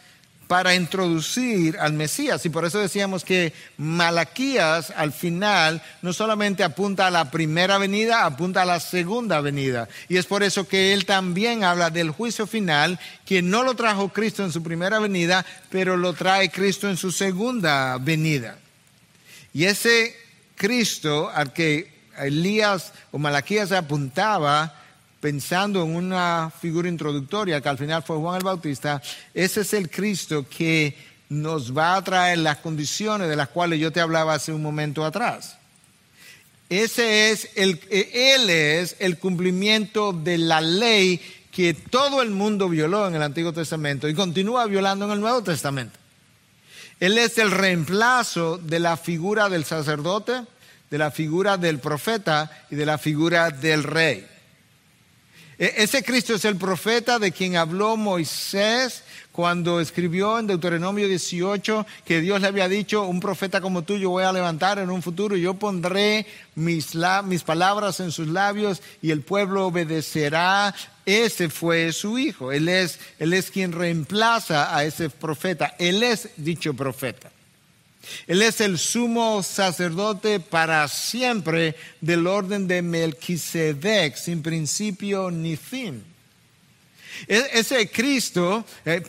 para 0.51 0.75
introducir 0.75 1.79
al 1.79 1.93
Mesías. 1.93 2.45
Y 2.45 2.49
por 2.49 2.65
eso 2.65 2.81
decíamos 2.81 3.25
que 3.25 3.53
Malaquías 3.77 4.93
al 4.97 5.13
final 5.13 5.81
no 6.03 6.13
solamente 6.13 6.65
apunta 6.65 7.07
a 7.07 7.11
la 7.13 7.31
primera 7.31 7.79
venida, 7.79 8.25
apunta 8.25 8.63
a 8.63 8.65
la 8.65 8.81
segunda 8.81 9.41
venida. 9.41 9.89
Y 10.09 10.17
es 10.17 10.27
por 10.27 10.43
eso 10.43 10.67
que 10.67 10.93
él 10.93 11.07
también 11.07 11.63
habla 11.63 11.91
del 11.91 12.11
juicio 12.11 12.49
final, 12.49 12.99
que 13.25 13.43
no 13.43 13.63
lo 13.63 13.77
trajo 13.77 14.09
Cristo 14.09 14.43
en 14.43 14.51
su 14.51 14.61
primera 14.61 14.99
venida, 14.99 15.47
pero 15.71 15.97
lo 15.97 16.15
trae 16.15 16.51
Cristo 16.51 16.91
en 16.91 16.97
su 16.97 17.13
segunda 17.13 17.97
venida. 17.99 18.59
Y 19.53 19.67
ese 19.67 20.17
Cristo 20.57 21.31
al 21.33 21.53
que 21.53 21.93
Elías 22.19 22.93
o 23.13 23.19
Malaquías 23.19 23.71
apuntaba, 23.71 24.80
pensando 25.21 25.83
en 25.83 25.95
una 25.95 26.51
figura 26.51 26.89
introductoria 26.89 27.61
que 27.61 27.69
al 27.69 27.79
final 27.79 28.03
fue 28.03 28.17
Juan 28.17 28.39
el 28.39 28.45
Bautista, 28.45 29.03
ese 29.35 29.61
es 29.61 29.75
el 29.75 29.91
Cristo 29.91 30.47
que 30.49 30.97
nos 31.29 31.77
va 31.77 31.97
a 31.97 32.03
traer 32.03 32.39
las 32.39 32.57
condiciones 32.57 33.29
de 33.29 33.37
las 33.37 33.49
cuales 33.49 33.79
yo 33.79 33.93
te 33.93 34.01
hablaba 34.01 34.35
hace 34.35 34.53
un 34.53 34.63
momento 34.63 35.05
atrás. 35.05 35.57
Ese 36.69 37.31
es 37.31 37.51
el, 37.57 37.81
él 37.91 38.49
es 38.49 38.97
el 38.99 39.19
cumplimiento 39.19 40.13
de 40.13 40.39
la 40.39 40.61
ley 40.61 41.21
que 41.51 41.75
todo 41.75 42.23
el 42.23 42.31
mundo 42.31 42.69
violó 42.69 43.09
en 43.09 43.15
el 43.15 43.23
Antiguo 43.23 43.53
Testamento 43.53 44.09
y 44.09 44.15
continúa 44.15 44.67
violando 44.67 45.05
en 45.05 45.11
el 45.13 45.21
Nuevo 45.21 45.43
Testamento. 45.43 45.99
Él 47.01 47.19
es 47.19 47.39
el 47.39 47.51
reemplazo 47.51 48.59
de 48.59 48.79
la 48.79 48.97
figura 48.97 49.49
del 49.49 49.65
sacerdote, 49.65 50.43
de 50.91 50.99
la 50.99 51.11
figura 51.11 51.57
del 51.57 51.79
profeta 51.79 52.51
y 52.71 52.77
de 52.77 52.87
la 52.87 52.99
figura 52.99 53.51
del 53.51 53.83
rey. 53.83 54.27
E, 55.61 55.75
ese 55.77 56.03
Cristo 56.03 56.35
es 56.35 56.47
el 56.47 56.57
profeta 56.57 57.19
de 57.19 57.33
quien 57.33 57.57
habló 57.57 57.99
Moisés 57.99 59.05
cuando 59.31 59.79
escribió 59.79 60.39
en 60.39 60.47
Deuteronomio 60.47 61.07
18 61.07 61.87
que 62.07 62.23
Dios 62.23 62.41
le 62.41 62.49
había 62.49 62.67
dicho, 62.67 63.03
un 63.03 63.21
profeta 63.21 63.61
como 63.61 63.83
tú 63.83 63.99
yo 63.99 64.09
voy 64.09 64.25
a 64.25 64.33
levantar 64.33 64.79
en 64.79 64.89
un 64.89 65.03
futuro, 65.03 65.37
yo 65.37 65.53
pondré 65.53 66.25
mis, 66.55 66.97
mis 67.25 67.43
palabras 67.43 68.01
en 68.01 68.11
sus 68.11 68.29
labios 68.29 68.81
y 69.03 69.11
el 69.11 69.21
pueblo 69.21 69.67
obedecerá. 69.67 70.75
Ese 71.05 71.51
fue 71.51 71.93
su 71.93 72.19
hijo. 72.19 72.53
Él 72.53 72.69
es, 72.69 72.99
él 73.19 73.35
es 73.35 73.51
quien 73.51 73.73
reemplaza 73.73 74.75
a 74.75 74.85
ese 74.85 75.11
profeta. 75.11 75.75
Él 75.79 76.03
es 76.03 76.31
dicho 76.39 76.73
profeta. 76.73 77.31
Él 78.27 78.43
es 78.43 78.61
el 78.61 78.79
sumo 78.79 79.43
sacerdote 79.43 80.41
para 80.41 80.87
siempre 80.89 81.77
del 82.01 82.27
orden 82.27 82.67
de 82.67 82.83
Melquisedec, 82.83 84.17
sin 84.17 84.43
principio 84.43 85.31
ni 85.31 85.57
fin. 85.57 86.05
E-, 87.29 87.51
ese 87.53 87.91
Cristo 87.91 88.65
eh, 88.85 89.03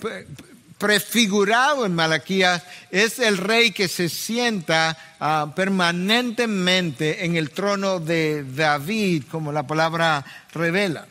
prefigurado 0.78 1.86
en 1.86 1.94
Malaquías 1.94 2.64
es 2.90 3.20
el 3.20 3.38
rey 3.38 3.72
que 3.72 3.88
se 3.88 4.10
sienta 4.10 4.98
ah, 5.20 5.54
permanentemente 5.56 7.24
en 7.24 7.38
el 7.38 7.52
trono 7.52 8.00
de 8.00 8.44
David, 8.44 9.24
como 9.30 9.52
la 9.52 9.68
palabra 9.68 10.26
revela. 10.54 11.08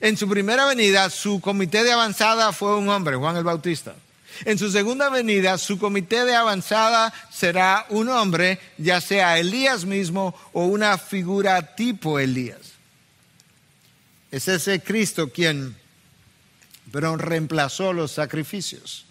En 0.00 0.16
su 0.16 0.28
primera 0.28 0.66
venida, 0.66 1.08
su 1.08 1.40
comité 1.40 1.84
de 1.84 1.92
avanzada 1.92 2.52
fue 2.52 2.76
un 2.76 2.88
hombre, 2.88 3.16
Juan 3.16 3.36
el 3.36 3.44
Bautista. 3.44 3.94
En 4.44 4.58
su 4.58 4.70
segunda 4.70 5.08
venida, 5.08 5.58
su 5.58 5.78
comité 5.78 6.24
de 6.24 6.34
avanzada 6.34 7.12
será 7.30 7.86
un 7.88 8.08
hombre, 8.08 8.58
ya 8.78 9.00
sea 9.00 9.38
Elías 9.38 9.84
mismo 9.84 10.34
o 10.52 10.66
una 10.66 10.98
figura 10.98 11.74
tipo 11.74 12.18
Elías. 12.18 12.74
Es 14.30 14.48
ese 14.48 14.80
Cristo 14.80 15.30
quien, 15.30 15.76
pero 16.92 17.16
reemplazó 17.16 17.92
los 17.92 18.12
sacrificios. 18.12 19.05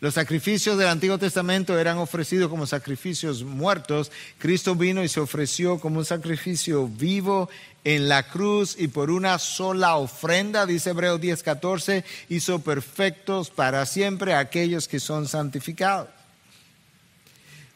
Los 0.00 0.14
sacrificios 0.14 0.78
del 0.78 0.88
Antiguo 0.88 1.18
Testamento 1.18 1.78
eran 1.78 1.98
ofrecidos 1.98 2.48
como 2.48 2.66
sacrificios 2.66 3.44
muertos. 3.44 4.10
Cristo 4.38 4.74
vino 4.74 5.04
y 5.04 5.08
se 5.08 5.20
ofreció 5.20 5.78
como 5.78 5.98
un 5.98 6.06
sacrificio 6.06 6.88
vivo 6.88 7.50
en 7.84 8.08
la 8.08 8.22
cruz 8.22 8.76
y 8.78 8.88
por 8.88 9.10
una 9.10 9.38
sola 9.38 9.96
ofrenda, 9.96 10.64
dice 10.64 10.90
Hebreos 10.90 11.20
10:14, 11.20 12.04
hizo 12.30 12.60
perfectos 12.60 13.50
para 13.50 13.84
siempre 13.84 14.34
aquellos 14.34 14.88
que 14.88 15.00
son 15.00 15.28
santificados. 15.28 16.08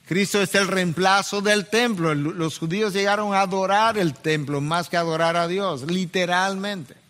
Cristo 0.07 0.41
es 0.41 0.55
el 0.55 0.69
reemplazo 0.69 1.43
del 1.43 1.67
templo. 1.67 2.15
Los 2.15 2.59
judíos 2.59 2.95
llegaron 2.95 3.35
a 3.35 3.43
adorar 3.43 3.99
el 3.99 4.15
templo 4.15 4.63
más 4.63 4.89
que 4.89 4.97
adorar 4.97 5.37
a 5.37 5.47
Dios, 5.47 5.83
literalmente. 5.83 7.04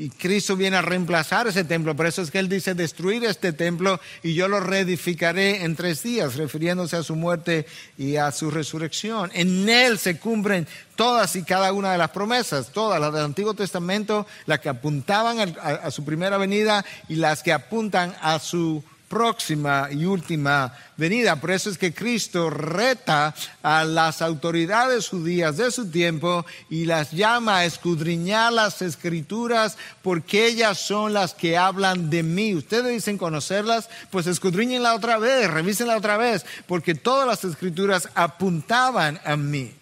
Y 0.00 0.10
Cristo 0.10 0.54
viene 0.54 0.76
a 0.76 0.82
reemplazar 0.82 1.48
ese 1.48 1.64
templo. 1.64 1.96
Por 1.96 2.06
eso 2.06 2.22
es 2.22 2.30
que 2.30 2.38
Él 2.38 2.48
dice, 2.48 2.74
destruir 2.74 3.24
este 3.24 3.52
templo 3.52 3.98
y 4.22 4.32
yo 4.32 4.46
lo 4.46 4.60
reedificaré 4.60 5.64
en 5.64 5.74
tres 5.74 6.04
días, 6.04 6.36
refiriéndose 6.36 6.94
a 6.94 7.02
su 7.02 7.16
muerte 7.16 7.66
y 7.96 8.14
a 8.14 8.30
su 8.30 8.48
resurrección. 8.52 9.32
En 9.34 9.68
Él 9.68 9.98
se 9.98 10.20
cumplen 10.20 10.68
todas 10.94 11.34
y 11.34 11.42
cada 11.42 11.72
una 11.72 11.90
de 11.90 11.98
las 11.98 12.10
promesas, 12.10 12.68
todas 12.68 13.00
las 13.00 13.12
del 13.12 13.24
Antiguo 13.24 13.54
Testamento, 13.54 14.24
las 14.46 14.60
que 14.60 14.68
apuntaban 14.68 15.40
a, 15.40 15.70
a 15.70 15.90
su 15.90 16.04
primera 16.04 16.38
venida 16.38 16.84
y 17.08 17.16
las 17.16 17.42
que 17.42 17.52
apuntan 17.52 18.14
a 18.22 18.38
su 18.38 18.84
próxima 19.08 19.88
y 19.90 20.04
última 20.04 20.76
venida. 20.96 21.36
Por 21.36 21.50
eso 21.50 21.70
es 21.70 21.78
que 21.78 21.94
Cristo 21.94 22.50
reta 22.50 23.34
a 23.62 23.84
las 23.84 24.22
autoridades 24.22 25.08
judías 25.08 25.56
de 25.56 25.70
su 25.70 25.90
tiempo 25.90 26.44
y 26.68 26.84
las 26.84 27.10
llama 27.10 27.58
a 27.58 27.64
escudriñar 27.64 28.52
las 28.52 28.82
escrituras 28.82 29.76
porque 30.02 30.46
ellas 30.46 30.78
son 30.78 31.14
las 31.14 31.34
que 31.34 31.56
hablan 31.56 32.10
de 32.10 32.22
mí. 32.22 32.54
Ustedes 32.54 32.92
dicen 32.92 33.18
conocerlas, 33.18 33.88
pues 34.10 34.26
escudriñenla 34.26 34.94
otra 34.94 35.18
vez, 35.18 35.50
revísenla 35.50 35.96
otra 35.96 36.16
vez, 36.16 36.44
porque 36.66 36.94
todas 36.94 37.26
las 37.26 37.44
escrituras 37.44 38.08
apuntaban 38.14 39.20
a 39.24 39.36
mí. 39.36 39.72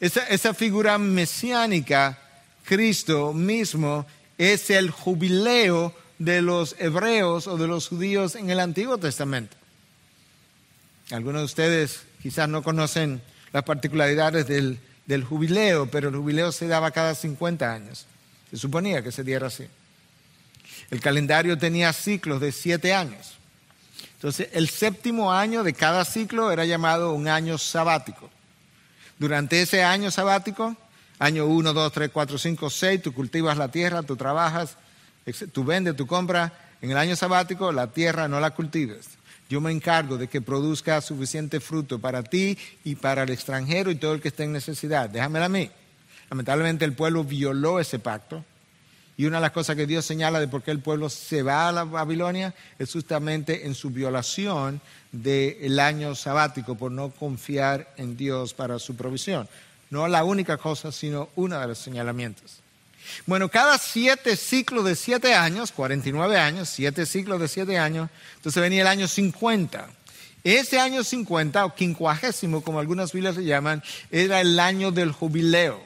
Esa, 0.00 0.26
esa 0.28 0.54
figura 0.54 0.98
mesiánica 0.98 2.18
Cristo 2.64 3.32
mismo 3.32 4.06
es 4.36 4.70
el 4.70 4.90
jubileo 4.90 5.94
de 6.18 6.42
los 6.42 6.76
hebreos 6.78 7.46
o 7.46 7.56
de 7.56 7.66
los 7.66 7.88
judíos 7.88 8.34
en 8.34 8.50
el 8.50 8.60
Antiguo 8.60 8.98
Testamento. 8.98 9.56
Algunos 11.10 11.42
de 11.42 11.46
ustedes 11.46 12.02
quizás 12.22 12.48
no 12.48 12.62
conocen 12.62 13.22
las 13.52 13.62
particularidades 13.64 14.46
del, 14.46 14.80
del 15.06 15.24
jubileo, 15.24 15.90
pero 15.90 16.08
el 16.08 16.16
jubileo 16.16 16.52
se 16.52 16.66
daba 16.66 16.90
cada 16.90 17.14
50 17.14 17.72
años. 17.72 18.06
Se 18.50 18.56
suponía 18.56 19.02
que 19.02 19.12
se 19.12 19.24
diera 19.24 19.48
así. 19.48 19.66
El 20.90 21.00
calendario 21.00 21.56
tenía 21.58 21.92
ciclos 21.92 22.40
de 22.40 22.52
siete 22.52 22.92
años. 22.92 23.34
Entonces, 24.14 24.48
el 24.52 24.68
séptimo 24.68 25.32
año 25.32 25.62
de 25.62 25.74
cada 25.74 26.04
ciclo 26.04 26.50
era 26.50 26.64
llamado 26.64 27.12
un 27.12 27.28
año 27.28 27.58
sabático. 27.58 28.30
Durante 29.18 29.62
ese 29.62 29.84
año 29.84 30.10
sabático, 30.10 30.76
año 31.18 31.46
1, 31.46 31.72
2, 31.72 31.92
3, 31.92 32.10
4, 32.12 32.38
5, 32.38 32.70
6, 32.70 33.02
tú 33.02 33.12
cultivas 33.12 33.56
la 33.56 33.70
tierra, 33.70 34.02
tú 34.02 34.16
trabajas, 34.16 34.76
tú 35.52 35.64
vendes, 35.64 35.96
tú 35.96 36.06
compras. 36.06 36.52
En 36.80 36.90
el 36.90 36.96
año 36.96 37.16
sabático, 37.16 37.72
la 37.72 37.88
tierra 37.88 38.28
no 38.28 38.38
la 38.38 38.50
cultives. 38.50 39.08
Yo 39.48 39.60
me 39.60 39.70
encargo 39.70 40.16
de 40.18 40.28
que 40.28 40.40
produzca 40.40 41.00
suficiente 41.00 41.60
fruto 41.60 41.98
para 42.00 42.22
ti 42.22 42.58
y 42.84 42.96
para 42.96 43.22
el 43.22 43.30
extranjero 43.30 43.90
y 43.90 43.96
todo 43.96 44.14
el 44.14 44.20
que 44.20 44.28
esté 44.28 44.44
en 44.44 44.52
necesidad. 44.52 45.08
Déjamela 45.08 45.46
a 45.46 45.48
mí. 45.48 45.70
Lamentablemente 46.30 46.84
el 46.84 46.94
pueblo 46.94 47.22
violó 47.22 47.78
ese 47.78 47.98
pacto. 47.98 48.44
Y 49.16 49.24
una 49.24 49.38
de 49.38 49.42
las 49.42 49.52
cosas 49.52 49.76
que 49.76 49.86
Dios 49.86 50.04
señala 50.04 50.40
de 50.40 50.48
por 50.48 50.62
qué 50.62 50.72
el 50.72 50.80
pueblo 50.80 51.08
se 51.08 51.42
va 51.42 51.68
a 51.68 51.72
la 51.72 51.84
Babilonia 51.84 52.54
es 52.78 52.92
justamente 52.92 53.66
en 53.66 53.74
su 53.74 53.90
violación 53.90 54.80
del 55.12 55.80
año 55.80 56.14
sabático 56.14 56.74
por 56.74 56.92
no 56.92 57.10
confiar 57.10 57.94
en 57.96 58.16
Dios 58.16 58.52
para 58.52 58.78
su 58.78 58.94
provisión. 58.94 59.48
No 59.88 60.06
la 60.08 60.24
única 60.24 60.58
cosa, 60.58 60.92
sino 60.92 61.30
uno 61.36 61.58
de 61.58 61.66
los 61.68 61.78
señalamientos. 61.78 62.60
Bueno, 63.26 63.48
cada 63.48 63.78
siete 63.78 64.36
ciclos 64.36 64.84
de 64.84 64.96
siete 64.96 65.34
años, 65.34 65.72
49 65.72 66.38
años, 66.38 66.68
siete 66.68 67.06
ciclos 67.06 67.40
de 67.40 67.48
siete 67.48 67.78
años, 67.78 68.10
entonces 68.36 68.60
venía 68.60 68.82
el 68.82 68.88
año 68.88 69.08
50. 69.08 69.88
Ese 70.44 70.78
año 70.78 71.02
50, 71.02 71.64
o 71.64 71.74
quincuagésimo, 71.74 72.62
como 72.62 72.78
algunas 72.78 73.12
Biblias 73.12 73.36
le 73.36 73.44
llaman, 73.44 73.82
era 74.12 74.40
el 74.40 74.60
año 74.60 74.92
del 74.92 75.10
jubileo. 75.10 75.82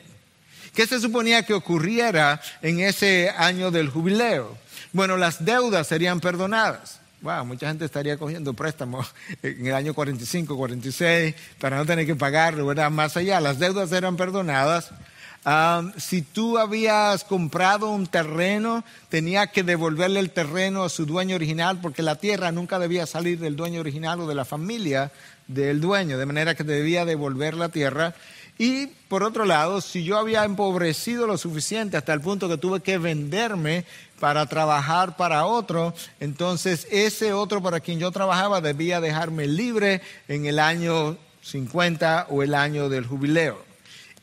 ¿Qué 0.75 0.87
se 0.87 1.01
suponía 1.01 1.45
que 1.45 1.55
ocurriera 1.55 2.41
en 2.63 2.81
ese 2.81 3.31
año 3.31 3.71
del 3.71 3.89
jubileo? 3.89 4.57
Bueno, 4.93 5.17
las 5.17 5.45
deudas 5.45 5.87
serían 5.87 6.21
perdonadas. 6.21 7.01
Wow, 7.23 7.45
mucha 7.45 7.69
gente 7.69 7.85
estaría 7.85 8.17
cogiendo 8.17 8.55
préstamos 8.55 9.15
en 9.43 9.67
el 9.67 9.75
año 9.75 9.93
45, 9.93 10.57
46 10.57 11.35
para 11.59 11.77
no 11.77 11.85
tener 11.85 12.07
que 12.07 12.17
pagarlo, 12.17 12.67
¿verdad? 12.67 12.91
Más 12.91 13.17
allá, 13.17 13.41
las 13.41 13.59
deudas 13.59 13.93
eran 13.93 14.17
perdonadas. 14.17 14.91
Si 15.97 16.23
tú 16.23 16.59
habías 16.59 17.25
comprado 17.25 17.91
un 17.91 18.07
terreno, 18.07 18.85
tenía 19.09 19.47
que 19.47 19.63
devolverle 19.63 20.21
el 20.21 20.31
terreno 20.31 20.85
a 20.85 20.91
su 20.91 21.07
dueño 21.07 21.37
original 21.37 21.79
porque 21.81 22.03
la 22.03 22.17
tierra 22.17 22.53
nunca 22.53 22.79
debía 22.79 23.07
salir 23.07 23.39
del 23.39 23.57
dueño 23.57 23.81
original 23.81 24.21
o 24.21 24.27
de 24.27 24.35
la 24.35 24.45
familia 24.45 25.11
del 25.47 25.81
dueño, 25.81 26.19
de 26.19 26.27
manera 26.27 26.55
que 26.55 26.65
debía 26.65 27.05
devolver 27.05 27.55
la 27.55 27.71
tierra. 27.71 28.15
Y 28.59 28.89
por 29.09 29.23
otro 29.23 29.47
lado, 29.47 29.81
si 29.81 30.05
yo 30.05 30.19
había 30.19 30.45
empobrecido 30.45 31.27
lo 31.27 31.39
suficiente 31.39 31.97
hasta 31.97 32.13
el 32.13 32.21
punto 32.21 32.47
que 32.47 32.59
tuve 32.59 32.81
que 32.81 32.99
venderme 32.99 33.87
para 34.21 34.45
trabajar 34.45 35.17
para 35.17 35.47
otro, 35.47 35.95
entonces 36.21 36.87
ese 36.91 37.33
otro 37.33 37.63
para 37.63 37.81
quien 37.81 37.99
yo 37.99 38.11
trabajaba 38.11 38.61
debía 38.61 39.01
dejarme 39.01 39.47
libre 39.47 40.03
en 40.29 40.45
el 40.45 40.59
año 40.59 41.17
50 41.41 42.27
o 42.29 42.43
el 42.43 42.55
año 42.55 42.91
del 42.91 43.07
jubileo. 43.07 43.70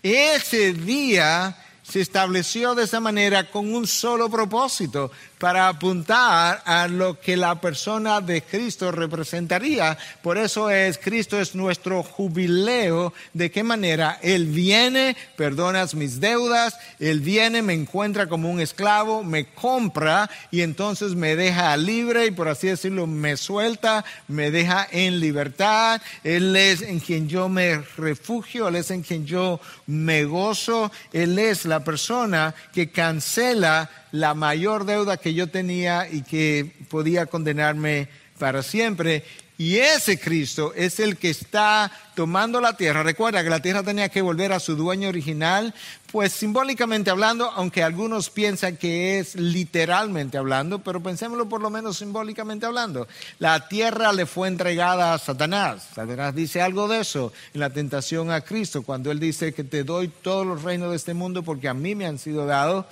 Ese 0.07 0.71
día 0.71 1.57
se 1.83 1.99
estableció 1.99 2.75
de 2.75 2.85
esa 2.85 3.01
manera 3.01 3.51
con 3.51 3.73
un 3.73 3.85
solo 3.85 4.29
propósito, 4.29 5.11
para 5.37 5.67
apuntar 5.67 6.61
a 6.65 6.87
lo 6.87 7.19
que 7.19 7.37
la 7.37 7.61
persona 7.61 8.21
de 8.21 8.41
Cristo 8.41 8.91
representaría. 8.91 9.97
Por 10.21 10.37
eso 10.37 10.69
es, 10.69 10.97
Cristo 10.97 11.39
es 11.39 11.53
nuestro 11.53 12.01
jubileo. 12.01 13.13
¿De 13.33 13.51
qué 13.51 13.63
manera? 13.63 14.19
Él 14.21 14.47
viene, 14.47 15.15
perdonas 15.35 15.93
mis 15.93 16.19
deudas, 16.19 16.77
Él 16.99 17.19
viene, 17.19 17.61
me 17.61 17.73
encuentra 17.73 18.27
como 18.27 18.49
un 18.49 18.59
esclavo, 18.59 19.23
me 19.23 19.45
compra 19.45 20.29
y 20.49 20.61
entonces 20.61 21.13
me 21.13 21.35
deja 21.35 21.77
libre 21.77 22.25
y 22.25 22.31
por 22.31 22.47
así 22.47 22.67
decirlo, 22.67 23.05
me 23.05 23.37
suelta, 23.37 24.03
me 24.27 24.49
deja 24.49 24.87
en 24.91 25.19
libertad. 25.19 26.01
Él 26.23 26.55
es 26.55 26.81
en 26.81 26.99
quien 26.99 27.27
yo 27.27 27.47
me 27.47 27.77
refugio, 27.97 28.67
Él 28.69 28.77
es 28.77 28.89
en 28.89 29.03
quien 29.03 29.25
yo 29.25 29.59
me 29.85 30.25
gozo, 30.25 30.91
Él 31.13 31.37
es 31.37 31.65
la 31.65 31.83
persona 31.83 32.55
que 32.73 32.89
cancela 32.89 33.89
la 34.11 34.33
mayor 34.33 34.85
deuda 34.85 35.17
que 35.17 35.33
yo 35.33 35.47
tenía 35.47 36.07
y 36.09 36.21
que 36.23 36.71
podía 36.89 37.25
condenarme 37.25 38.09
para 38.37 38.63
siempre. 38.63 39.23
Y 39.59 39.77
ese 39.77 40.19
Cristo 40.19 40.71
es 40.75 40.99
el 40.99 41.17
que 41.17 41.31
está 41.31 41.91
tomando 42.13 42.61
la 42.61 42.77
tierra. 42.77 43.01
Recuerda 43.01 43.43
que 43.43 43.49
la 43.49 43.59
tierra 43.59 43.81
tenía 43.81 44.07
que 44.07 44.21
volver 44.21 44.53
a 44.53 44.59
su 44.59 44.75
dueño 44.75 45.09
original, 45.09 45.73
pues 46.11 46.31
simbólicamente 46.31 47.09
hablando, 47.09 47.49
aunque 47.49 47.81
algunos 47.81 48.29
piensan 48.29 48.77
que 48.77 49.17
es 49.17 49.33
literalmente 49.33 50.37
hablando, 50.37 50.77
pero 50.79 51.01
pensémoslo 51.01 51.49
por 51.49 51.61
lo 51.61 51.71
menos 51.71 51.97
simbólicamente 51.97 52.67
hablando. 52.67 53.07
La 53.39 53.67
tierra 53.67 54.13
le 54.13 54.27
fue 54.27 54.47
entregada 54.47 55.15
a 55.15 55.17
Satanás. 55.17 55.87
Satanás 55.95 56.35
dice 56.35 56.61
algo 56.61 56.87
de 56.87 56.99
eso 56.99 57.33
en 57.55 57.61
la 57.61 57.71
tentación 57.71 58.29
a 58.29 58.41
Cristo, 58.41 58.83
cuando 58.83 59.09
él 59.09 59.19
dice 59.19 59.55
que 59.55 59.63
te 59.63 59.83
doy 59.83 60.07
todos 60.07 60.45
los 60.45 60.61
reinos 60.61 60.91
de 60.91 60.97
este 60.97 61.15
mundo 61.15 61.41
porque 61.41 61.67
a 61.67 61.73
mí 61.73 61.95
me 61.95 62.05
han 62.05 62.19
sido 62.19 62.45
dados. 62.45 62.85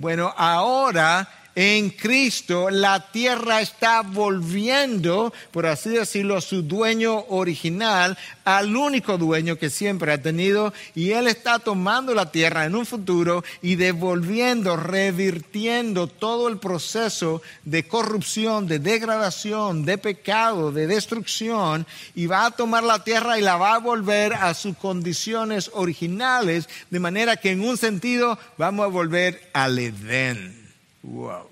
Bueno, 0.00 0.32
ahora 0.34 1.28
en 1.54 1.90
Cristo 1.90 2.70
la 2.70 3.10
tierra 3.10 3.60
está 3.60 4.02
volviendo, 4.02 5.32
por 5.50 5.66
así 5.66 5.90
decirlo, 5.90 6.36
a 6.36 6.40
su 6.40 6.62
dueño 6.62 7.24
original, 7.28 8.16
al 8.44 8.76
único 8.76 9.18
dueño 9.18 9.56
que 9.56 9.70
siempre 9.70 10.12
ha 10.12 10.22
tenido, 10.22 10.72
y 10.94 11.10
Él 11.10 11.26
está 11.26 11.58
tomando 11.58 12.14
la 12.14 12.30
tierra 12.30 12.64
en 12.64 12.74
un 12.74 12.86
futuro 12.86 13.44
y 13.62 13.76
devolviendo, 13.76 14.76
revirtiendo 14.76 16.06
todo 16.06 16.48
el 16.48 16.58
proceso 16.58 17.42
de 17.64 17.86
corrupción, 17.86 18.66
de 18.66 18.78
degradación, 18.78 19.84
de 19.84 19.98
pecado, 19.98 20.72
de 20.72 20.86
destrucción, 20.86 21.86
y 22.14 22.26
va 22.26 22.46
a 22.46 22.50
tomar 22.50 22.84
la 22.84 23.04
tierra 23.04 23.38
y 23.38 23.42
la 23.42 23.56
va 23.56 23.74
a 23.74 23.78
volver 23.78 24.34
a 24.34 24.54
sus 24.54 24.76
condiciones 24.76 25.70
originales, 25.74 26.68
de 26.90 27.00
manera 27.00 27.36
que 27.36 27.50
en 27.50 27.60
un 27.62 27.76
sentido 27.76 28.38
vamos 28.56 28.84
a 28.84 28.88
volver 28.88 29.50
al 29.52 29.78
Edén. 29.78 30.59
Wow. 31.02 31.48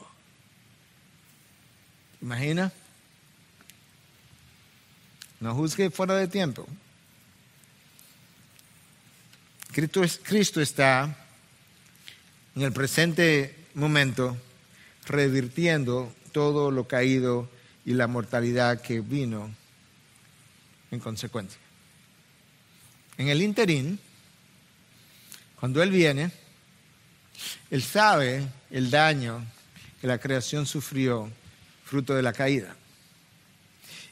¿Imagina? 2.21 2.73
No 5.41 5.55
juzgue 5.55 5.91
fuera 5.91 6.15
de 6.15 6.29
tiempo. 6.29 6.67
Cristo, 9.73 10.03
Cristo 10.23 10.61
está 10.61 11.17
en 12.57 12.63
el 12.63 12.73
presente 12.73 13.67
momento 13.75 14.37
revirtiendo 15.07 16.13
todo 16.33 16.71
lo 16.71 16.89
caído 16.89 17.49
y 17.85 17.95
la 17.95 18.07
mortalidad 18.07 18.83
que 18.83 19.01
vino 19.01 19.55
en 20.91 21.01
consecuencia. 21.01 21.61
En 23.17 23.29
el 23.29 23.43
interín, 23.43 23.99
cuando 25.59 25.83
Él 25.83 25.91
viene, 25.91 26.31
Él 27.71 27.83
sabe 27.83 28.47
el 28.71 28.91
daño 28.91 29.45
que 30.01 30.07
la 30.07 30.19
creación 30.19 30.67
sufrió 30.67 31.31
fruto 31.85 32.15
de 32.15 32.23
la 32.23 32.33
caída. 32.33 32.77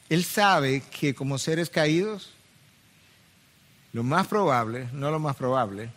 Él 0.09 0.23
sabe 0.23 0.81
que 0.81 1.13
como 1.13 1.37
seres 1.37 1.69
caídos, 1.69 2.31
lo 3.93 4.03
más 4.03 4.27
probable, 4.27 4.87
no 4.93 5.11
lo 5.11 5.19
más 5.19 5.35
probable, 5.35 5.89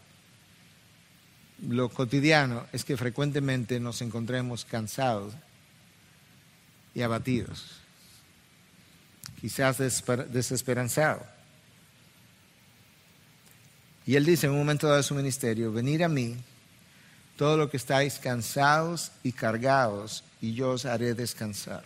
lo 1.68 1.88
cotidiano 1.88 2.66
es 2.72 2.84
que 2.84 2.96
frecuentemente 2.96 3.78
nos 3.80 4.00
encontremos 4.02 4.64
cansados 4.64 5.34
y 6.94 7.02
abatidos, 7.02 7.80
quizás 9.40 9.78
desesperanzados. 9.78 11.26
Y 14.06 14.16
él 14.16 14.24
dice 14.24 14.46
en 14.46 14.52
un 14.52 14.58
momento 14.58 14.86
dado 14.86 14.96
de 14.96 15.02
su 15.02 15.14
ministerio, 15.14 15.72
venir 15.72 16.02
a 16.02 16.08
mí 16.08 16.36
todo 17.40 17.56
lo 17.56 17.70
que 17.70 17.78
estáis 17.78 18.18
cansados 18.18 19.12
y 19.22 19.32
cargados, 19.32 20.24
y 20.42 20.52
yo 20.52 20.72
os 20.72 20.84
haré 20.84 21.14
descansar. 21.14 21.84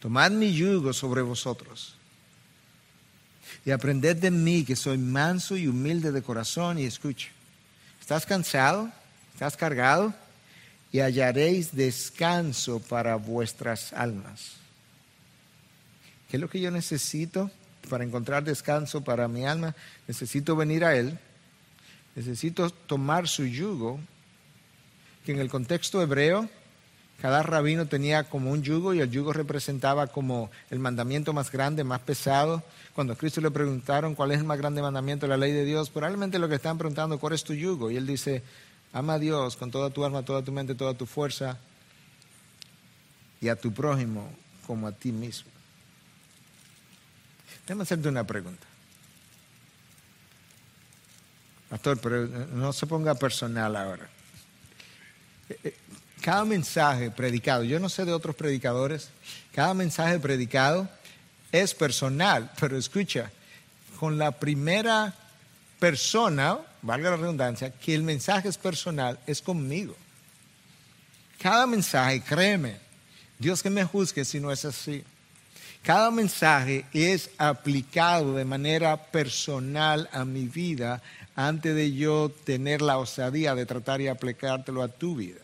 Tomad 0.00 0.32
mi 0.32 0.52
yugo 0.52 0.92
sobre 0.92 1.22
vosotros 1.22 1.94
y 3.64 3.70
aprended 3.70 4.16
de 4.16 4.32
mí 4.32 4.64
que 4.64 4.74
soy 4.74 4.98
manso 4.98 5.56
y 5.56 5.68
humilde 5.68 6.10
de 6.10 6.22
corazón 6.22 6.80
y 6.80 6.86
escucha. 6.86 7.28
¿Estás 8.00 8.26
cansado? 8.26 8.90
¿Estás 9.32 9.56
cargado? 9.56 10.12
Y 10.90 10.98
hallaréis 10.98 11.72
descanso 11.72 12.80
para 12.80 13.14
vuestras 13.14 13.92
almas. 13.92 14.54
¿Qué 16.28 16.36
es 16.36 16.40
lo 16.40 16.50
que 16.50 16.60
yo 16.60 16.72
necesito 16.72 17.48
para 17.88 18.02
encontrar 18.02 18.42
descanso 18.42 19.04
para 19.04 19.28
mi 19.28 19.46
alma? 19.46 19.72
Necesito 20.08 20.56
venir 20.56 20.84
a 20.84 20.96
Él 20.96 21.16
necesito 22.16 22.70
tomar 22.70 23.28
su 23.28 23.44
yugo, 23.44 24.00
que 25.24 25.32
en 25.32 25.40
el 25.40 25.48
contexto 25.48 26.02
hebreo 26.02 26.48
cada 27.20 27.42
rabino 27.42 27.86
tenía 27.86 28.24
como 28.24 28.50
un 28.50 28.62
yugo 28.62 28.92
y 28.92 29.00
el 29.00 29.10
yugo 29.10 29.32
representaba 29.32 30.08
como 30.08 30.50
el 30.70 30.78
mandamiento 30.78 31.32
más 31.32 31.50
grande, 31.50 31.82
más 31.82 32.00
pesado. 32.00 32.62
Cuando 32.94 33.14
a 33.14 33.16
Cristo 33.16 33.40
le 33.40 33.50
preguntaron 33.50 34.14
cuál 34.14 34.32
es 34.32 34.38
el 34.38 34.44
más 34.44 34.58
grande 34.58 34.82
mandamiento 34.82 35.24
de 35.24 35.30
la 35.30 35.36
ley 35.36 35.52
de 35.52 35.64
Dios, 35.64 35.88
probablemente 35.90 36.38
lo 36.38 36.48
que 36.48 36.56
estaban 36.56 36.76
preguntando, 36.76 37.18
¿cuál 37.18 37.32
es 37.32 37.42
tu 37.42 37.54
yugo? 37.54 37.90
Y 37.90 37.96
él 37.96 38.06
dice, 38.06 38.42
ama 38.92 39.14
a 39.14 39.18
Dios 39.18 39.56
con 39.56 39.70
toda 39.70 39.90
tu 39.90 40.04
alma, 40.04 40.22
toda 40.22 40.42
tu 40.42 40.52
mente, 40.52 40.74
toda 40.74 40.94
tu 40.94 41.06
fuerza 41.06 41.58
y 43.40 43.48
a 43.48 43.56
tu 43.56 43.72
prójimo 43.72 44.30
como 44.66 44.86
a 44.86 44.92
ti 44.92 45.10
mismo. 45.10 45.50
Déjame 47.66 47.84
hacerte 47.84 48.08
una 48.08 48.24
pregunta. 48.26 48.66
Pastor, 51.68 51.98
pero 51.98 52.26
no 52.26 52.72
se 52.72 52.86
ponga 52.86 53.14
personal 53.14 53.74
ahora. 53.76 54.08
Eh, 55.48 55.58
eh, 55.64 55.74
cada 56.20 56.44
mensaje 56.44 57.10
predicado, 57.10 57.64
yo 57.64 57.78
no 57.78 57.88
sé 57.88 58.04
de 58.04 58.12
otros 58.12 58.34
predicadores, 58.34 59.10
cada 59.52 59.74
mensaje 59.74 60.18
predicado 60.18 60.88
es 61.52 61.74
personal, 61.74 62.50
pero 62.58 62.76
escucha, 62.76 63.30
con 63.98 64.18
la 64.18 64.32
primera 64.32 65.14
persona, 65.78 66.58
valga 66.82 67.10
la 67.10 67.16
redundancia, 67.16 67.70
que 67.70 67.94
el 67.94 68.02
mensaje 68.02 68.48
es 68.48 68.56
personal, 68.56 69.18
es 69.26 69.42
conmigo. 69.42 69.94
Cada 71.38 71.66
mensaje, 71.66 72.22
créeme, 72.22 72.76
Dios 73.38 73.62
que 73.62 73.70
me 73.70 73.84
juzgue 73.84 74.24
si 74.24 74.40
no 74.40 74.50
es 74.50 74.64
así. 74.64 75.04
Cada 75.82 76.10
mensaje 76.10 76.86
es 76.94 77.28
aplicado 77.36 78.34
de 78.34 78.46
manera 78.46 78.96
personal 78.96 80.08
a 80.12 80.24
mi 80.24 80.46
vida 80.46 81.02
antes 81.36 81.74
de 81.74 81.92
yo 81.92 82.32
tener 82.44 82.80
la 82.80 82.98
osadía 82.98 83.54
de 83.54 83.66
tratar 83.66 84.00
y 84.00 84.08
aplicártelo 84.08 84.82
a 84.82 84.88
tu 84.88 85.16
vida. 85.16 85.40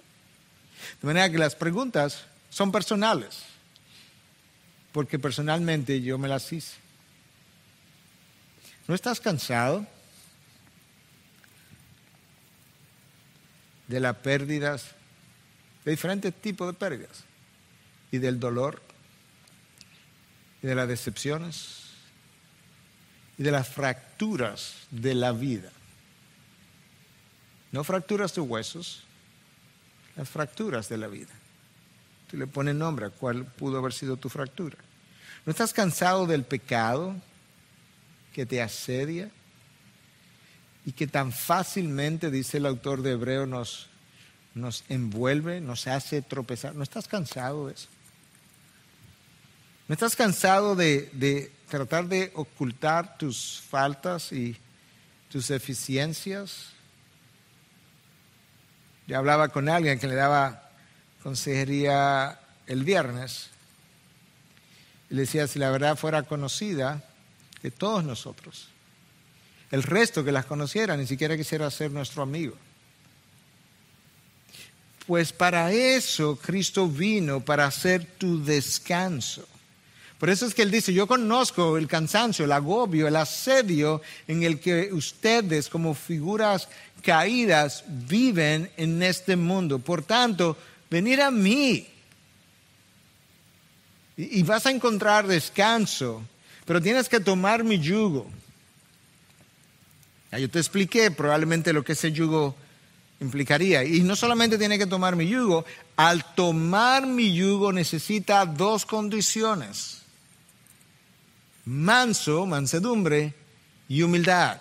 De 1.00 1.06
manera 1.06 1.30
que 1.30 1.38
las 1.38 1.54
preguntas 1.54 2.24
son 2.48 2.72
personales, 2.72 3.42
porque 4.92 5.18
personalmente 5.18 6.00
yo 6.00 6.18
me 6.18 6.28
las 6.28 6.52
hice. 6.52 6.76
¿No 8.86 8.94
estás 8.94 9.20
cansado 9.20 9.86
de 13.86 14.00
las 14.00 14.16
pérdidas, 14.16 14.86
de 15.84 15.90
diferentes 15.92 16.34
tipos 16.34 16.68
de 16.68 16.74
pérdidas, 16.74 17.24
y 18.12 18.18
del 18.18 18.40
dolor, 18.40 18.82
y 20.62 20.66
de 20.66 20.74
las 20.74 20.88
decepciones, 20.88 21.90
y 23.38 23.42
de 23.42 23.50
las 23.50 23.68
fracturas 23.68 24.74
de 24.90 25.14
la 25.14 25.32
vida? 25.32 25.70
No 27.72 27.84
fracturas 27.84 28.34
de 28.34 28.40
huesos, 28.40 29.02
las 30.16 30.28
fracturas 30.28 30.88
de 30.88 30.98
la 30.98 31.06
vida. 31.06 31.30
Tú 32.30 32.36
le 32.36 32.46
pones 32.46 32.74
nombre 32.74 33.06
a 33.06 33.10
cuál 33.10 33.44
pudo 33.44 33.78
haber 33.78 33.92
sido 33.92 34.16
tu 34.16 34.28
fractura. 34.28 34.76
¿No 35.46 35.50
estás 35.50 35.72
cansado 35.72 36.26
del 36.26 36.44
pecado 36.44 37.14
que 38.32 38.46
te 38.46 38.60
asedia 38.60 39.30
y 40.84 40.92
que 40.92 41.06
tan 41.06 41.32
fácilmente, 41.32 42.30
dice 42.30 42.58
el 42.58 42.66
autor 42.66 43.02
de 43.02 43.12
Hebreo, 43.12 43.46
nos, 43.46 43.88
nos 44.54 44.84
envuelve, 44.88 45.60
nos 45.60 45.86
hace 45.86 46.22
tropezar? 46.22 46.74
¿No 46.74 46.82
estás 46.82 47.08
cansado 47.08 47.68
de 47.68 47.74
eso? 47.74 47.88
¿No 49.88 49.94
estás 49.94 50.14
cansado 50.14 50.76
de, 50.76 51.10
de 51.12 51.50
tratar 51.68 52.06
de 52.06 52.30
ocultar 52.34 53.16
tus 53.16 53.62
faltas 53.68 54.32
y 54.32 54.56
tus 55.30 55.48
deficiencias? 55.48 56.72
Yo 59.10 59.18
hablaba 59.18 59.48
con 59.48 59.68
alguien 59.68 59.98
que 59.98 60.06
le 60.06 60.14
daba 60.14 60.70
consejería 61.20 62.38
el 62.68 62.84
viernes 62.84 63.50
y 65.10 65.14
le 65.14 65.22
decía, 65.22 65.48
si 65.48 65.58
la 65.58 65.72
verdad 65.72 65.96
fuera 65.96 66.22
conocida 66.22 67.02
de 67.60 67.72
todos 67.72 68.04
nosotros, 68.04 68.68
el 69.72 69.82
resto 69.82 70.22
que 70.22 70.30
las 70.30 70.46
conociera 70.46 70.96
ni 70.96 71.08
siquiera 71.08 71.36
quisiera 71.36 71.68
ser 71.72 71.90
nuestro 71.90 72.22
amigo. 72.22 72.54
Pues 75.08 75.32
para 75.32 75.72
eso 75.72 76.36
Cristo 76.36 76.86
vino, 76.86 77.40
para 77.40 77.66
hacer 77.66 78.04
tu 78.16 78.44
descanso. 78.44 79.44
Por 80.20 80.28
eso 80.28 80.44
es 80.44 80.54
que 80.54 80.60
Él 80.60 80.70
dice, 80.70 80.92
yo 80.92 81.06
conozco 81.06 81.78
el 81.78 81.88
cansancio, 81.88 82.44
el 82.44 82.52
agobio, 82.52 83.08
el 83.08 83.16
asedio 83.16 84.02
en 84.28 84.42
el 84.42 84.60
que 84.60 84.92
ustedes 84.92 85.70
como 85.70 85.94
figuras 85.94 86.68
caídas 87.02 87.84
viven 87.88 88.70
en 88.76 89.02
este 89.02 89.34
mundo. 89.34 89.78
Por 89.78 90.02
tanto, 90.02 90.58
venir 90.90 91.22
a 91.22 91.30
mí 91.30 91.88
y 94.14 94.42
vas 94.42 94.66
a 94.66 94.70
encontrar 94.70 95.26
descanso, 95.26 96.22
pero 96.66 96.82
tienes 96.82 97.08
que 97.08 97.20
tomar 97.20 97.64
mi 97.64 97.78
yugo. 97.78 98.30
Ya 100.30 100.38
yo 100.38 100.50
te 100.50 100.58
expliqué 100.58 101.10
probablemente 101.10 101.72
lo 101.72 101.82
que 101.82 101.92
ese 101.92 102.12
yugo 102.12 102.54
implicaría. 103.20 103.84
Y 103.84 104.00
no 104.02 104.14
solamente 104.14 104.58
tiene 104.58 104.76
que 104.76 104.86
tomar 104.86 105.16
mi 105.16 105.26
yugo, 105.26 105.64
al 105.96 106.34
tomar 106.34 107.06
mi 107.06 107.34
yugo 107.34 107.72
necesita 107.72 108.44
dos 108.44 108.84
condiciones 108.84 109.99
manso, 111.64 112.46
mansedumbre 112.46 113.34
y 113.88 114.02
humildad. 114.02 114.60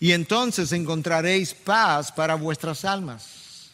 Y 0.00 0.12
entonces 0.12 0.72
encontraréis 0.72 1.54
paz 1.54 2.12
para 2.12 2.34
vuestras 2.36 2.84
almas. 2.84 3.70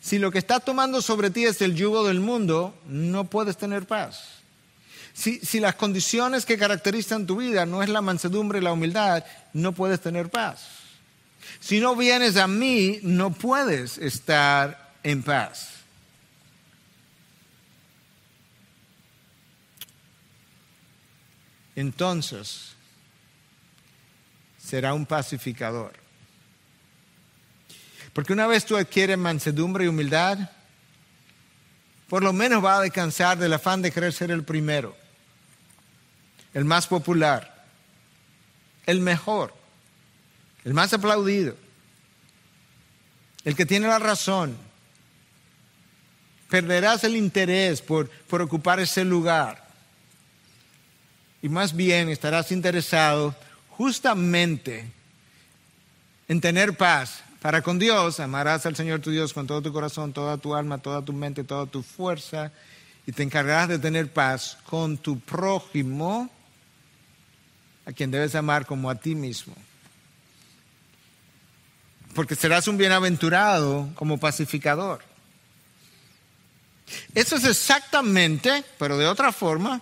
Si 0.00 0.18
lo 0.18 0.30
que 0.30 0.38
está 0.38 0.60
tomando 0.60 1.02
sobre 1.02 1.30
ti 1.30 1.44
es 1.44 1.60
el 1.62 1.74
yugo 1.74 2.06
del 2.06 2.20
mundo, 2.20 2.74
no 2.86 3.24
puedes 3.24 3.56
tener 3.56 3.86
paz. 3.86 4.24
Si, 5.12 5.40
si, 5.40 5.60
las 5.60 5.74
condiciones 5.76 6.44
que 6.44 6.58
caracterizan 6.58 7.26
tu 7.26 7.36
vida 7.36 7.64
no 7.64 7.82
es 7.82 7.88
la 7.88 8.02
mansedumbre 8.02 8.58
y 8.58 8.62
la 8.62 8.72
humildad, 8.72 9.24
no 9.52 9.72
puedes 9.72 10.00
tener 10.00 10.28
paz. 10.28 10.66
Si 11.60 11.80
no 11.80 11.96
vienes 11.96 12.36
a 12.36 12.46
mí, 12.46 13.00
no 13.02 13.32
puedes 13.32 13.96
estar 13.98 14.94
en 15.02 15.22
paz. 15.22 15.75
Entonces 21.76 22.72
será 24.58 24.94
un 24.94 25.06
pacificador. 25.06 25.92
Porque 28.12 28.32
una 28.32 28.46
vez 28.46 28.64
tú 28.64 28.76
adquieres 28.76 29.18
mansedumbre 29.18 29.84
y 29.84 29.88
humildad, 29.88 30.50
por 32.08 32.22
lo 32.22 32.32
menos 32.32 32.64
va 32.64 32.78
a 32.78 32.80
descansar 32.80 33.36
del 33.36 33.52
afán 33.52 33.82
de 33.82 33.92
querer 33.92 34.12
ser 34.12 34.30
el 34.30 34.42
primero, 34.42 34.96
el 36.54 36.64
más 36.64 36.86
popular, 36.86 37.66
el 38.86 39.00
mejor, 39.00 39.54
el 40.64 40.72
más 40.72 40.94
aplaudido, 40.94 41.56
el 43.44 43.54
que 43.54 43.66
tiene 43.66 43.86
la 43.86 43.98
razón. 43.98 44.56
Perderás 46.48 47.04
el 47.04 47.16
interés 47.16 47.82
por, 47.82 48.08
por 48.08 48.40
ocupar 48.40 48.80
ese 48.80 49.04
lugar 49.04 49.65
y 51.42 51.48
más 51.48 51.74
bien 51.74 52.08
estarás 52.08 52.52
interesado 52.52 53.34
justamente 53.70 54.90
en 56.28 56.40
tener 56.40 56.76
paz 56.76 57.22
para 57.40 57.62
con 57.62 57.78
Dios. 57.78 58.20
Amarás 58.20 58.66
al 58.66 58.76
Señor 58.76 59.00
tu 59.00 59.10
Dios 59.10 59.32
con 59.32 59.46
todo 59.46 59.62
tu 59.62 59.72
corazón, 59.72 60.12
toda 60.12 60.38
tu 60.38 60.54
alma, 60.54 60.78
toda 60.78 61.02
tu 61.02 61.12
mente, 61.12 61.44
toda 61.44 61.66
tu 61.66 61.82
fuerza 61.82 62.52
y 63.06 63.12
te 63.12 63.22
encargarás 63.22 63.68
de 63.68 63.78
tener 63.78 64.12
paz 64.12 64.58
con 64.64 64.98
tu 64.98 65.20
prójimo, 65.20 66.28
a 67.86 67.92
quien 67.92 68.10
debes 68.10 68.34
amar 68.34 68.66
como 68.66 68.90
a 68.90 68.96
ti 68.96 69.14
mismo. 69.14 69.54
Porque 72.14 72.34
serás 72.34 72.66
un 72.66 72.76
bienaventurado 72.76 73.88
como 73.94 74.18
pacificador. 74.18 75.04
Eso 77.14 77.36
es 77.36 77.44
exactamente, 77.44 78.64
pero 78.78 78.98
de 78.98 79.06
otra 79.06 79.30
forma, 79.30 79.80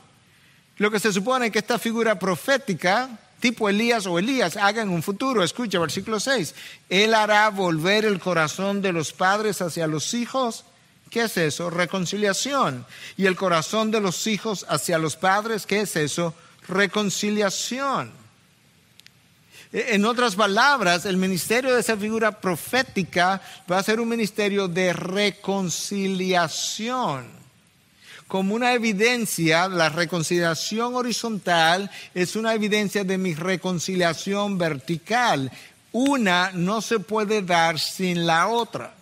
lo 0.76 0.90
que 0.90 0.98
se 0.98 1.12
supone 1.12 1.52
que 1.52 1.60
esta 1.60 1.78
figura 1.78 2.18
profética, 2.18 3.08
tipo 3.40 3.68
Elías 3.68 4.06
o 4.06 4.18
Elías, 4.18 4.56
haga 4.56 4.82
en 4.82 4.88
un 4.88 5.02
futuro. 5.02 5.44
Escucha, 5.44 5.78
versículo 5.78 6.18
6. 6.18 6.52
Él 6.88 7.14
hará 7.14 7.48
volver 7.50 8.04
el 8.04 8.18
corazón 8.18 8.82
de 8.82 8.92
los 8.92 9.12
padres 9.12 9.62
hacia 9.62 9.86
los 9.86 10.14
hijos. 10.14 10.64
¿Qué 11.10 11.22
es 11.24 11.36
eso? 11.36 11.68
Reconciliación. 11.70 12.84
Y 13.16 13.26
el 13.26 13.36
corazón 13.36 13.92
de 13.92 14.00
los 14.00 14.26
hijos 14.26 14.66
hacia 14.68 14.98
los 14.98 15.14
padres, 15.14 15.64
¿qué 15.64 15.82
es 15.82 15.94
eso? 15.94 16.34
Reconciliación. 16.66 18.10
E, 19.72 19.94
en 19.94 20.04
otras 20.04 20.34
palabras, 20.34 21.06
el 21.06 21.18
ministerio 21.18 21.72
de 21.72 21.82
esa 21.82 21.96
figura 21.96 22.40
profética 22.40 23.40
va 23.70 23.78
a 23.78 23.84
ser 23.84 24.00
un 24.00 24.08
ministerio 24.08 24.66
de 24.66 24.92
reconciliación 24.92 27.43
como 28.34 28.56
una 28.56 28.74
evidencia, 28.74 29.68
la 29.68 29.90
reconciliación 29.90 30.96
horizontal 30.96 31.88
es 32.14 32.34
una 32.34 32.52
evidencia 32.52 33.04
de 33.04 33.16
mi 33.16 33.32
reconciliación 33.32 34.58
vertical. 34.58 35.52
Una 35.92 36.50
no 36.52 36.80
se 36.82 36.98
puede 36.98 37.42
dar 37.42 37.78
sin 37.78 38.26
la 38.26 38.48
otra. 38.48 38.92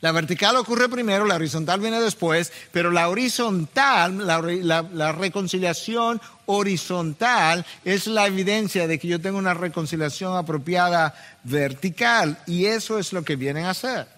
La 0.00 0.10
vertical 0.10 0.56
ocurre 0.56 0.88
primero, 0.88 1.24
la 1.24 1.36
horizontal 1.36 1.78
viene 1.78 2.00
después, 2.00 2.52
pero 2.72 2.90
la 2.90 3.08
horizontal, 3.08 4.26
la, 4.26 5.12
reconciliación 5.12 6.20
horizontal 6.46 7.64
es 7.84 8.08
la 8.08 8.26
evidencia 8.26 8.88
de 8.88 8.98
que 8.98 9.06
yo 9.06 9.20
tengo 9.20 9.38
una 9.38 9.54
reconciliación 9.54 10.36
apropiada 10.36 11.14
vertical 11.44 12.38
y 12.44 12.64
eso 12.64 12.98
es 12.98 13.12
lo 13.12 13.22
que 13.22 13.36
vienen 13.36 13.66
a 13.66 13.70
hacer, 13.70 14.08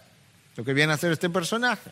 lo 0.57 0.65
que 0.65 0.73
viene 0.73 0.93
a 0.93 0.95
hacer 0.95 1.13
este 1.13 1.29
personaje. 1.29 1.91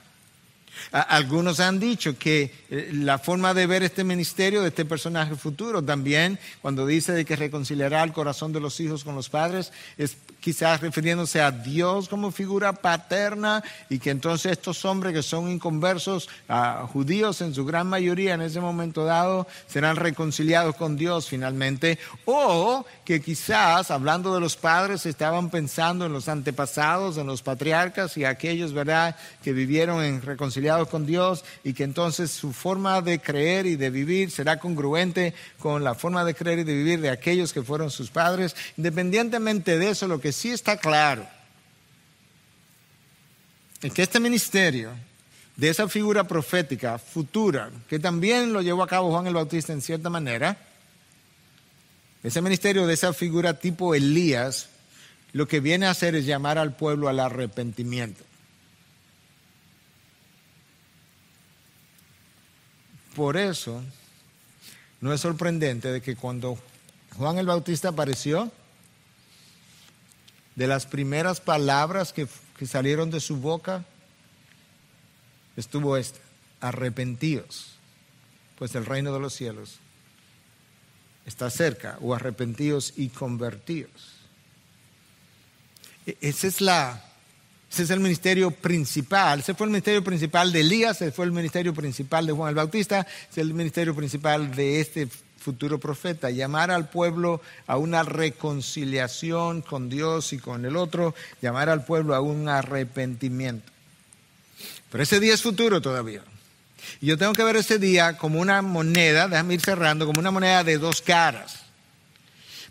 Algunos 0.92 1.60
han 1.60 1.80
dicho 1.80 2.18
que 2.18 2.52
eh, 2.70 2.90
la 2.92 3.18
forma 3.18 3.54
de 3.54 3.66
ver 3.66 3.82
este 3.82 4.04
ministerio 4.04 4.62
de 4.62 4.68
este 4.68 4.84
personaje 4.84 5.34
futuro 5.36 5.82
también, 5.82 6.38
cuando 6.62 6.86
dice 6.86 7.12
de 7.12 7.24
que 7.24 7.36
reconciliará 7.36 8.02
el 8.02 8.12
corazón 8.12 8.52
de 8.52 8.60
los 8.60 8.78
hijos 8.80 9.04
con 9.04 9.14
los 9.14 9.28
padres, 9.28 9.72
es 9.98 10.16
quizás 10.40 10.82
refiriéndose 10.82 11.40
a 11.40 11.50
Dios 11.50 12.06
como 12.08 12.30
figura 12.30 12.74
paterna 12.74 13.64
y 13.88 13.98
que 13.98 14.10
entonces 14.10 14.52
estos 14.52 14.84
hombres 14.84 15.14
que 15.14 15.22
son 15.22 15.50
inconversos, 15.50 16.28
judíos 16.92 17.40
en 17.40 17.54
su 17.54 17.64
gran 17.64 17.86
mayoría 17.86 18.34
en 18.34 18.42
ese 18.42 18.60
momento 18.60 19.06
dado, 19.06 19.46
serán 19.66 19.96
reconciliados 19.96 20.76
con 20.76 20.98
Dios 20.98 21.28
finalmente, 21.28 21.98
o 22.26 22.84
que 23.06 23.22
quizás, 23.22 23.90
hablando 23.90 24.34
de 24.34 24.40
los 24.40 24.56
padres, 24.56 25.06
estaban 25.06 25.48
pensando 25.48 26.04
en 26.04 26.12
los 26.12 26.28
antepasados, 26.28 27.16
en 27.16 27.26
los 27.26 27.40
patriarcas 27.40 28.16
y 28.18 28.24
aquellos, 28.26 28.74
¿verdad?, 28.74 29.16
que 29.42 29.52
vivieron 29.52 30.04
en 30.04 30.20
reconciliados 30.64 30.88
con 30.88 31.06
Dios 31.06 31.44
y 31.62 31.74
que 31.74 31.84
entonces 31.84 32.30
su 32.30 32.52
forma 32.52 33.02
de 33.02 33.20
creer 33.20 33.66
y 33.66 33.76
de 33.76 33.90
vivir 33.90 34.30
será 34.30 34.58
congruente 34.58 35.34
con 35.58 35.84
la 35.84 35.94
forma 35.94 36.24
de 36.24 36.34
creer 36.34 36.60
y 36.60 36.64
de 36.64 36.74
vivir 36.74 37.00
de 37.00 37.10
aquellos 37.10 37.52
que 37.52 37.62
fueron 37.62 37.90
sus 37.90 38.10
padres. 38.10 38.56
Independientemente 38.76 39.78
de 39.78 39.90
eso, 39.90 40.08
lo 40.08 40.20
que 40.20 40.32
sí 40.32 40.50
está 40.50 40.78
claro 40.78 41.26
es 43.82 43.92
que 43.92 44.02
este 44.02 44.20
ministerio 44.20 44.90
de 45.56 45.68
esa 45.68 45.88
figura 45.88 46.24
profética 46.24 46.98
futura, 46.98 47.70
que 47.88 47.98
también 47.98 48.52
lo 48.52 48.62
llevó 48.62 48.82
a 48.82 48.88
cabo 48.88 49.10
Juan 49.10 49.26
el 49.26 49.34
Bautista 49.34 49.72
en 49.72 49.82
cierta 49.82 50.08
manera, 50.08 50.56
ese 52.22 52.40
ministerio 52.40 52.86
de 52.86 52.94
esa 52.94 53.12
figura 53.12 53.58
tipo 53.58 53.94
Elías, 53.94 54.70
lo 55.32 55.46
que 55.46 55.60
viene 55.60 55.86
a 55.86 55.90
hacer 55.90 56.14
es 56.14 56.24
llamar 56.24 56.56
al 56.56 56.74
pueblo 56.74 57.08
al 57.08 57.20
arrepentimiento. 57.20 58.24
Por 63.14 63.36
eso, 63.36 63.82
no 65.00 65.12
es 65.12 65.20
sorprendente 65.20 65.92
de 65.92 66.02
que 66.02 66.16
cuando 66.16 66.58
Juan 67.16 67.38
el 67.38 67.46
Bautista 67.46 67.90
apareció, 67.90 68.50
de 70.56 70.66
las 70.66 70.86
primeras 70.86 71.40
palabras 71.40 72.12
que, 72.12 72.28
salieron 72.66 73.10
de 73.10 73.20
su 73.20 73.36
boca, 73.36 73.84
estuvo 75.56 75.96
esta, 75.96 76.18
arrepentíos, 76.60 77.74
pues 78.56 78.74
el 78.74 78.86
reino 78.86 79.12
de 79.12 79.20
los 79.20 79.34
cielos 79.34 79.76
está 81.26 81.50
cerca, 81.50 81.98
o 82.00 82.14
arrepentíos 82.14 82.94
y 82.96 83.08
convertíos. 83.08 83.90
E, 86.06 86.16
ese 86.20 86.48
es 86.48 86.60
la, 86.60 87.04
ese 87.74 87.82
es 87.82 87.90
el 87.90 87.98
ministerio 87.98 88.52
principal. 88.52 89.40
Ese 89.40 89.54
fue 89.54 89.66
el 89.66 89.72
ministerio 89.72 90.04
principal 90.04 90.52
de 90.52 90.60
Elías, 90.60 91.02
ese 91.02 91.10
fue 91.10 91.24
el 91.24 91.32
ministerio 91.32 91.74
principal 91.74 92.24
de 92.24 92.32
Juan 92.32 92.50
el 92.50 92.54
Bautista, 92.54 93.00
ese 93.00 93.40
es 93.40 93.46
el 93.46 93.52
ministerio 93.52 93.96
principal 93.96 94.54
de 94.54 94.80
este 94.80 95.08
futuro 95.38 95.80
profeta, 95.80 96.30
llamar 96.30 96.70
al 96.70 96.88
pueblo 96.88 97.42
a 97.66 97.76
una 97.76 98.04
reconciliación 98.04 99.60
con 99.60 99.90
Dios 99.90 100.32
y 100.32 100.38
con 100.38 100.64
el 100.64 100.76
otro, 100.76 101.16
llamar 101.42 101.68
al 101.68 101.84
pueblo 101.84 102.14
a 102.14 102.20
un 102.20 102.48
arrepentimiento. 102.48 103.72
Pero 104.90 105.02
ese 105.02 105.18
día 105.18 105.34
es 105.34 105.42
futuro 105.42 105.82
todavía. 105.82 106.22
Y 107.00 107.06
yo 107.06 107.18
tengo 107.18 107.32
que 107.32 107.42
ver 107.42 107.56
ese 107.56 107.80
día 107.80 108.16
como 108.16 108.40
una 108.40 108.62
moneda, 108.62 109.26
déjame 109.26 109.54
ir 109.54 109.60
cerrando, 109.60 110.06
como 110.06 110.20
una 110.20 110.30
moneda 110.30 110.62
de 110.62 110.78
dos 110.78 111.02
caras. 111.02 111.56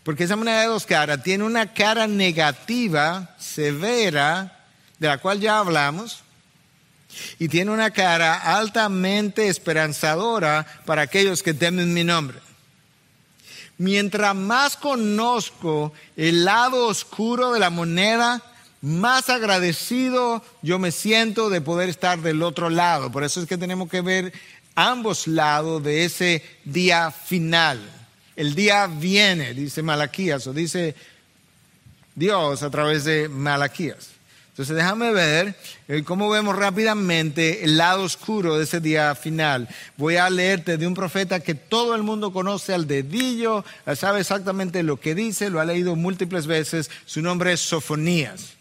Porque 0.04 0.24
esa 0.24 0.38
moneda 0.38 0.62
de 0.62 0.68
dos 0.68 0.86
caras 0.86 1.22
tiene 1.24 1.44
una 1.44 1.74
cara 1.74 2.08
negativa, 2.08 3.36
severa, 3.38 4.63
de 5.04 5.10
la 5.10 5.18
cual 5.18 5.42
ya 5.42 5.60
hablamos, 5.60 6.24
y 7.38 7.50
tiene 7.50 7.72
una 7.72 7.92
cara 7.92 8.38
altamente 8.58 9.50
esperanzadora 9.50 10.66
para 10.86 11.02
aquellos 11.02 11.44
que 11.44 11.54
temen 11.54 11.94
mi 11.94 12.06
nombre. 12.06 12.40
Mientras 13.78 14.34
más 14.34 14.78
conozco 14.78 15.92
el 16.16 16.46
lado 16.46 16.88
oscuro 16.88 17.52
de 17.52 17.60
la 17.60 17.70
moneda, 17.70 18.42
más 18.80 19.30
agradecido 19.30 20.42
yo 20.62 20.80
me 20.80 20.94
siento 20.94 21.50
de 21.50 21.60
poder 21.60 21.90
estar 21.90 22.22
del 22.22 22.42
otro 22.42 22.70
lado. 22.70 23.12
Por 23.12 23.26
eso 23.26 23.42
es 23.42 23.48
que 23.48 23.58
tenemos 23.58 23.90
que 23.90 24.00
ver 24.00 24.32
ambos 24.74 25.28
lados 25.28 25.84
de 25.84 26.06
ese 26.06 26.42
día 26.64 27.12
final. 27.12 27.82
El 28.38 28.56
día 28.56 28.88
viene, 28.88 29.54
dice 29.54 29.82
Malaquías, 29.84 30.48
o 30.48 30.54
dice 30.54 30.96
Dios 32.16 32.64
a 32.64 32.70
través 32.70 33.04
de 33.04 33.28
Malaquías. 33.28 34.13
Entonces 34.54 34.76
déjame 34.76 35.12
ver 35.12 35.56
eh, 35.88 36.04
cómo 36.04 36.30
vemos 36.30 36.56
rápidamente 36.56 37.64
el 37.64 37.76
lado 37.76 38.04
oscuro 38.04 38.56
de 38.56 38.66
ese 38.66 38.80
día 38.80 39.16
final. 39.16 39.68
Voy 39.98 40.18
a 40.18 40.30
leerte 40.30 40.78
de 40.78 40.86
un 40.86 40.94
profeta 40.94 41.40
que 41.40 41.56
todo 41.56 41.96
el 41.96 42.04
mundo 42.04 42.32
conoce 42.32 42.72
al 42.72 42.86
dedillo, 42.86 43.66
sabe 43.96 44.20
exactamente 44.20 44.84
lo 44.84 45.00
que 45.00 45.16
dice, 45.16 45.50
lo 45.50 45.60
ha 45.60 45.66
leído 45.66 45.96
múltiples 45.96 46.46
veces. 46.46 46.92
Su 47.08 47.24
nombre 47.24 47.52
es 47.54 47.62
Sofonías. 47.62 48.54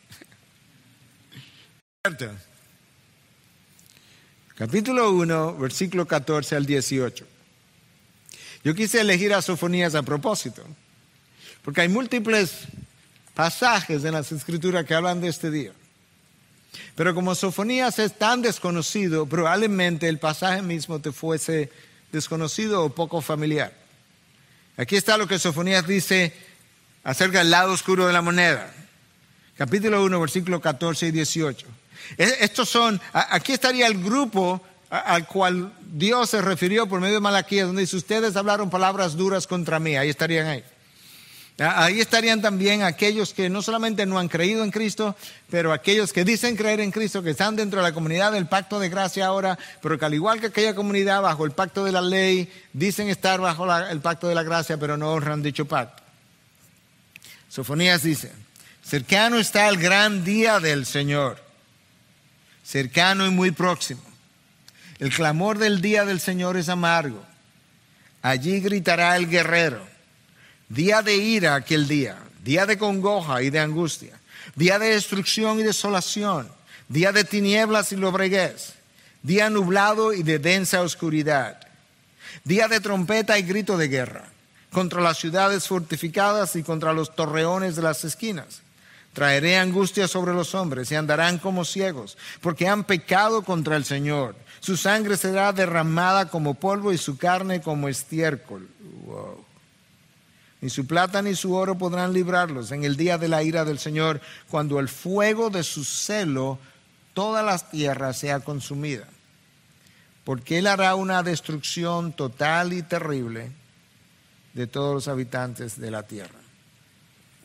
Capítulo 4.55 5.12
1, 5.12 5.59
versículo 5.59 6.07
14 6.07 6.57
al 6.57 6.64
18. 6.64 7.26
Yo 8.64 8.74
quise 8.74 8.99
elegir 8.99 9.34
a 9.34 9.43
Sofonías 9.43 9.95
a 9.95 10.03
propósito, 10.03 10.64
porque 11.62 11.82
hay 11.82 11.88
múltiples 11.88 12.61
pasajes 13.34 14.03
en 14.05 14.12
las 14.12 14.32
escrituras 14.32 14.86
que 14.86 14.95
hablan 14.95 15.20
de 15.20 15.28
este 15.28 15.51
día. 15.51 15.72
Pero 16.95 17.14
como 17.14 17.35
Sofonías 17.35 17.99
es 17.99 18.18
tan 18.18 18.43
desconocido, 18.43 19.27
probablemente 19.27 20.09
el 20.09 20.18
pasaje 20.18 20.62
mismo 20.62 21.01
te 21.01 21.12
fuese 21.12 21.70
desconocido 22.12 22.85
o 22.85 22.91
poco 22.91 23.20
familiar. 23.20 23.73
Aquí 24.77 24.97
está 24.97 25.16
lo 25.16 25.27
que 25.27 25.39
Sofonías 25.39 25.87
dice 25.87 26.33
acerca 27.05 27.39
del 27.39 27.51
lado 27.51 27.73
oscuro 27.73 28.07
de 28.07 28.12
la 28.12 28.23
moneda. 28.23 28.73
Capítulo 29.57 30.03
1, 30.05 30.20
versículo 30.20 30.61
14 30.61 31.07
y 31.07 31.11
18. 31.11 31.66
E, 32.18 32.37
estos 32.41 32.68
son, 32.68 33.01
aquí 33.12 33.53
estaría 33.53 33.87
el 33.87 34.03
grupo 34.03 34.62
al 34.89 35.27
cual 35.27 35.73
Dios 35.81 36.31
se 36.31 36.43
refirió 36.43 36.87
por 36.87 37.01
medio 37.01 37.14
de 37.14 37.20
Malaquías, 37.20 37.66
donde 37.66 37.83
dice, 37.83 37.97
ustedes 37.97 38.37
hablaron 38.37 38.68
palabras 38.68 39.16
duras 39.16 39.47
contra 39.47 39.79
mí, 39.79 39.97
ahí 39.97 40.11
estarían 40.11 40.47
ahí. 40.47 40.64
Ah, 41.65 41.85
ahí 41.85 42.01
estarían 42.01 42.43
también 42.43 42.83
aquellos 42.83 43.33
que 43.33 43.49
no 43.49 43.63
solamente 43.63 44.05
no 44.05 44.19
han 44.19 44.27
creído 44.27 44.65
en 44.65 44.73
Cristo, 44.73 45.15
pero 45.49 45.73
aquellos 45.73 46.13
que 46.13 46.25
dicen 46.25 46.57
creer 46.57 46.81
en 46.81 46.91
Cristo, 46.91 47.23
que 47.23 47.31
están 47.31 47.55
dentro 47.55 47.79
de 47.79 47.85
la 47.85 47.95
comunidad 47.95 48.33
del 48.33 48.47
pacto 48.47 48.81
de 48.81 48.89
gracia 48.89 49.27
ahora, 49.27 49.57
pero 49.81 49.97
que 49.97 50.05
al 50.05 50.15
igual 50.15 50.41
que 50.41 50.49
aquella 50.49 50.75
comunidad 50.75 51.23
bajo 51.23 51.45
el 51.45 51.53
pacto 51.53 51.85
de 51.85 51.93
la 51.93 52.01
ley, 52.01 52.53
dicen 52.73 53.09
estar 53.09 53.41
bajo 53.41 53.73
el 53.77 54.01
pacto 54.01 54.27
de 54.27 54.35
la 54.35 54.43
gracia, 54.43 54.77
pero 54.77 54.97
no 54.97 55.13
honran 55.13 55.41
dicho 55.41 55.65
pacto. 55.65 56.03
Sofonías 57.49 58.03
dice, 58.03 58.33
cercano 58.83 59.39
está 59.39 59.69
el 59.69 59.77
gran 59.77 60.25
día 60.25 60.59
del 60.59 60.85
Señor, 60.85 61.41
cercano 62.65 63.25
y 63.25 63.31
muy 63.31 63.53
próximo. 63.53 64.03
El 64.99 65.15
clamor 65.15 65.59
del 65.59 65.81
día 65.81 66.05
del 66.05 66.19
Señor 66.19 66.57
es 66.57 66.69
amargo. 66.69 67.25
Allí 68.21 68.59
gritará 68.59 69.17
el 69.17 69.29
guerrero 69.29 69.91
Día 70.73 71.03
de 71.03 71.14
ira 71.18 71.55
aquel 71.55 71.87
día, 71.87 72.16
día 72.43 72.64
de 72.64 72.79
congoja 72.79 73.43
y 73.43 73.51
de 73.51 73.61
angustia, 73.61 74.18
día 74.57 74.79
de 74.79 74.95
destrucción 74.95 75.61
y 75.61 75.64
desolación, 75.64 76.49
día 76.89 77.12
de 77.12 77.25
tinieblas 77.25 77.93
y 77.93 77.97
lobreguez, 77.97 78.73
día 79.23 79.51
nublado 79.51 80.14
y 80.14 80.23
de 80.23 80.39
densa 80.39 80.81
oscuridad, 80.81 81.61
día 82.45 82.68
de 82.68 82.81
trompeta 82.81 83.39
y 83.39 83.43
grito 83.43 83.77
de 83.77 83.89
guerra, 83.89 84.25
contra 84.73 85.03
las 85.03 85.18
ciudades 85.18 85.68
fortificadas 85.68 86.57
y 86.57 86.62
contra 86.62 86.95
los 86.95 87.14
torreones 87.14 87.77
de 87.77 87.83
las 87.83 88.05
esquinas. 88.05 88.62
Traeré 89.12 89.59
angustia 89.59 90.09
sobre 90.09 90.33
los 90.33 90.55
hombres 90.55 90.91
y 90.91 90.95
andarán 90.95 91.37
como 91.37 91.66
ciegos, 91.66 92.16
porque 92.41 92.66
han 92.66 92.85
pecado 92.85 93.43
contra 93.43 93.77
el 93.77 93.85
Señor. 93.85 94.37
Su 94.61 94.79
sangre 94.79 95.18
será 95.18 95.53
derramada 95.53 96.31
como 96.31 96.55
polvo 96.55 96.95
y 96.95 96.97
su 96.97 97.18
carne 97.18 97.61
como 97.61 97.91
estiércol. 97.91 98.66
Ni 100.63 100.71
su 100.71 100.87
plata 100.87 101.21
ni 101.21 101.35
su 101.35 101.55
oro 101.55 101.77
podrán 101.77 102.15
librarlos 102.15 102.71
en 102.71 102.85
el 102.85 102.97
día 102.97 103.19
de 103.19 103.29
la 103.29 103.43
ira 103.43 103.65
del 103.65 103.81
Señor, 103.81 104.21
cuando 104.49 104.79
el 104.79 104.89
fuego 104.89 105.51
de 105.51 105.65
su 105.65 105.85
celo 105.85 106.59
toda 107.13 107.43
la 107.43 107.59
tierra 107.59 108.15
sea 108.15 108.41
consumida. 108.41 109.07
porque 110.25 110.59
Él 110.59 110.69
hará 110.69 110.95
una 110.95 111.23
destrucción 111.25 112.13
total 112.13 112.73
y 112.73 112.83
terrible 112.83 113.51
de 114.55 114.67
todos 114.69 114.95
los 114.95 115.09
habitantes 115.09 115.81
de 115.81 115.91
la 115.91 116.05
tierra. 116.05 116.39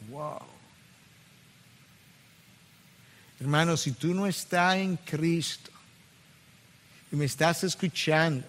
Wow. 0.09 0.45
Hermano, 3.39 3.77
si 3.77 3.93
tú 3.93 4.13
no 4.13 4.27
estás 4.27 4.75
en 4.75 4.97
Cristo 4.97 5.71
y 7.11 7.15
me 7.15 7.25
estás 7.25 7.63
escuchando, 7.63 8.45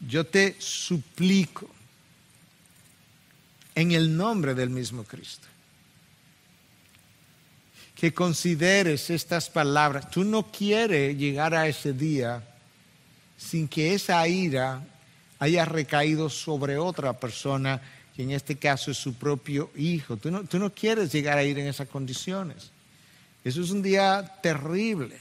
yo 0.00 0.26
te 0.26 0.56
suplico 0.58 1.68
en 3.74 3.92
el 3.92 4.16
nombre 4.16 4.54
del 4.54 4.70
mismo 4.70 5.04
Cristo 5.04 5.46
que 7.94 8.14
consideres 8.14 9.10
estas 9.10 9.50
palabras. 9.50 10.10
Tú 10.10 10.24
no 10.24 10.50
quieres 10.50 11.18
llegar 11.18 11.54
a 11.54 11.68
ese 11.68 11.92
día 11.92 12.42
sin 13.36 13.68
que 13.68 13.92
esa 13.92 14.26
ira 14.26 14.82
haya 15.38 15.66
recaído 15.66 16.30
sobre 16.30 16.78
otra 16.78 17.12
persona, 17.12 17.80
que 18.16 18.22
en 18.22 18.30
este 18.30 18.56
caso 18.56 18.90
es 18.90 18.96
su 18.96 19.14
propio 19.14 19.70
hijo. 19.76 20.16
Tú 20.16 20.30
no, 20.30 20.44
tú 20.44 20.58
no 20.58 20.72
quieres 20.72 21.12
llegar 21.12 21.36
a 21.36 21.44
ir 21.44 21.58
en 21.58 21.66
esas 21.66 21.88
condiciones. 21.88 22.70
Eso 23.44 23.60
es 23.60 23.70
un 23.70 23.82
día 23.82 24.38
terrible. 24.42 25.18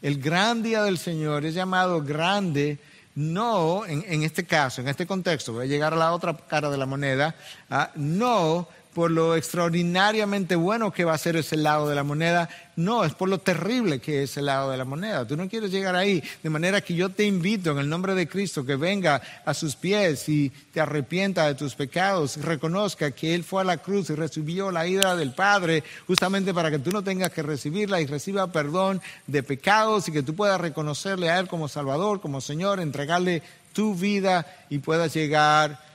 El 0.00 0.20
gran 0.20 0.62
día 0.62 0.84
del 0.84 0.98
Señor 0.98 1.44
es 1.44 1.54
llamado 1.54 2.00
grande 2.00 2.78
no, 3.14 3.84
en, 3.86 4.22
este 4.22 4.44
caso, 4.44 4.80
en 4.80 4.88
este 4.88 5.06
contexto, 5.06 5.52
voy 5.52 5.64
a 5.64 5.68
llegar 5.68 5.92
a 5.92 5.96
la 5.96 6.12
otra 6.12 6.36
cara 6.36 6.70
de 6.70 6.78
la 6.78 6.86
moneda, 6.86 7.34
ah, 7.70 7.90
no 7.94 8.68
por 8.94 9.10
lo 9.10 9.36
extraordinariamente 9.36 10.54
bueno 10.54 10.92
que 10.92 11.04
va 11.04 11.14
a 11.14 11.18
ser 11.18 11.36
ese 11.36 11.56
lado 11.56 11.88
de 11.88 11.94
la 11.94 12.02
moneda, 12.02 12.48
no, 12.76 13.04
es 13.04 13.14
por 13.14 13.28
lo 13.28 13.38
terrible 13.38 14.00
que 14.00 14.22
es 14.22 14.36
el 14.36 14.46
lado 14.46 14.70
de 14.70 14.76
la 14.76 14.84
moneda. 14.84 15.26
Tú 15.26 15.36
no 15.36 15.48
quieres 15.48 15.70
llegar 15.70 15.96
ahí, 15.96 16.22
de 16.42 16.50
manera 16.50 16.80
que 16.80 16.94
yo 16.94 17.08
te 17.08 17.24
invito 17.24 17.70
en 17.70 17.78
el 17.78 17.88
nombre 17.88 18.14
de 18.14 18.28
Cristo 18.28 18.64
que 18.64 18.76
venga 18.76 19.22
a 19.44 19.54
sus 19.54 19.76
pies 19.76 20.28
y 20.28 20.50
te 20.72 20.80
arrepienta 20.80 21.46
de 21.46 21.54
tus 21.54 21.74
pecados, 21.74 22.36
y 22.36 22.40
reconozca 22.40 23.10
que 23.10 23.34
Él 23.34 23.44
fue 23.44 23.62
a 23.62 23.64
la 23.64 23.78
cruz 23.78 24.10
y 24.10 24.14
recibió 24.14 24.70
la 24.70 24.86
ira 24.86 25.16
del 25.16 25.32
Padre, 25.32 25.82
justamente 26.06 26.52
para 26.52 26.70
que 26.70 26.78
tú 26.78 26.90
no 26.90 27.02
tengas 27.02 27.30
que 27.30 27.42
recibirla 27.42 28.00
y 28.00 28.06
reciba 28.06 28.52
perdón 28.52 29.00
de 29.26 29.42
pecados 29.42 30.08
y 30.08 30.12
que 30.12 30.22
tú 30.22 30.34
puedas 30.34 30.60
reconocerle 30.60 31.30
a 31.30 31.38
Él 31.38 31.48
como 31.48 31.68
Salvador, 31.68 32.20
como 32.20 32.40
Señor, 32.40 32.80
entregarle 32.80 33.42
tu 33.72 33.94
vida 33.94 34.46
y 34.68 34.78
puedas 34.78 35.14
llegar 35.14 35.91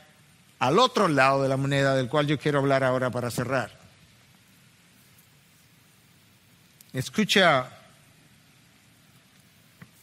al 0.59 0.79
otro 0.79 1.07
lado 1.07 1.43
de 1.43 1.49
la 1.49 1.57
moneda 1.57 1.95
del 1.95 2.07
cual 2.07 2.27
yo 2.27 2.39
quiero 2.39 2.59
hablar 2.59 2.83
ahora 2.83 3.09
para 3.09 3.29
cerrar. 3.29 3.71
Escucha 6.93 7.69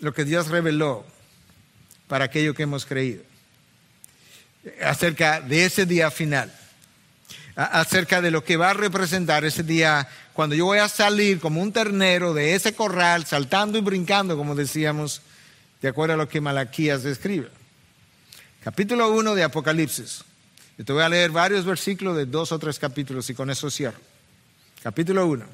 lo 0.00 0.12
que 0.12 0.24
Dios 0.24 0.48
reveló 0.48 1.04
para 2.08 2.26
aquello 2.26 2.54
que 2.54 2.64
hemos 2.64 2.84
creído 2.84 3.24
acerca 4.82 5.40
de 5.40 5.64
ese 5.64 5.86
día 5.86 6.10
final, 6.10 6.52
acerca 7.56 8.20
de 8.20 8.30
lo 8.30 8.44
que 8.44 8.56
va 8.56 8.70
a 8.70 8.74
representar 8.74 9.44
ese 9.44 9.62
día 9.62 10.08
cuando 10.32 10.54
yo 10.54 10.66
voy 10.66 10.78
a 10.78 10.88
salir 10.88 11.38
como 11.38 11.60
un 11.60 11.72
ternero 11.72 12.34
de 12.34 12.54
ese 12.54 12.74
corral, 12.74 13.26
saltando 13.26 13.78
y 13.78 13.80
brincando, 13.80 14.36
como 14.36 14.54
decíamos, 14.54 15.22
de 15.80 15.88
acuerdo 15.88 16.14
a 16.14 16.16
lo 16.16 16.28
que 16.28 16.40
Malaquías 16.40 17.02
describe. 17.02 17.50
Capítulo 18.62 19.10
1 19.12 19.34
de 19.34 19.42
Apocalipsis. 19.42 20.24
Yo 20.76 20.84
te 20.84 20.92
voy 20.92 21.02
a 21.02 21.08
leer 21.08 21.30
varios 21.30 21.64
versículos 21.64 22.16
de 22.16 22.26
dos 22.26 22.50
o 22.50 22.58
tres 22.58 22.78
capítulos 22.78 23.30
y 23.30 23.34
con 23.34 23.48
eso 23.48 23.70
cierro. 23.70 24.00
Capítulo 24.82 25.26
1. 25.26 25.46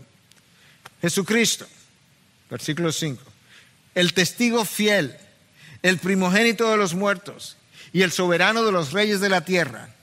Jesucristo, 1.03 1.67
versículo 2.49 2.91
5. 2.91 3.23
El 3.95 4.15
testigo 4.15 4.65
fiel, 4.65 5.17
el 5.83 5.99
primogénito 5.99 6.71
de 6.71 6.79
los 6.79 6.95
muertos 6.95 7.57
y 7.93 8.03
el 8.03 8.13
soberano 8.13 8.65
de 8.65 8.73
los 8.73 8.93
reyes 8.93 9.21
de 9.21 9.29
la 9.29 9.45
tierra, 9.45 9.95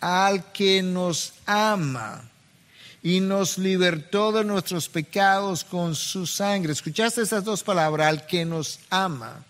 al 0.00 0.52
que 0.52 0.82
nos 0.82 1.34
ama 1.46 2.28
y 3.02 3.20
nos 3.20 3.58
libertó 3.58 4.32
de 4.32 4.44
nuestros 4.44 4.88
pecados 4.88 5.62
con 5.62 5.94
su 5.94 6.26
sangre. 6.26 6.72
¿Escuchaste 6.72 7.22
esas 7.22 7.44
dos 7.44 7.62
palabras? 7.62 8.08
Al 8.08 8.26
que 8.26 8.44
nos 8.44 8.80
ama 8.90 9.44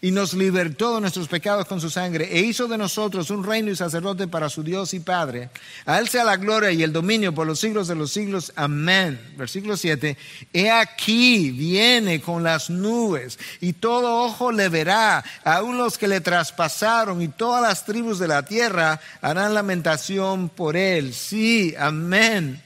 y 0.00 0.12
nos 0.12 0.32
libertó 0.34 0.94
de 0.94 1.00
nuestros 1.00 1.26
pecados 1.26 1.66
con 1.66 1.80
su 1.80 1.90
sangre 1.90 2.28
e 2.30 2.40
hizo 2.40 2.68
de 2.68 2.78
nosotros 2.78 3.30
un 3.30 3.42
reino 3.42 3.70
y 3.70 3.76
sacerdote 3.76 4.28
para 4.28 4.48
su 4.48 4.62
Dios 4.62 4.94
y 4.94 5.00
Padre. 5.00 5.50
A 5.86 5.98
Él 5.98 6.08
sea 6.08 6.24
la 6.24 6.36
gloria 6.36 6.70
y 6.70 6.84
el 6.84 6.92
dominio 6.92 7.34
por 7.34 7.46
los 7.46 7.58
siglos 7.58 7.88
de 7.88 7.96
los 7.96 8.12
siglos. 8.12 8.52
Amén. 8.54 9.20
Versículo 9.36 9.76
7. 9.76 10.16
He 10.52 10.70
aquí 10.70 11.50
viene 11.50 12.20
con 12.20 12.44
las 12.44 12.70
nubes 12.70 13.38
y 13.60 13.72
todo 13.72 14.24
ojo 14.24 14.52
le 14.52 14.68
verá, 14.68 15.24
aun 15.42 15.78
los 15.78 15.98
que 15.98 16.06
le 16.06 16.20
traspasaron 16.20 17.20
y 17.20 17.28
todas 17.28 17.62
las 17.62 17.84
tribus 17.84 18.20
de 18.20 18.28
la 18.28 18.44
tierra 18.44 19.00
harán 19.20 19.52
lamentación 19.52 20.48
por 20.48 20.76
Él. 20.76 21.12
Sí, 21.12 21.74
amén. 21.76 22.62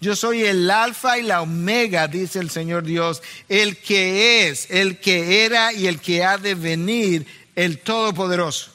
Yo 0.00 0.14
soy 0.14 0.44
el 0.44 0.70
alfa 0.70 1.18
y 1.18 1.22
la 1.22 1.42
omega, 1.42 2.06
dice 2.06 2.38
el 2.38 2.50
Señor 2.50 2.84
Dios, 2.84 3.20
el 3.48 3.78
que 3.78 4.48
es, 4.48 4.70
el 4.70 4.98
que 4.98 5.44
era 5.44 5.72
y 5.72 5.88
el 5.88 6.00
que 6.00 6.24
ha 6.24 6.38
de 6.38 6.54
venir, 6.54 7.26
el 7.56 7.78
Todopoderoso. 7.78 8.70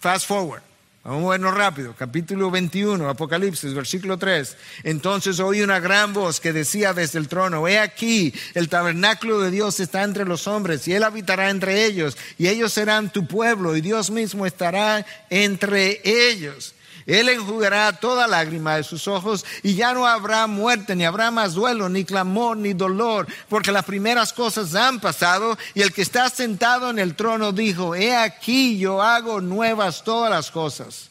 Fast 0.00 0.26
forward. 0.26 0.62
Vamos 1.06 1.28
a 1.28 1.30
vernos 1.30 1.54
rápido. 1.54 1.94
Capítulo 1.96 2.50
21, 2.50 3.08
Apocalipsis, 3.08 3.72
versículo 3.72 4.18
3. 4.18 4.56
Entonces 4.82 5.38
oí 5.38 5.62
una 5.62 5.78
gran 5.78 6.12
voz 6.12 6.40
que 6.40 6.52
decía 6.52 6.92
desde 6.92 7.20
el 7.20 7.28
trono, 7.28 7.68
he 7.68 7.78
aquí, 7.78 8.34
el 8.54 8.68
tabernáculo 8.68 9.38
de 9.38 9.52
Dios 9.52 9.78
está 9.78 10.02
entre 10.02 10.24
los 10.24 10.48
hombres 10.48 10.88
y 10.88 10.94
Él 10.94 11.04
habitará 11.04 11.50
entre 11.50 11.84
ellos 11.84 12.18
y 12.38 12.48
ellos 12.48 12.72
serán 12.72 13.12
tu 13.12 13.24
pueblo 13.28 13.76
y 13.76 13.82
Dios 13.82 14.10
mismo 14.10 14.46
estará 14.46 15.06
entre 15.30 16.00
ellos. 16.02 16.74
Él 17.06 17.28
enjugará 17.28 17.92
toda 17.92 18.26
lágrima 18.26 18.76
de 18.76 18.82
sus 18.82 19.06
ojos 19.06 19.44
y 19.62 19.76
ya 19.76 19.94
no 19.94 20.06
habrá 20.06 20.46
muerte, 20.48 20.96
ni 20.96 21.04
habrá 21.04 21.30
más 21.30 21.54
duelo, 21.54 21.88
ni 21.88 22.04
clamor, 22.04 22.56
ni 22.56 22.72
dolor, 22.72 23.28
porque 23.48 23.70
las 23.70 23.84
primeras 23.84 24.32
cosas 24.32 24.74
han 24.74 24.98
pasado 24.98 25.56
y 25.74 25.82
el 25.82 25.92
que 25.92 26.02
está 26.02 26.28
sentado 26.30 26.90
en 26.90 26.98
el 26.98 27.14
trono 27.14 27.52
dijo, 27.52 27.94
he 27.94 28.16
aquí 28.16 28.76
yo 28.76 29.02
hago 29.02 29.40
nuevas 29.40 30.02
todas 30.02 30.30
las 30.30 30.50
cosas. 30.50 31.10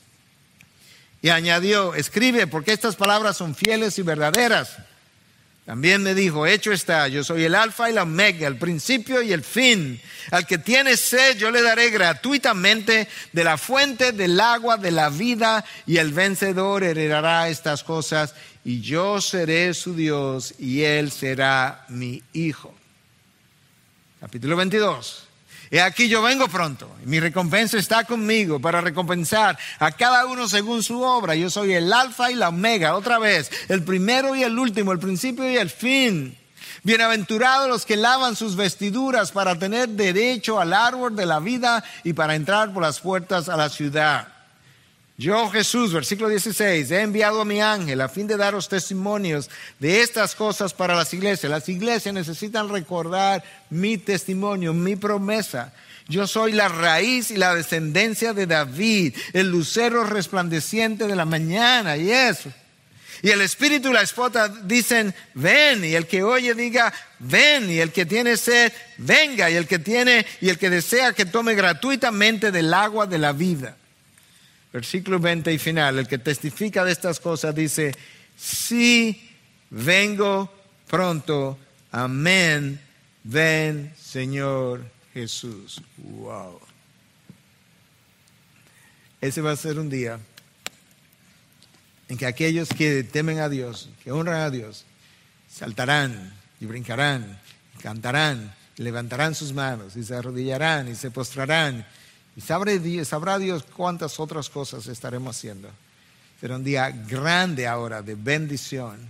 Y 1.22 1.30
añadió, 1.30 1.96
escribe 1.96 2.46
porque 2.46 2.74
estas 2.74 2.98
palabras 2.98 3.38
son 3.38 3.56
fieles 3.56 3.98
y 3.98 4.02
verdaderas. 4.02 4.78
También 5.66 6.04
me 6.04 6.14
dijo, 6.14 6.46
hecho 6.46 6.72
está, 6.72 7.08
yo 7.08 7.24
soy 7.24 7.44
el 7.44 7.56
alfa 7.56 7.90
y 7.90 7.94
la 7.94 8.04
omega, 8.04 8.48
el 8.48 8.58
principio 8.58 9.24
y 9.24 9.34
el 9.34 9.44
fin. 9.44 10.00
Al 10.30 10.46
que 10.46 10.60
tiene 10.60 10.96
sed 10.96 11.38
yo 11.38 11.50
le 11.50 11.64
daré 11.64 11.90
gratuitamente 11.90 13.08
de 13.32 13.44
la 13.44 13.58
fuente 13.58 14.12
del 14.12 14.40
agua 14.40 14.78
de 14.78 14.92
la 14.92 15.10
vida 15.10 15.66
y 15.88 15.98
el 15.98 16.14
vencedor 16.14 16.84
heredará 16.84 17.50
estas 17.50 17.84
cosas 17.84 18.36
y 18.64 18.82
yo 18.82 19.20
seré 19.22 19.74
su 19.74 19.96
Dios 19.96 20.54
y 20.60 20.84
él 20.84 21.12
será 21.12 21.86
mi 21.90 22.22
hijo. 22.34 22.74
Capítulo 24.20 24.56
22. 24.56 25.25
He 25.76 25.82
aquí 25.82 26.08
yo 26.08 26.22
vengo 26.22 26.48
pronto, 26.48 26.90
mi 27.04 27.20
recompensa 27.20 27.78
está 27.78 28.06
conmigo 28.06 28.62
para 28.62 28.80
recompensar 28.80 29.60
a 29.78 29.92
cada 29.92 30.26
uno 30.26 30.48
según 30.48 30.82
su 30.82 31.02
obra. 31.02 31.36
Yo 31.36 31.50
soy 31.50 31.74
el 31.74 31.92
alfa 31.92 32.32
y 32.32 32.36
la 32.36 32.48
omega, 32.48 32.96
otra 32.96 33.20
vez, 33.20 33.52
el 33.68 33.84
primero 33.84 34.38
y 34.38 34.44
el 34.44 34.58
último, 34.58 34.94
el 34.94 35.00
principio 35.00 35.52
y 35.52 35.58
el 35.58 35.70
fin. 35.70 36.38
Bienaventurados 36.84 37.68
los 37.68 37.86
que 37.86 37.98
lavan 37.98 38.38
sus 38.38 38.56
vestiduras 38.56 39.34
para 39.34 39.60
tener 39.60 39.90
derecho 39.90 40.62
al 40.62 40.72
árbol 40.72 41.14
de 41.14 41.26
la 41.26 41.42
vida 41.42 41.84
y 42.06 42.14
para 42.14 42.36
entrar 42.36 42.72
por 42.72 42.82
las 42.82 43.02
puertas 43.02 43.50
a 43.50 43.58
la 43.58 43.68
ciudad. 43.68 44.35
Yo 45.18 45.50
Jesús, 45.50 45.94
versículo 45.94 46.28
16, 46.28 46.92
he 46.92 47.02
enviado 47.02 47.40
a 47.40 47.46
mi 47.46 47.62
ángel 47.62 48.02
a 48.02 48.10
fin 48.10 48.28
de 48.28 48.36
daros 48.36 48.68
testimonios 48.68 49.50
de 49.80 50.02
estas 50.02 50.36
cosas 50.36 50.74
para 50.74 50.94
las 50.94 51.14
iglesias. 51.14 51.50
Las 51.50 51.70
iglesias 51.70 52.14
necesitan 52.14 52.68
recordar 52.68 53.42
mi 53.70 53.98
testimonio, 53.98 54.74
mi 54.74 54.98
promesa. 54.98 55.74
Yo 56.10 56.28
soy 56.28 56.52
la 56.52 56.68
raíz 56.68 57.32
y 57.32 57.38
la 57.38 57.56
descendencia 57.56 58.34
de 58.34 58.46
David, 58.46 59.16
el 59.32 59.50
lucero 59.50 60.04
resplandeciente 60.04 61.08
de 61.08 61.16
la 61.16 61.26
mañana. 61.26 61.96
Y 61.96 62.12
eso. 62.12 62.52
Y 63.22 63.30
el 63.30 63.40
espíritu 63.40 63.92
y 63.92 63.94
la 63.94 64.02
esposa 64.02 64.50
dicen, 64.50 65.16
ven. 65.34 65.86
Y 65.86 65.96
el 65.96 66.08
que 66.08 66.24
oye 66.24 66.54
diga, 66.56 66.94
ven. 67.20 67.72
Y 67.72 67.80
el 67.80 67.94
que 67.94 68.06
tiene 68.06 68.36
sed, 68.36 68.74
venga. 68.98 69.50
Y 69.50 69.56
el 69.56 69.66
que 69.66 69.80
tiene 69.80 70.26
y 70.42 70.50
el 70.50 70.58
que 70.58 70.70
desea 70.70 71.14
que 71.14 71.26
tome 71.26 71.56
gratuitamente 71.56 72.52
del 72.52 72.74
agua 72.74 73.08
de 73.08 73.18
la 73.18 73.32
vida. 73.32 73.78
Versículo 74.76 75.20
20 75.20 75.54
y 75.54 75.58
final, 75.58 76.00
el 76.00 76.06
que 76.06 76.18
testifica 76.18 76.84
de 76.84 76.92
estas 76.92 77.22
cosas 77.22 77.56
dice, 77.56 77.96
sí, 78.36 79.32
vengo 79.70 80.54
pronto, 80.90 81.58
amén, 81.94 82.82
ven 83.24 83.94
Señor 83.98 84.84
Jesús. 85.14 85.82
Wow. 85.96 86.60
Ese 89.22 89.40
va 89.40 89.54
a 89.54 89.56
ser 89.56 89.80
un 89.80 89.90
día 89.90 90.20
en 92.10 92.18
que 92.18 92.26
aquellos 92.26 92.68
que 92.68 93.06
temen 93.06 93.40
a 93.40 93.48
Dios, 93.48 93.88
que 94.04 94.12
honran 94.12 94.42
a 94.42 94.50
Dios, 94.50 94.84
saltarán 95.50 96.34
y 96.60 96.66
brincarán, 96.66 97.40
y 97.80 97.82
cantarán, 97.82 98.54
y 98.78 98.84
levantarán 98.84 99.36
sus 99.36 99.54
manos, 99.54 99.96
y 99.96 100.04
se 100.04 100.16
arrodillarán, 100.16 100.90
y 100.90 100.96
se 100.96 101.12
postrarán, 101.12 101.88
y 102.36 102.42
sabrá 102.42 103.40
Dios 103.40 103.64
cuántas 103.64 104.20
otras 104.20 104.50
cosas 104.50 104.88
estaremos 104.88 105.38
haciendo. 105.38 105.70
Será 106.40 106.58
un 106.58 106.64
día 106.64 106.90
grande 106.90 107.66
ahora 107.66 108.02
de 108.02 108.16
bendición, 108.16 109.10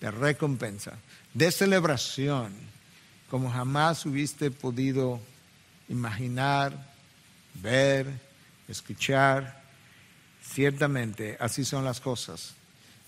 de 0.00 0.10
recompensa, 0.10 0.98
de 1.32 1.52
celebración, 1.52 2.52
como 3.30 3.50
jamás 3.50 4.04
hubiste 4.06 4.50
podido 4.50 5.20
imaginar, 5.88 6.92
ver, 7.54 8.06
escuchar. 8.68 9.62
Ciertamente 10.42 11.36
así 11.40 11.64
son 11.64 11.84
las 11.84 12.00
cosas 12.00 12.54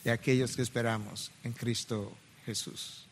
de 0.05 0.11
aquellos 0.11 0.55
que 0.55 0.63
esperamos 0.63 1.31
en 1.43 1.53
Cristo 1.53 2.17
Jesús. 2.45 3.06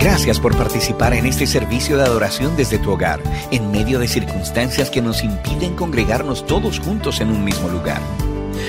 Gracias 0.00 0.40
por 0.40 0.56
participar 0.56 1.12
en 1.12 1.26
este 1.26 1.46
servicio 1.46 1.98
de 1.98 2.04
adoración 2.04 2.56
desde 2.56 2.78
tu 2.78 2.90
hogar, 2.90 3.20
en 3.50 3.70
medio 3.70 3.98
de 3.98 4.08
circunstancias 4.08 4.88
que 4.88 5.02
nos 5.02 5.22
impiden 5.22 5.76
congregarnos 5.76 6.46
todos 6.46 6.80
juntos 6.80 7.20
en 7.20 7.28
un 7.28 7.44
mismo 7.44 7.68
lugar. 7.68 8.00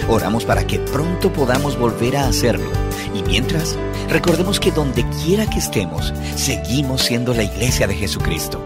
Oramos 0.09 0.43
para 0.43 0.67
que 0.67 0.77
pronto 0.79 1.31
podamos 1.31 1.79
volver 1.79 2.17
a 2.17 2.27
hacerlo. 2.27 2.69
Y 3.15 3.23
mientras, 3.23 3.77
recordemos 4.09 4.59
que 4.59 4.71
donde 4.71 5.07
quiera 5.23 5.49
que 5.49 5.59
estemos, 5.59 6.13
seguimos 6.35 7.03
siendo 7.03 7.33
la 7.33 7.43
iglesia 7.43 7.87
de 7.87 7.95
Jesucristo. 7.95 8.61